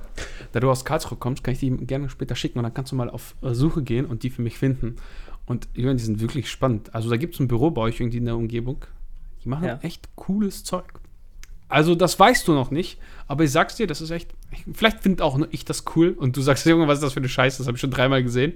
Da 0.53 0.61
du 0.61 0.71
aus 0.71 0.85
Karlsruhe 0.85 1.19
kommst, 1.19 1.43
kann 1.43 1.55
ich 1.55 1.61
die 1.61 1.71
gerne 1.71 2.09
später 2.09 2.37
schicken 2.37 2.59
und 2.59 2.65
dann 2.65 2.75
kannst 2.75 2.93
du 2.93 2.97
mal 2.97 3.11
auf 3.11 3.35
äh, 3.43 3.53
Suche 3.53 3.83
gehen 3.83 4.07
und 4.07 4.23
die 4.23 4.31
für 4.31 4.43
mich 4.43 4.59
finden. 4.59 4.97
Und 5.45 5.67
ich 5.75 5.85
meine, 5.85 5.97
die 5.97 6.05
sind 6.05 6.21
wirklich 6.21 6.51
spannend. 6.51 6.95
Also 6.95 7.11
da 7.11 7.17
gibt 7.17 7.35
es 7.35 7.41
ein 7.41 7.49
Büro 7.49 7.71
bei 7.71 7.83
euch 7.83 8.01
irgendwie 8.01 8.19
in 8.19 8.27
der 8.27 8.37
Umgebung. 8.37 8.85
Die 9.45 9.49
machen 9.49 9.65
Ja. 9.65 9.79
echt 9.83 10.09
cooles 10.15 10.63
Zeug. 10.63 10.85
Also 11.73 11.95
das 11.95 12.21
weißt 12.21 12.47
du 12.47 12.53
noch 12.53 12.71
nicht, 12.71 12.99
aber 13.29 13.45
ich 13.45 13.51
sag's 13.51 13.77
dir, 13.77 13.87
das 13.87 14.03
ist 14.03 14.11
echt. 14.11 14.31
Vielleicht 14.75 15.01
finde 15.01 15.25
auch 15.25 15.39
nur 15.39 15.49
ich 15.53 15.65
das 15.65 15.85
cool 15.97 16.11
und 16.11 16.37
du 16.37 16.43
sagst, 16.43 16.67
Junge, 16.67 16.87
was 16.87 16.99
ist 16.99 17.05
das 17.05 17.15
für 17.15 17.21
eine 17.21 17.31
Scheiße? 17.31 17.59
Das 17.59 17.67
habe 17.67 17.77
ich 17.77 17.81
schon 17.81 17.91
dreimal 17.91 18.23
gesehen. 18.23 18.53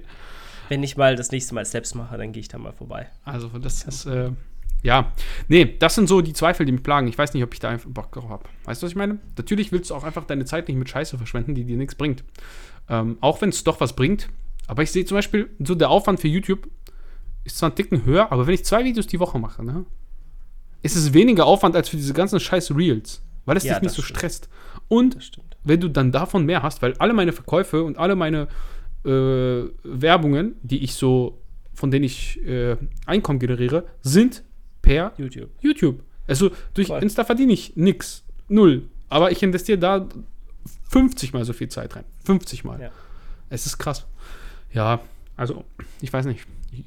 Wenn 0.69 0.83
ich 0.83 0.97
mal 0.97 1.15
das 1.15 1.31
nächste 1.31 1.55
Mal 1.55 1.65
Steps 1.65 1.95
mache, 1.95 2.15
dann 2.15 2.31
gehe 2.31 2.41
ich 2.41 2.47
da 2.47 2.59
mal 2.59 2.73
vorbei. 2.73 3.09
Also 3.25 3.47
das 3.47 3.83
ist, 3.85 4.05
äh, 4.05 4.29
ja. 4.83 5.11
Nee, 5.47 5.77
das 5.79 5.95
sind 5.95 6.07
so 6.07 6.21
die 6.21 6.33
Zweifel, 6.33 6.67
die 6.67 6.71
mich 6.71 6.83
plagen. 6.83 7.07
Ich 7.07 7.17
weiß 7.17 7.33
nicht, 7.33 7.41
ob 7.41 7.53
ich 7.55 7.59
da 7.59 7.69
einfach 7.69 7.89
Bock 7.89 8.11
drauf 8.11 8.29
habe. 8.29 8.43
Weißt 8.65 8.83
du, 8.83 8.85
was 8.85 8.91
ich 8.91 8.97
meine? 8.97 9.17
Natürlich 9.35 9.71
willst 9.71 9.89
du 9.89 9.95
auch 9.95 10.03
einfach 10.03 10.25
deine 10.25 10.45
Zeit 10.45 10.67
nicht 10.67 10.77
mit 10.77 10.87
Scheiße 10.87 11.17
verschwenden, 11.17 11.55
die 11.55 11.63
dir 11.63 11.77
nichts 11.77 11.95
bringt. 11.95 12.23
Ähm, 12.87 13.17
auch 13.21 13.41
wenn 13.41 13.49
es 13.49 13.63
doch 13.63 13.81
was 13.81 13.93
bringt. 13.93 14.29
Aber 14.67 14.83
ich 14.83 14.91
sehe 14.91 15.05
zum 15.05 15.15
Beispiel, 15.15 15.49
so 15.57 15.73
der 15.73 15.89
Aufwand 15.89 16.19
für 16.19 16.27
YouTube 16.27 16.67
ist 17.45 17.57
zwar 17.57 17.71
ein 17.71 17.75
Ticken 17.75 18.05
höher, 18.05 18.31
aber 18.31 18.45
wenn 18.45 18.53
ich 18.53 18.63
zwei 18.63 18.83
Videos 18.83 19.07
die 19.07 19.19
Woche 19.19 19.39
mache, 19.39 19.65
ne? 19.65 19.85
Ist 20.95 20.95
es 21.03 21.13
weniger 21.13 21.45
Aufwand 21.45 21.75
als 21.75 21.89
für 21.89 21.97
diese 21.97 22.13
ganzen 22.13 22.39
scheiß 22.39 22.75
Reels, 22.75 23.21
weil 23.45 23.57
es 23.57 23.63
Ja, 23.63 23.73
dich 23.75 23.83
nicht 23.83 23.95
so 23.95 24.01
stimmt. 24.01 24.19
stresst. 24.19 24.49
Und 24.87 25.17
wenn 25.63 25.79
du 25.81 25.89
dann 25.89 26.11
davon 26.11 26.45
mehr 26.45 26.63
hast, 26.63 26.81
weil 26.81 26.93
alle 26.99 27.13
meine 27.13 27.33
Verkäufe 27.33 27.83
und 27.83 27.97
alle 27.97 28.15
meine 28.15 28.47
äh, 29.05 29.09
Werbungen, 29.83 30.55
die 30.61 30.83
ich 30.83 30.93
so, 30.95 31.41
von 31.73 31.91
denen 31.91 32.05
ich 32.05 32.41
äh, 32.45 32.77
Einkommen 33.05 33.39
generiere, 33.39 33.85
sind 34.01 34.43
per 34.81 35.13
YouTube. 35.17 35.49
YouTube. 35.61 36.03
Also 36.27 36.51
durch 36.73 36.87
Voll. 36.87 37.01
Insta 37.03 37.23
verdiene 37.23 37.53
ich 37.53 37.75
nix. 37.75 38.23
Null. 38.49 38.89
Aber 39.09 39.31
ich 39.31 39.41
investiere 39.43 39.77
da 39.77 40.07
50 40.89 41.33
mal 41.33 41.45
so 41.45 41.53
viel 41.53 41.69
Zeit 41.69 41.95
rein. 41.95 42.03
50 42.25 42.63
mal. 42.63 42.81
Ja. 42.81 42.89
Es 43.49 43.65
ist 43.65 43.77
krass. 43.77 44.05
Ja, 44.73 44.99
also, 45.37 45.63
ich 46.01 46.11
weiß 46.11 46.25
nicht. 46.25 46.45
Ich- 46.71 46.83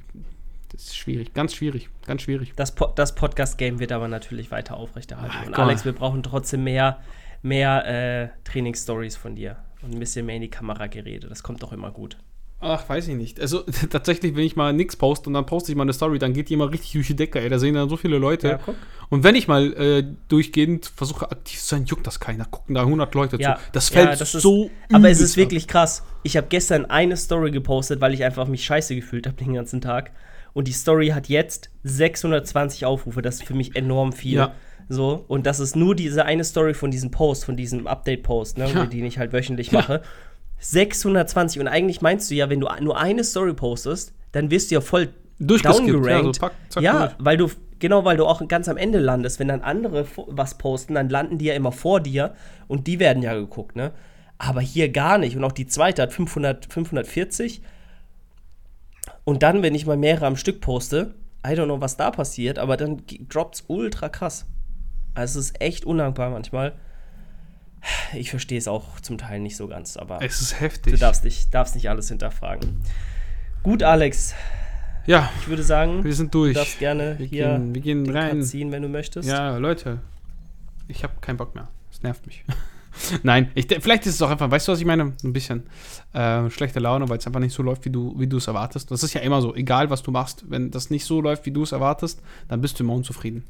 Das 0.71 0.83
ist 0.83 0.95
schwierig. 0.97 1.33
Ganz 1.33 1.53
schwierig. 1.53 1.89
Ganz 2.05 2.21
schwierig. 2.21 2.53
Das, 2.55 2.73
po 2.73 2.87
das 2.95 3.13
Podcast-Game 3.15 3.79
wird 3.79 3.91
aber 3.91 4.07
natürlich 4.07 4.51
weiter 4.51 4.77
aufrechterhalten. 4.77 5.35
Ach, 5.41 5.47
und. 5.47 5.57
Alex, 5.59 5.85
wir 5.85 5.93
brauchen 5.93 6.23
trotzdem 6.23 6.63
mehr, 6.63 6.99
mehr 7.41 7.85
äh, 8.23 8.29
Trainingsstories 8.45 9.17
von 9.17 9.35
dir. 9.35 9.57
Und 9.81 9.93
ein 9.95 9.99
bisschen 9.99 10.25
mehr 10.25 10.35
in 10.35 10.41
die 10.43 10.49
Kamera 10.49 10.87
gerede. 10.87 11.27
Das 11.27 11.41
kommt 11.43 11.63
doch 11.63 11.73
immer 11.73 11.91
gut. 11.91 12.17
Ach, 12.63 12.87
weiß 12.87 13.07
ich 13.07 13.15
nicht. 13.15 13.39
Also 13.41 13.63
tatsächlich, 13.89 14.35
wenn 14.35 14.43
ich 14.43 14.55
mal 14.55 14.71
nichts 14.71 14.95
poste 14.95 15.27
und 15.27 15.33
dann 15.33 15.47
poste 15.47 15.71
ich 15.71 15.75
mal 15.75 15.81
eine 15.81 15.93
Story, 15.93 16.19
dann 16.19 16.33
geht 16.33 16.49
die 16.49 16.53
immer 16.53 16.71
richtig 16.71 16.91
durch 16.91 17.07
die 17.07 17.15
Decke, 17.15 17.39
ey. 17.41 17.49
Da 17.49 17.57
sehen 17.57 17.73
dann 17.73 17.89
so 17.89 17.97
viele 17.97 18.17
Leute. 18.19 18.59
guck. 18.63 18.75
Und 19.09 19.23
wenn 19.23 19.35
ich 19.35 19.47
mal 19.47 19.73
äh, 19.73 20.05
durchgehend 20.29 20.85
versuche 20.85 21.29
aktiv 21.31 21.59
zu 21.59 21.65
sein, 21.65 21.85
juckt 21.85 22.05
das 22.07 22.19
keiner. 22.19 22.45
Gucken 22.45 22.75
da 22.75 22.81
100 22.81 23.13
Leute 23.15 23.37
Ja, 23.41 23.55
zu. 23.57 23.61
Das 23.73 23.89
ja, 23.89 23.95
fällt 24.05 24.21
das 24.21 24.35
ist- 24.35 24.43
so 24.43 24.69
Aber 24.93 25.09
es 25.09 25.19
ist 25.19 25.35
wirklich 25.35 25.67
krass. 25.67 26.03
Ich 26.23 26.37
habe 26.37 26.47
gestern 26.47 26.85
eine 26.85 27.17
Story 27.17 27.49
gepostet, 27.51 27.99
weil 27.99 28.13
ich 28.13 28.23
einfach 28.23 28.47
mich 28.47 28.63
scheiße 28.63 28.95
gefühlt 28.95 29.25
habe 29.27 29.35
den 29.37 29.53
ganzen 29.55 29.81
Tag. 29.81 30.11
Und 30.53 30.67
die 30.67 30.73
Story 30.73 31.09
hat 31.09 31.29
jetzt 31.29 31.69
620 31.83 32.85
Aufrufe. 32.85 33.21
Das 33.21 33.35
ist 33.35 33.43
für 33.45 33.53
mich 33.53 33.75
enorm 33.75 34.11
viel. 34.13 34.35
Ja. 34.37 34.53
So, 34.89 35.23
und 35.27 35.45
das 35.45 35.59
ist 35.61 35.75
nur 35.75 35.95
diese 35.95 36.25
eine 36.25 36.43
Story 36.43 36.73
von 36.73 36.91
diesem 36.91 37.11
Post, 37.11 37.45
von 37.45 37.55
diesem 37.55 37.87
Update-Post, 37.87 38.57
ne, 38.57 38.69
Ja. 38.73 38.85
den 38.85 39.05
ich 39.05 39.17
halt 39.17 39.31
wöchentlich 39.31 39.71
Ja. 39.71 39.79
mache. 39.79 40.01
620. 40.59 41.59
Und 41.61 41.67
eigentlich 41.67 42.01
meinst 42.01 42.29
du 42.29 42.35
ja, 42.35 42.49
wenn 42.49 42.59
du 42.59 42.67
nur 42.81 42.97
eine 42.99 43.23
Story 43.23 43.53
postest, 43.53 44.13
dann 44.31 44.51
wirst 44.51 44.71
du 44.71 44.75
ja 44.75 44.81
voll 44.81 45.09
Durchgeskippt, 45.39 45.87
ja, 45.87 45.93
so 45.93 46.01
downgerankt. 46.01 46.39
pack, 46.39 46.51
zack, 46.69 46.83
ja, 46.83 47.13
weil 47.17 47.35
du, 47.37 47.49
genau, 47.79 48.05
weil 48.05 48.15
du 48.17 48.25
auch 48.27 48.47
ganz 48.47 48.69
am 48.69 48.77
Ende 48.77 48.99
landest. 48.99 49.39
Wenn 49.39 49.47
dann 49.47 49.61
andere 49.61 50.05
was 50.27 50.57
posten, 50.57 50.93
dann 50.93 51.09
landen 51.09 51.39
die 51.39 51.45
ja 51.45 51.55
immer 51.55 51.71
vor 51.71 51.99
dir 51.99 52.35
und 52.67 52.85
die 52.85 52.99
werden 52.99 53.23
ja 53.23 53.33
geguckt, 53.33 53.75
ne? 53.75 53.91
Aber 54.37 54.61
hier 54.61 54.89
gar 54.89 55.17
nicht. 55.17 55.35
Und 55.35 55.43
auch 55.43 55.51
die 55.51 55.65
zweite 55.67 56.01
hat 56.03 56.13
500, 56.13 56.65
540. 56.71 57.61
Und 59.23 59.43
dann, 59.43 59.61
wenn 59.63 59.75
ich 59.75 59.85
mal 59.85 59.97
mehrere 59.97 60.25
am 60.25 60.35
Stück 60.35 60.61
poste, 60.61 61.13
I 61.45 61.49
don't 61.51 61.65
know, 61.65 61.81
was 61.81 61.97
da 61.97 62.11
passiert, 62.11 62.59
aber 62.59 62.77
dann 62.77 63.01
droppt 63.29 63.55
es 63.55 63.63
ultra 63.67 64.09
krass. 64.09 64.45
Also 65.13 65.39
es 65.39 65.47
ist 65.47 65.61
echt 65.61 65.85
undankbar 65.85 66.29
manchmal. 66.29 66.73
Ich 68.13 68.29
verstehe 68.29 68.57
es 68.59 68.67
auch 68.67 68.99
zum 68.99 69.17
Teil 69.17 69.39
nicht 69.39 69.57
so 69.57 69.67
ganz, 69.67 69.97
aber 69.97 70.21
Es 70.21 70.39
ist 70.39 70.51
du 70.53 70.55
heftig. 70.57 70.99
darfst 70.99 71.23
nicht, 71.23 71.51
darfst 71.53 71.73
nicht 71.75 71.89
alles 71.89 72.07
hinterfragen. 72.09 72.81
Gut, 73.63 73.81
Alex, 73.83 74.35
Ja, 75.07 75.31
ich 75.41 75.47
würde 75.47 75.63
sagen, 75.63 76.03
wir 76.03 76.13
sind 76.13 76.33
du 76.33 76.43
durch. 76.43 76.55
darfst 76.55 76.77
gerne 76.79 77.17
Wir 77.17 77.25
hier 77.25 77.47
gehen, 77.57 77.73
wir 77.75 77.81
gehen 77.81 78.09
rein. 78.09 78.37
Cut 78.39 78.45
ziehen, 78.47 78.71
wenn 78.71 78.83
du 78.83 78.87
möchtest. 78.89 79.27
Ja, 79.27 79.57
Leute, 79.57 79.99
ich 80.87 81.03
habe 81.03 81.13
keinen 81.21 81.37
Bock 81.37 81.55
mehr. 81.55 81.69
Es 81.91 82.03
nervt 82.03 82.25
mich. 82.27 82.43
Nein, 83.23 83.51
ich, 83.55 83.67
vielleicht 83.67 84.05
ist 84.05 84.15
es 84.15 84.21
auch 84.21 84.29
einfach, 84.29 84.49
weißt 84.49 84.67
du, 84.67 84.71
was 84.71 84.79
ich 84.79 84.85
meine? 84.85 85.13
Ein 85.23 85.33
bisschen 85.33 85.63
äh, 86.13 86.49
schlechte 86.49 86.79
Laune, 86.79 87.09
weil 87.09 87.17
es 87.17 87.27
einfach 87.27 87.39
nicht 87.39 87.53
so 87.53 87.63
läuft, 87.63 87.85
wie 87.85 87.89
du 87.89 88.13
wie 88.17 88.27
du 88.27 88.37
es 88.37 88.47
erwartest. 88.47 88.91
Das 88.91 89.03
ist 89.03 89.13
ja 89.13 89.21
immer 89.21 89.41
so, 89.41 89.55
egal 89.55 89.89
was 89.89 90.03
du 90.03 90.11
machst, 90.11 90.45
wenn 90.49 90.71
das 90.71 90.89
nicht 90.89 91.05
so 91.05 91.21
läuft, 91.21 91.45
wie 91.45 91.51
du 91.51 91.63
es 91.63 91.71
erwartest, 91.71 92.21
dann 92.47 92.61
bist 92.61 92.79
du 92.79 92.83
immer 92.83 92.93
unzufrieden. 92.93 93.43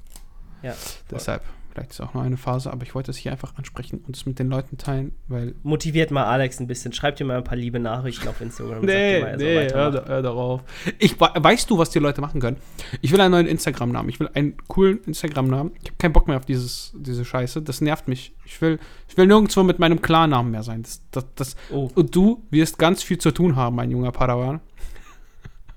Ja. 0.61 0.75
Deshalb, 1.09 1.43
vielleicht 1.71 1.91
ist 1.91 1.99
es 1.99 2.05
auch 2.05 2.13
nur 2.13 2.23
eine 2.23 2.37
Phase, 2.37 2.71
aber 2.71 2.83
ich 2.83 2.93
wollte 2.95 3.11
es 3.11 3.17
hier 3.17 3.31
einfach 3.31 3.55
ansprechen 3.57 4.03
und 4.05 4.15
es 4.15 4.25
mit 4.25 4.39
den 4.39 4.49
Leuten 4.49 4.77
teilen, 4.77 5.13
weil. 5.27 5.55
Motiviert 5.63 6.11
mal 6.11 6.25
Alex 6.25 6.59
ein 6.59 6.67
bisschen. 6.67 6.93
Schreibt 6.93 7.19
ihm 7.19 7.27
mal 7.27 7.37
ein 7.37 7.43
paar 7.43 7.57
liebe 7.57 7.79
Nachrichten 7.79 8.27
auf 8.27 8.41
Instagram. 8.41 8.85
Nee, 8.85 9.21
mal, 9.21 9.39
soll 9.39 9.47
nee, 9.47 9.69
hör, 9.71 10.05
hör 10.05 10.21
darauf. 10.21 10.61
Ich, 10.99 11.19
weißt 11.19 11.69
du, 11.69 11.77
was 11.77 11.89
die 11.89 11.99
Leute 11.99 12.21
machen 12.21 12.41
können? 12.41 12.57
Ich 13.01 13.11
will 13.11 13.21
einen 13.21 13.31
neuen 13.31 13.47
Instagram-Namen. 13.47 14.09
Ich 14.09 14.19
will 14.19 14.29
einen 14.33 14.57
coolen 14.67 14.99
Instagram-Namen. 15.05 15.71
Ich 15.81 15.89
habe 15.89 15.97
keinen 15.97 16.13
Bock 16.13 16.27
mehr 16.27 16.37
auf 16.37 16.45
dieses, 16.45 16.93
diese 16.95 17.25
Scheiße. 17.25 17.61
Das 17.61 17.81
nervt 17.81 18.07
mich. 18.07 18.33
Ich 18.45 18.61
will, 18.61 18.79
ich 19.07 19.17
will 19.17 19.27
nirgendwo 19.27 19.63
mit 19.63 19.79
meinem 19.79 20.01
Klarnamen 20.01 20.51
mehr 20.51 20.63
sein. 20.63 20.83
Das, 20.83 21.01
das, 21.11 21.25
das, 21.35 21.55
Oh, 21.71 21.89
und 21.95 22.15
du 22.15 22.43
wirst 22.49 22.77
ganz 22.77 23.03
viel 23.03 23.17
zu 23.17 23.31
tun 23.31 23.55
haben, 23.55 23.75
mein 23.75 23.91
junger 23.91 24.11
Padawan. 24.11 24.61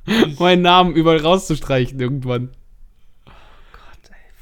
meinen 0.38 0.62
Namen 0.62 0.94
überall 0.94 1.18
rauszustreichen 1.18 1.98
irgendwann. 1.98 2.50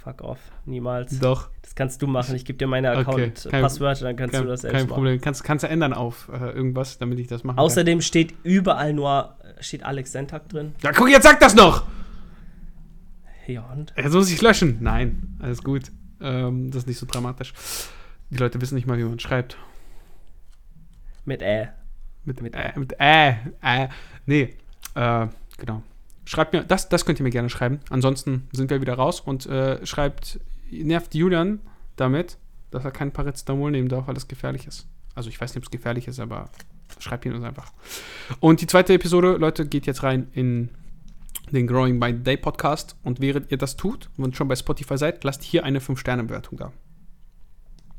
Fuck 0.03 0.23
off. 0.23 0.39
Niemals. 0.65 1.21
Doch, 1.21 1.49
Das 1.63 1.77
kannst 1.77 2.03
du 2.03 2.09
machen. 2.09 2.35
Ich 2.35 2.45
gebe 2.45 2.59
dir 2.59 2.67
meine 2.67 2.91
Okay, 2.91 3.01
Account-Passwörter, 3.01 4.05
dann 4.07 4.17
kannst 4.17 4.35
kein, 4.35 4.43
du 4.43 4.49
das 4.49 4.63
selbst 4.63 4.75
kein 4.77 4.87
machen. 4.89 4.95
Problem. 4.95 5.21
Kannst, 5.21 5.45
kannst 5.45 5.63
du 5.63 5.69
ändern 5.69 5.93
auf 5.93 6.29
äh, 6.33 6.51
irgendwas, 6.51 6.99
damit 6.99 7.21
ich 7.21 7.29
das 7.29 7.45
machen 7.45 7.59
Außerdem 7.59 8.01
steht 8.01 8.35
überall 8.43 8.93
nur, 8.95 9.37
steht 9.61 9.85
Alex 9.85 10.11
Sentak 10.11 10.49
drin. 10.49 10.73
kann. 10.81 10.93
Ja, 10.93 10.99
guck, 10.99 11.09
jetzt 11.09 11.23
sag 11.23 11.39
das 11.39 11.55
noch! 11.55 11.85
Ja, 13.47 13.63
und? 13.73 13.93
Jetzt 13.97 14.13
muss 14.13 14.31
ich 14.31 14.41
löschen. 14.43 14.79
Nein, 14.81 15.37
alles 15.41 15.63
gut. 15.63 15.93
Ähm, 16.21 16.71
das 16.71 16.83
ist 16.83 16.87
nicht 16.89 16.99
so 16.99 17.07
dramatisch. 17.07 17.53
Die 18.31 18.37
Leute 18.39 18.61
wissen 18.61 18.75
nicht 18.75 18.87
mal, 18.87 18.99
wie 18.99 19.05
man 19.05 19.19
schreibt. 19.21 19.57
Mit 21.25 21.43
Ä. 21.43 21.69
Mit, 22.25 22.41
Mit 22.41 22.55
äh, 22.55 22.73
mit 22.77 22.95
äh, 22.99 23.35
äh. 23.63 23.89
Nee, 24.27 24.57
äh, 24.95 25.27
genau. 25.59 25.83
Schreibt 26.25 26.53
mir, 26.53 26.63
das, 26.63 26.89
das 26.89 27.05
könnt 27.05 27.19
ihr 27.21 27.25
mir 27.25 27.31
gerne 27.31 27.51
schreiben. 27.51 27.81
Ansonsten 27.91 28.49
sind 28.53 28.71
wir 28.71 28.81
wieder 28.81 28.95
raus 28.95 29.21
und 29.21 29.47
äh, 29.47 29.85
schreibt, 29.85 30.41
nervt 30.71 31.15
Julian 31.15 31.61
damit, 31.97 32.39
dass 32.71 32.85
er 32.85 32.91
kein 32.91 33.13
Paracetamol 33.13 33.71
nehmen 33.71 33.89
darf, 33.89 34.07
weil 34.07 34.15
das 34.15 34.29
gefährlich 34.29 34.67
ist. 34.67 34.87
Also 35.15 35.29
ich 35.29 35.41
weiß 35.41 35.51
nicht, 35.55 35.59
ob 35.59 35.65
es 35.65 35.71
gefährlich 35.71 36.09
ist, 36.09 36.21
aber 36.21 36.49
schreibt 36.99 37.27
ihn 37.27 37.35
uns 37.35 37.45
einfach. 37.45 37.73
Und 38.41 38.61
die 38.61 38.67
zweite 38.67 38.95
Episode, 38.95 39.33
Leute, 39.33 39.67
geht 39.67 39.87
jetzt 39.87 40.03
rein 40.03 40.29
in 40.33 40.71
den 41.51 41.67
Growing 41.67 42.01
by 42.01 42.13
Day 42.13 42.37
Podcast. 42.37 42.97
Und 43.03 43.21
während 43.21 43.51
ihr 43.51 43.59
das 43.59 43.77
tut 43.77 44.11
und 44.17 44.37
schon 44.37 44.49
bei 44.49 44.57
Spotify 44.57 44.97
seid, 44.97 45.25
lasst 45.25 45.43
hier 45.43 45.65
eine 45.65 45.81
5-Sterne-Bewertung 45.81 46.59
da. 46.59 46.73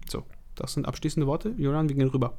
So, 0.10 0.24
das 0.56 0.74
sind 0.74 0.88
abschließende 0.88 1.28
Worte. 1.28 1.54
Julian, 1.58 1.90
wir 1.90 1.96
gehen 1.96 2.10
rüber. 2.10 2.38